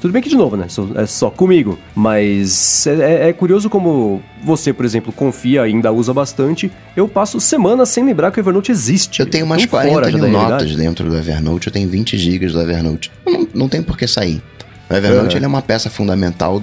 [0.02, 0.68] tudo bem que de novo, né?
[0.96, 5.92] É só comigo, mas é, é, é curioso como você, por exemplo, confia e ainda
[5.92, 6.72] usa bastante.
[6.96, 9.20] Eu passo semanas sem lembrar que o Evernote existe.
[9.20, 13.12] Eu tenho umas 40 mil notas dentro do Evernote, eu tenho 20 gigas do Evernote.
[13.26, 14.42] Não, não tem por que sair.
[14.90, 15.44] O Evernote uhum.
[15.44, 16.62] é uma peça fundamental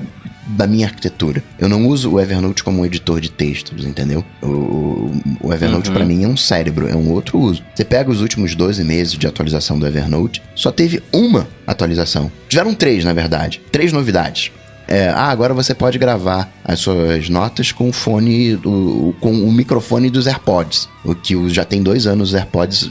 [0.56, 1.42] da minha arquitetura.
[1.58, 4.24] Eu não uso o Evernote como um editor de textos, entendeu?
[4.42, 5.94] O, o Evernote uhum.
[5.94, 7.62] para mim é um cérebro, é um outro uso.
[7.74, 12.30] Você pega os últimos 12 meses de atualização do Evernote, só teve uma atualização.
[12.48, 13.60] Tiveram três, na verdade.
[13.70, 14.50] Três novidades.
[14.88, 19.52] É, ah, agora você pode gravar as suas notas com o fone, o, com o
[19.52, 20.88] microfone dos AirPods.
[21.04, 22.90] O que já tem dois anos os AirPods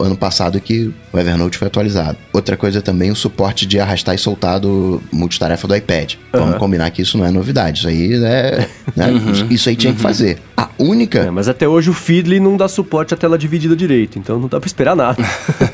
[0.00, 2.18] ano passado que o Evernote foi atualizado.
[2.32, 6.14] Outra coisa também, o suporte de arrastar e soltar do multitarefa do iPad.
[6.14, 6.40] Uhum.
[6.40, 7.80] Vamos combinar que isso não é novidade.
[7.80, 8.68] Isso aí é.
[8.96, 9.10] Né?
[9.10, 9.46] Uhum.
[9.50, 9.96] Isso aí tinha uhum.
[9.96, 10.38] que fazer.
[10.56, 11.20] A única.
[11.20, 14.48] É, mas até hoje o Feedly não dá suporte à tela dividida direito, então não
[14.48, 15.22] dá pra esperar nada.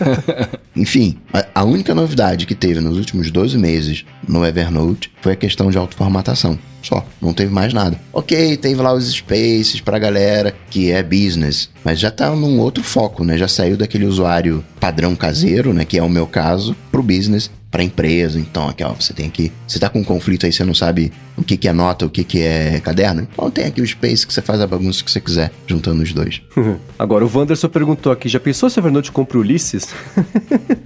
[0.77, 5.37] Enfim, a, a única novidade que teve nos últimos 12 meses no Evernote foi a
[5.37, 6.59] questão de autoformatação.
[6.85, 7.99] Só, não teve mais nada.
[8.13, 12.85] Ok, teve lá os spaces pra galera que é business, mas já tá num outro
[12.85, 13.39] foco, né?
[13.39, 15.87] Já saiu daquele usuário padrão caseiro, né?
[15.87, 18.39] Que é o meu caso, pro business para empresa.
[18.39, 19.51] Então, aqui, ó, você tem que.
[19.67, 22.11] Você tá com um conflito aí, você não sabe o que, que é nota, o
[22.11, 23.27] que, que é caderno.
[23.33, 26.13] Então tem aqui o Space que você faz a bagunça que você quiser, juntando os
[26.13, 26.41] dois.
[26.97, 29.89] Agora, o Wanderson perguntou aqui: já pensou se a Evernote compra Ulisses?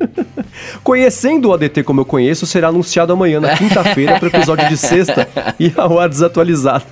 [0.82, 4.76] Conhecendo o ADT como eu conheço, será anunciado amanhã, na quinta-feira, para o episódio de
[4.76, 5.28] sexta
[5.60, 6.85] e ao ar desatualizado.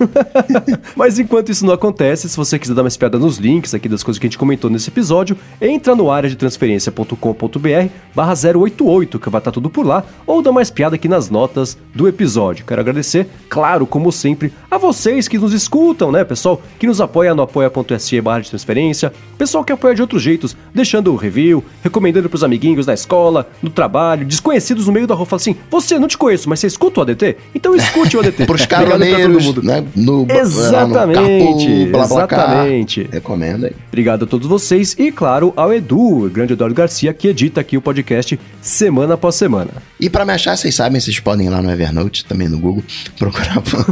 [0.95, 4.03] Mas enquanto isso não acontece, se você quiser dar uma espiada nos links aqui das
[4.03, 9.29] coisas que a gente comentou nesse episódio, entra no área de transferência.com.br barra 088, que
[9.29, 12.65] vai estar tudo por lá, ou dá uma espiada aqui nas notas do episódio.
[12.65, 17.35] Quero agradecer, claro, como sempre, a vocês que nos escutam, né, pessoal, que nos apoia
[17.35, 22.29] no apoia.se barra de transferência, pessoal que apoia de outros jeitos, deixando o review, recomendando
[22.29, 26.07] pros amiguinhos da escola, no trabalho, desconhecidos no meio da rua, falam assim: Você não
[26.07, 27.37] te conheço, mas você escuta o ADT?
[27.53, 28.45] Então escute o ADT.
[28.47, 29.83] Pros caroneiros, né?
[29.95, 33.09] No, exatamente, no carpo, exatamente.
[33.11, 33.73] Recomenda aí.
[33.87, 37.77] Obrigado a todos vocês e, claro, ao Edu, o grande Eduardo Garcia, que edita aqui
[37.77, 39.71] o podcast semana após semana.
[39.99, 42.83] E para me achar, vocês sabem, vocês podem ir lá no Evernote, também no Google,
[43.17, 43.85] procurar por,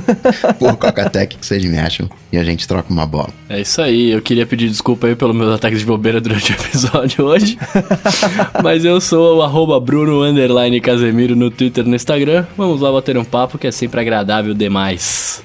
[0.54, 3.30] por Coca-Tech que vocês me acham e a gente troca uma bola.
[3.50, 6.56] É isso aí, eu queria pedir desculpa aí pelo meu ataque de bobeira durante o
[6.56, 7.58] episódio hoje,
[8.64, 10.22] mas eu sou o arroba Bruno
[10.82, 12.46] Casemiro no Twitter e no Instagram.
[12.58, 14.85] Vamos lá bater um papo que é sempre agradável demais.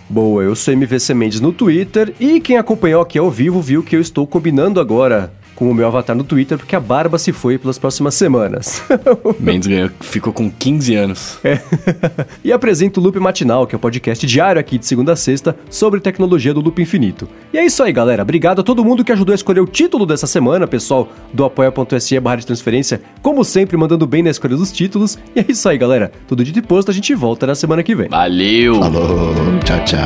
[0.07, 3.97] Boa, eu sou MVC Mendes no Twitter e quem acompanhou aqui ao vivo viu que
[3.97, 7.59] eu estou combinando agora com o meu avatar no Twitter, porque a barba se foi
[7.59, 8.83] pelas próximas semanas.
[9.39, 11.39] Mendes ganhou, ficou com 15 anos.
[11.45, 11.61] É.
[12.43, 15.55] e apresento o Loop Matinal, que é o podcast diário aqui de segunda a sexta
[15.69, 17.29] sobre tecnologia do Loop Infinito.
[17.53, 18.23] E é isso aí, galera.
[18.23, 22.19] Obrigado a todo mundo que ajudou a escolher o título dessa semana, pessoal do apoia.se
[22.21, 25.19] barra de transferência, como sempre, mandando bem na escolha dos títulos.
[25.37, 26.11] E é isso aí, galera.
[26.27, 28.09] Tudo de posto, a gente volta na semana que vem.
[28.09, 28.81] Valeu!
[28.81, 30.01] Falou, tchau, tchau.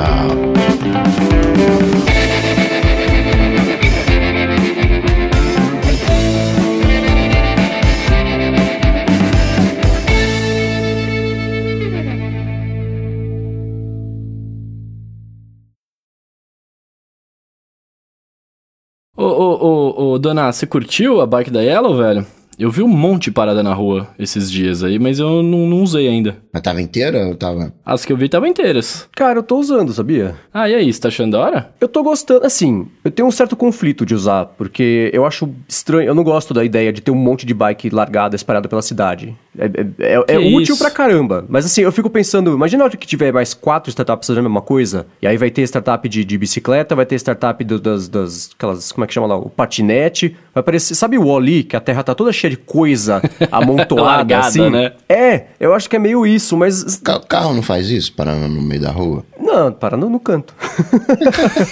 [19.34, 22.26] Ô, ô, ô, dona, você curtiu a bike da Yellow, velho?
[22.58, 25.82] Eu vi um monte de parada na rua esses dias aí, mas eu não, não
[25.82, 26.36] usei ainda.
[26.54, 27.72] Mas tava inteira ou tava?
[27.84, 29.08] As que eu vi estavam inteiras.
[29.10, 30.36] Cara, eu tô usando, sabia?
[30.52, 31.70] Ah, e aí, você tá achando da hora?
[31.80, 36.06] Eu tô gostando, assim, eu tenho um certo conflito de usar, porque eu acho estranho,
[36.06, 39.36] eu não gosto da ideia de ter um monte de bike largada, espalhada pela cidade.
[39.58, 43.32] É, é, é, é útil pra caramba, mas assim, eu fico pensando, imagina que tiver
[43.32, 46.94] mais quatro startups fazendo a mesma coisa, e aí vai ter startup de, de bicicleta,
[46.94, 50.62] vai ter startup do, das, das, aquelas, como é que chama lá, o patinete, vai
[50.62, 54.70] parecer, sabe o Wall-E, que a terra tá toda cheia de coisa amontoada, Largada, assim?
[54.70, 54.92] né?
[55.08, 56.82] É, eu acho que é meio isso, mas...
[56.82, 59.24] O carro não faz isso, parando no meio da rua?
[59.40, 60.54] Não, parando no canto.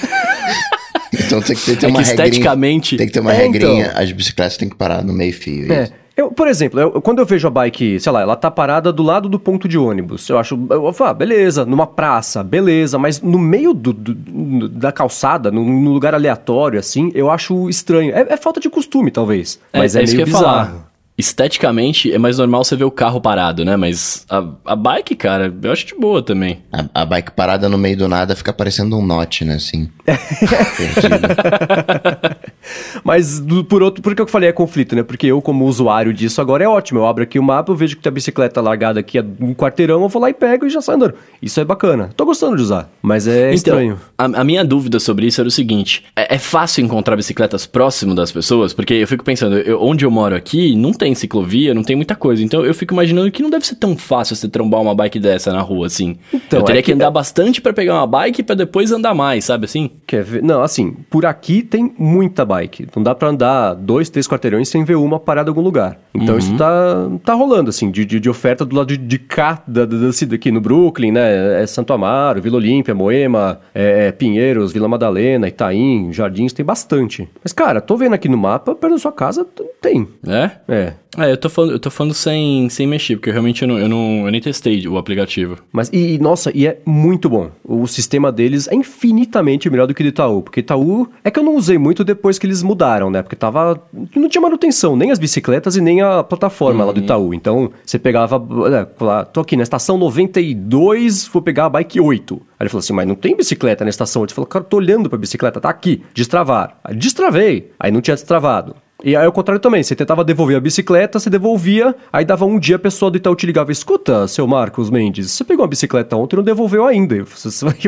[1.13, 2.97] então tem que ter, ter é uma que esteticamente...
[2.97, 2.99] regrinha.
[2.99, 4.03] Tem que ter uma é, regrinha, então...
[4.03, 5.73] as bicicletas têm que parar no meio fio.
[5.73, 5.91] É.
[6.17, 9.03] Eu, por exemplo, eu, quando eu vejo a bike, sei lá, ela tá parada do
[9.03, 13.23] lado do ponto de ônibus, eu acho, eu falo, ah, beleza, numa praça, beleza, mas
[13.23, 18.15] no meio do, do da calçada, num, lugar aleatório, assim, eu acho estranho.
[18.15, 20.43] É, é, falta de costume, talvez, é, mas é, é meio bizarro.
[20.45, 20.92] Falar.
[21.17, 23.77] Esteticamente é mais normal você ver o carro parado, né?
[23.77, 26.61] Mas a, a bike, cara, eu acho de boa também.
[26.73, 29.55] A, a bike parada no meio do nada fica parecendo um note, né?
[29.55, 29.91] Assim.
[33.05, 35.03] Mas do, por outro, por que eu falei é conflito, né?
[35.03, 37.01] Porque eu, como usuário disso, agora é ótimo.
[37.01, 39.55] Eu abro aqui o mapa, eu vejo que tem a bicicleta largada aqui a um
[39.55, 41.15] quarteirão, eu vou lá e pego e já saio andando.
[41.41, 42.11] Isso é bacana.
[42.17, 44.01] Tô gostando de usar, mas é então, estranho.
[44.17, 48.15] A, a, minha dúvida sobre isso era o seguinte: é, é, fácil encontrar bicicletas próximo
[48.15, 48.73] das pessoas?
[48.73, 52.15] Porque eu fico pensando, eu, onde eu moro aqui, não tem ciclovia, não tem muita
[52.15, 52.45] coisa.
[52.45, 55.53] Então eu fico imaginando que não deve ser tão fácil você trombar uma bike dessa
[55.53, 56.17] na rua, assim.
[56.33, 57.11] Então, eu teria é que, que, andar é...
[57.11, 59.91] bastante para pegar uma bike para depois andar mais, sabe assim?
[60.07, 60.43] Quer ver?
[60.45, 62.87] Não, assim, por aqui tem muita bike.
[62.95, 65.99] Não dá para andar dois, três quarteirões sem ver uma parada em algum lugar.
[66.15, 66.39] Então uhum.
[66.39, 69.85] isso tá, tá rolando, assim, de, de, de oferta do lado de, de cá, da,
[69.85, 71.63] da, da, aqui no Brooklyn, né?
[71.63, 77.29] É Santo Amaro, Vila Olímpia, Moema, é, é Pinheiros, Vila Madalena, Itaim, Jardins, tem bastante.
[77.43, 79.45] Mas, cara, tô vendo aqui no mapa, perto da sua casa
[79.81, 80.07] tem.
[80.27, 80.51] É?
[80.69, 80.92] É.
[81.19, 83.89] É, eu tô falando, eu tô falando sem, sem mexer, porque realmente eu, não, eu,
[83.89, 85.59] não, eu nem testei o aplicativo.
[85.71, 87.51] Mas, e, nossa, e é muito bom.
[87.63, 90.43] O sistema deles é infinitamente melhor do que o do Itaú.
[90.43, 93.23] Porque Itaú é que eu não usei muito depois que eles mudaram, né?
[93.23, 93.83] Porque tava.
[94.17, 96.87] Não tinha manutenção, nem as bicicletas e nem a plataforma uhum.
[96.87, 97.05] lá do uhum.
[97.05, 97.35] Itaú.
[97.35, 98.43] Então, você pegava.
[98.73, 102.35] É, tô aqui na estação 92, vou pegar a bike 8.
[102.35, 104.23] Aí ele falou assim: mas não tem bicicleta na estação.
[104.23, 106.79] Eu falei, cara, tô olhando pra bicicleta, tá aqui, destravar.
[106.83, 107.71] Aí destravei.
[107.79, 108.75] Aí não tinha destravado.
[109.05, 112.59] E aí o contrário também, você tentava devolver a bicicleta, você devolvia, aí dava um
[112.59, 116.17] dia a pessoa do Itaú te ligava, escuta, seu Marcos Mendes, você pegou uma bicicleta
[116.17, 117.17] ontem e não devolveu ainda.
[117.17, 117.27] Eu,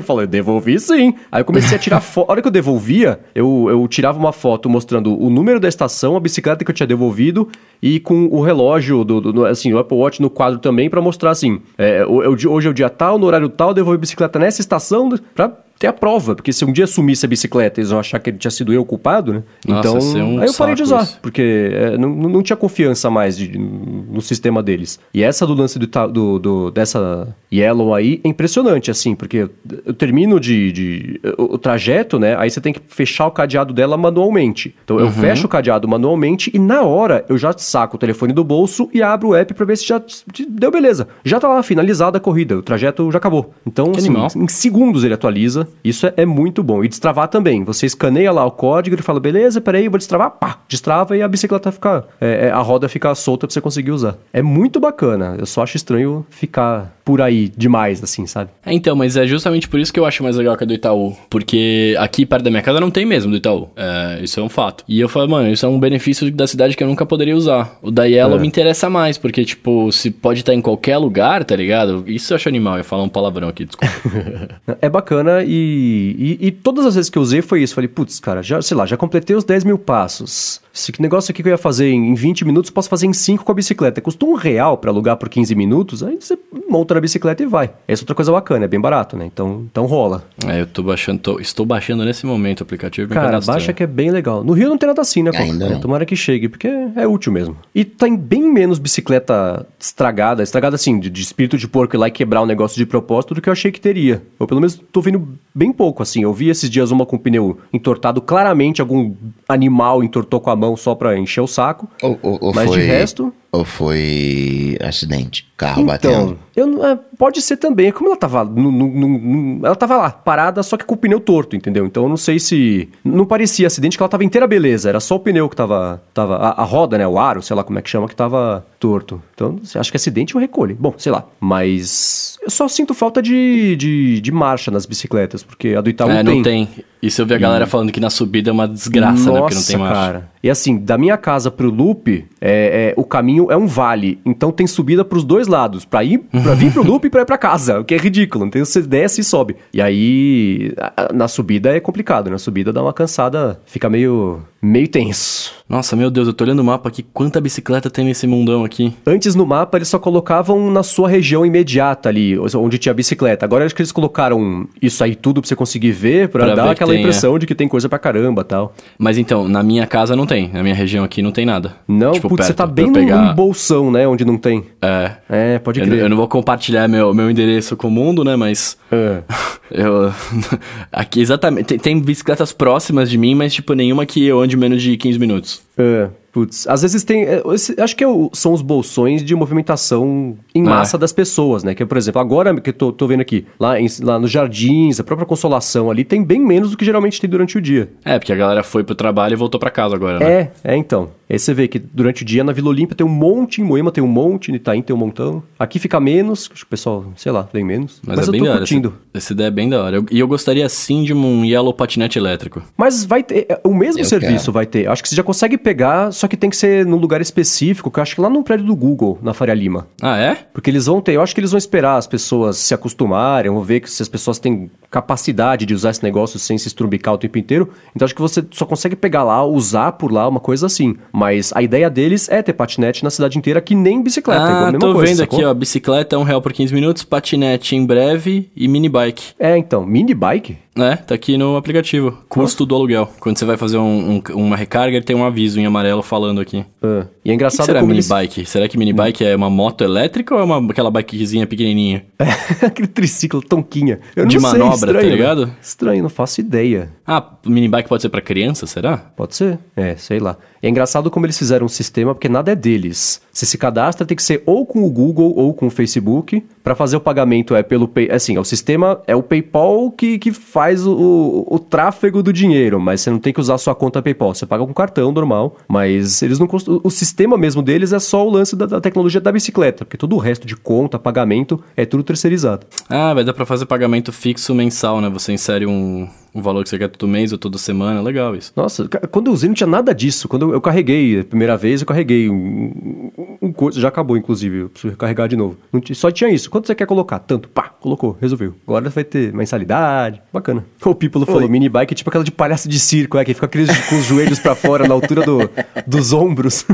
[0.02, 1.14] falou, eu devolvi sim.
[1.30, 4.32] Aí eu comecei a tirar foto, a hora que eu devolvia, eu, eu tirava uma
[4.32, 7.48] foto mostrando o número da estação, a bicicleta que eu tinha devolvido
[7.80, 11.30] e com o relógio, do, do assim, o Apple Watch no quadro também para mostrar
[11.30, 15.08] assim, é, eu, hoje é o dia tal, no horário tal, devolvi bicicleta nessa estação,
[15.34, 18.30] pra ter a prova, porque se um dia sumisse a bicicleta, eles vão achar que
[18.30, 19.42] ele tinha sido eu o culpado, né?
[19.66, 21.18] Nossa, então, é um aí eu parei de usar, isso.
[21.20, 25.00] porque é, não, não tinha confiança mais de, no sistema deles.
[25.12, 29.48] E essa do lance do, do, do, dessa Yellow aí é impressionante, assim, porque
[29.84, 32.36] eu termino de, de o, o, trajeto, né?
[32.38, 34.74] Aí você tem que fechar o cadeado dela manualmente.
[34.84, 35.12] Então eu uhum.
[35.12, 39.02] fecho o cadeado manualmente e na hora eu já saco o telefone do bolso e
[39.02, 40.00] abro o app para ver se já
[40.48, 41.08] deu beleza.
[41.24, 43.52] Já tá lá finalizada a corrida, o trajeto já acabou.
[43.66, 46.84] Então, assim, em segundos ele atualiza isso é, é, muito bom.
[46.84, 47.64] E destravar também.
[47.64, 51.28] Você escaneia lá o código, ele fala, beleza, peraí, vou destravar, pá, destrava e a
[51.28, 52.04] bicicleta fica.
[52.20, 54.16] É, é, a roda fica solta pra você conseguir usar.
[54.32, 55.36] É muito bacana.
[55.38, 58.50] Eu só acho estranho ficar por aí demais, assim, sabe?
[58.64, 60.72] É, então, mas é justamente por isso que eu acho mais legal que a do
[60.72, 61.14] Itaú.
[61.28, 63.68] Porque aqui perto da minha casa não tem mesmo do Itaú.
[63.76, 64.84] É, isso é um fato.
[64.88, 67.78] E eu falo, mano, isso é um benefício da cidade que eu nunca poderia usar.
[67.82, 68.40] O da Yellow é.
[68.40, 72.04] me interessa mais, porque, tipo, se pode estar em qualquer lugar, tá ligado?
[72.06, 72.74] Isso eu acho animal.
[72.74, 73.92] Eu ia falar um palavrão aqui, desculpa.
[74.80, 77.74] é bacana e e, e, todas as vezes que eu usei foi isso.
[77.74, 80.60] Falei, putz, cara, já, sei lá, já completei os 10 mil passos.
[80.74, 83.52] Esse negócio aqui que eu ia fazer em 20 minutos, posso fazer em 5 com
[83.52, 84.00] a bicicleta.
[84.00, 86.36] Custa um real para alugar por 15 minutos, aí você
[86.68, 87.70] monta na bicicleta e vai.
[87.86, 89.24] Essa é outra coisa bacana, é bem barato, né?
[89.24, 90.24] Então, então rola.
[90.44, 93.14] É, eu tô baixando, tô, estou baixando nesse momento o aplicativo.
[93.14, 94.42] Cara, baixa que é bem legal.
[94.42, 95.30] No Rio não tem nada assim, né?
[95.32, 97.56] Ainda é, tomara que chegue, porque é útil mesmo.
[97.72, 102.08] E tem bem menos bicicleta estragada, estragada assim, de, de espírito de porco ir lá
[102.08, 104.20] e quebrar o um negócio de propósito do que eu achei que teria.
[104.40, 106.24] Ou pelo menos tô vendo bem pouco, assim.
[106.24, 109.14] Eu vi esses dias uma com pneu entortado, claramente algum
[109.48, 111.88] animal entortou com a mão só pra encher o saco.
[112.02, 112.80] Ou, ou, ou mas foi...
[112.80, 113.32] de resto.
[113.54, 115.46] Ou foi acidente?
[115.56, 116.38] Carro então, batendo?
[116.56, 117.92] Eu, é, pode ser também.
[117.92, 118.44] Como ela tava.
[118.44, 121.86] No, no, no, ela tava lá, parada, só que com o pneu torto, entendeu?
[121.86, 122.88] Então eu não sei se.
[123.04, 124.88] Não parecia acidente, que ela tava inteira beleza.
[124.88, 126.02] Era só o pneu que tava.
[126.12, 127.06] tava a, a roda, né?
[127.06, 129.22] O aro, sei lá como é que chama, que tava torto.
[129.34, 130.76] Então, acho que acidente eu recolho.
[130.78, 131.24] Bom, sei lá.
[131.38, 132.36] Mas.
[132.42, 136.24] Eu só sinto falta de, de, de marcha nas bicicletas, porque a do Itaú é,
[136.24, 136.34] tem.
[136.34, 136.68] não tem.
[137.00, 137.68] Isso eu vi a galera e...
[137.68, 139.40] falando que na subida é uma desgraça, Nossa, né?
[139.40, 139.94] Porque não tem marcha.
[139.94, 140.33] cara.
[140.44, 144.20] E assim, da minha casa pro loop, é, é, o caminho é um vale.
[144.26, 145.86] Então tem subida pros dois lados.
[145.86, 147.80] Pra ir, pra vir pro loop e pra ir pra casa.
[147.84, 148.44] O que é ridículo.
[148.44, 149.56] Então você desce e sobe.
[149.72, 150.74] E aí,
[151.14, 152.28] na subida é complicado.
[152.28, 155.52] Na subida dá uma cansada, fica meio, meio tenso.
[155.68, 157.02] Nossa, meu Deus, eu tô olhando o mapa aqui.
[157.02, 158.92] Quanta bicicleta tem nesse mundão aqui?
[159.06, 163.44] Antes no mapa eles só colocavam na sua região imediata ali, onde tinha bicicleta.
[163.44, 166.70] Agora acho que eles colocaram isso aí tudo pra você conseguir ver, pra, pra dar
[166.70, 167.38] aquela tem, impressão é.
[167.38, 168.74] de que tem coisa pra caramba tal.
[168.98, 170.50] Mas então, na minha casa não tem.
[170.52, 171.76] Na minha região aqui não tem nada.
[171.88, 173.16] Não, tipo, putz, perto, você tá bem pegar...
[173.16, 174.06] num bolsão, né?
[174.06, 174.64] Onde não tem.
[174.82, 175.12] É.
[175.28, 175.92] É, pode crer.
[175.92, 178.36] Eu, eu não vou compartilhar meu, meu endereço com o mundo, né?
[178.36, 178.76] Mas.
[178.92, 179.22] É.
[179.70, 180.12] eu.
[180.92, 181.66] aqui, exatamente.
[181.66, 185.18] Tem, tem bicicletas próximas de mim, mas, tipo, nenhuma que eu ande menos de 15
[185.18, 185.62] minutos.
[185.76, 186.08] É.
[186.34, 187.22] Putz, às vezes tem.
[187.22, 187.42] é,
[187.78, 191.74] Acho que é são os bolsões de movimentação em massa das pessoas, né?
[191.74, 194.98] Que, por exemplo, agora que eu tô, tô vendo aqui, lá, em, lá nos jardins,
[195.00, 197.88] a própria consolação ali, tem bem menos do que geralmente tem durante o dia.
[198.04, 200.50] É, porque a galera foi pro trabalho e voltou pra casa agora, né?
[200.64, 201.10] É, é então.
[201.30, 203.90] Aí você vê que durante o dia na Vila Olímpia tem um monte, em Moema
[203.90, 205.42] tem um monte, em Itaim tem um montão.
[205.58, 208.00] Aqui fica menos, acho que o pessoal, sei lá, vem menos.
[208.06, 208.60] Mas, Mas, é eu bem tô da hora.
[208.60, 208.88] curtindo.
[209.14, 209.96] Essa, essa ideia é bem da hora.
[209.96, 212.62] Eu- E eu gostaria sim de um Yellow patinete elétrico.
[212.76, 213.46] Mas vai ter.
[213.48, 214.52] é, O mesmo Eu serviço quero.
[214.52, 214.86] vai ter.
[214.88, 217.98] Acho que você já consegue pegar, só que tem que ser num lugar específico, que
[217.98, 219.86] eu acho que lá no prédio do Google, na Faria Lima.
[220.00, 220.34] Ah, é?
[220.54, 223.60] Porque eles vão ter, eu acho que eles vão esperar as pessoas se acostumarem, vão
[223.60, 227.18] ver que se as pessoas têm capacidade de usar esse negócio sem se estrumbicar o
[227.18, 227.70] tempo inteiro.
[227.94, 230.96] Então acho que você só consegue pegar lá, usar por lá, uma coisa assim.
[231.12, 234.40] Mas a ideia deles é ter patinete na cidade inteira, que nem bicicleta.
[234.44, 235.38] igual a Ah, mesma tô coisa, vendo sacou?
[235.38, 235.52] aqui, ó.
[235.54, 239.32] Bicicleta, um real por 15 minutos, patinete em breve e mini bike.
[239.38, 240.58] É, então, mini bike?
[240.76, 242.18] É, tá aqui no aplicativo.
[242.28, 243.08] Custo do aluguel.
[243.20, 246.40] Quando você vai fazer um- um- uma recarga, ele tem um aviso em amarelo falando
[246.40, 246.64] aqui.
[246.82, 248.08] Ah, E é O que engraçado será mini eles...
[248.08, 248.44] bike?
[248.44, 252.04] Será que mini bike é uma moto elétrica ou é uma, aquela bikezinha pequenininha?
[252.60, 254.00] Aquele triciclo, tonquinha.
[254.16, 254.42] Eu De não
[254.86, 255.16] tá estranho, né?
[255.16, 255.56] ligado?
[255.60, 256.92] Estranho, não faço ideia.
[257.06, 258.96] Ah, mini bike pode ser pra criança, será?
[258.96, 259.58] Pode ser.
[259.76, 260.36] É, sei lá.
[260.62, 263.20] E é engraçado como eles fizeram um sistema, porque nada é deles.
[263.34, 266.42] Você se cadastra, tem que ser ou com o Google ou com o Facebook.
[266.62, 268.10] Pra fazer o pagamento é pelo Pay...
[268.10, 272.32] Assim, é o sistema é o PayPal que, que faz o, o, o tráfego do
[272.32, 274.32] dinheiro, mas você não tem que usar a sua conta PayPal.
[274.34, 276.48] Você paga com cartão normal, mas eles não...
[276.84, 280.14] O sistema mesmo deles é só o lance da, da tecnologia da bicicleta, porque todo
[280.14, 282.66] o resto de conta, pagamento, é tudo terceirizado.
[282.88, 285.08] Ah, vai dar pra fazer pagamento fixo mensal, né?
[285.08, 288.00] Você insere um, um valor que você quer todo mês ou toda semana.
[288.00, 288.52] Legal isso.
[288.56, 290.26] Nossa, quando eu usei não tinha nada disso.
[290.26, 293.80] Quando eu, carreguei a primeira vez, eu carreguei um, um, coisa.
[293.80, 294.62] Já acabou, inclusive.
[294.62, 295.56] Eu preciso recarregar de novo.
[295.92, 296.50] Só tinha isso.
[296.50, 297.20] Quanto você quer colocar?
[297.20, 297.48] Tanto.
[297.48, 298.54] Pá, colocou, resolveu.
[298.66, 300.20] Agora vai ter mensalidade.
[300.32, 300.64] Bacana.
[300.84, 303.46] O Pípolo falou: mini bike é tipo aquela de palhaço de circo, é, que fica
[303.46, 305.50] aqueles com os joelhos pra fora na altura do,
[305.86, 306.64] dos ombros.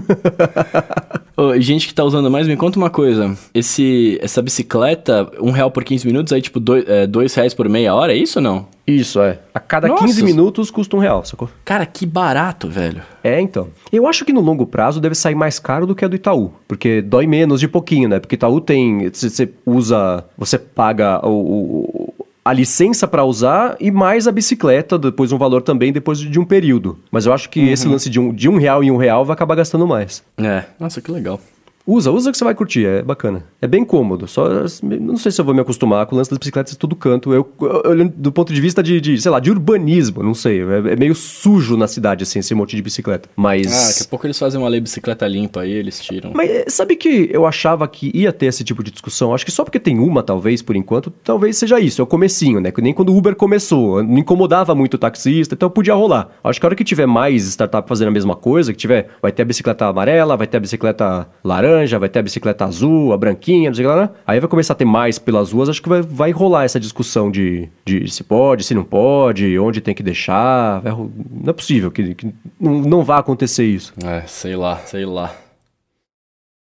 [1.37, 3.35] Ô, gente que tá usando mais, me conta uma coisa.
[3.55, 7.67] Esse, essa bicicleta, um real por 15 minutos, aí tipo dois, é, dois reais por
[7.67, 8.67] meia hora, é isso ou não?
[8.91, 9.39] Isso, é.
[9.55, 10.05] A cada Nossa.
[10.05, 11.49] 15 minutos custa um real, sacou?
[11.65, 13.03] Cara, que barato, velho.
[13.23, 13.69] É, então.
[13.93, 16.53] Eu acho que no longo prazo deve sair mais caro do que a do Itaú.
[16.69, 18.19] Porque dói menos de pouquinho, né?
[18.21, 19.09] Porque Itaú tem.
[19.13, 20.25] Você usa.
[20.37, 21.31] Você paga o.
[21.31, 26.41] o- a licença pra usar e mais a bicicleta, depois um valor também depois de
[26.41, 26.99] um período.
[27.13, 29.35] Mas eu acho que esse lance de um, de um real em um real vai
[29.35, 30.25] acabar gastando mais.
[30.39, 31.39] É, nossa, que legal.
[31.87, 33.45] Usa, usa que você vai curtir, é bacana.
[33.61, 34.49] É bem cômodo, só
[34.83, 37.33] não sei se eu vou me acostumar com o lance das bicicletas de todo canto.
[37.33, 37.49] Eu,
[37.85, 40.61] olhando do ponto de vista de, de, sei lá, de urbanismo, não sei.
[40.61, 43.29] É, é meio sujo na cidade, assim, esse monte de bicicleta.
[43.35, 43.67] Mas...
[43.67, 46.33] Ah, daqui a pouco eles fazem uma lei bicicleta limpa aí, eles tiram.
[46.35, 49.35] Mas eh, sabe que eu achava que ia ter esse tipo de discussão?
[49.35, 52.01] Acho que só porque tem uma, talvez, por enquanto, talvez seja isso.
[52.01, 52.71] É o comecinho, né?
[52.71, 54.03] Que nem quando o Uber começou.
[54.03, 56.29] Não incomodava muito o taxista, então podia rolar.
[56.45, 59.33] Acho que a hora que tiver mais startup fazendo a mesma coisa, que tiver, vai
[59.33, 63.17] ter a bicicleta amarela, vai ter a bicicleta laranja, vai ter a bicicleta azul, a
[63.17, 64.11] branquinha, não sei lá.
[64.27, 67.31] Aí vai começar a ter mais pelas ruas, acho que vai, vai rolar essa discussão
[67.31, 70.81] de, de se pode, se não pode, onde tem que deixar.
[70.81, 73.93] Vai não é possível que, que não, não vá acontecer isso.
[74.05, 75.35] É, sei lá, sei lá.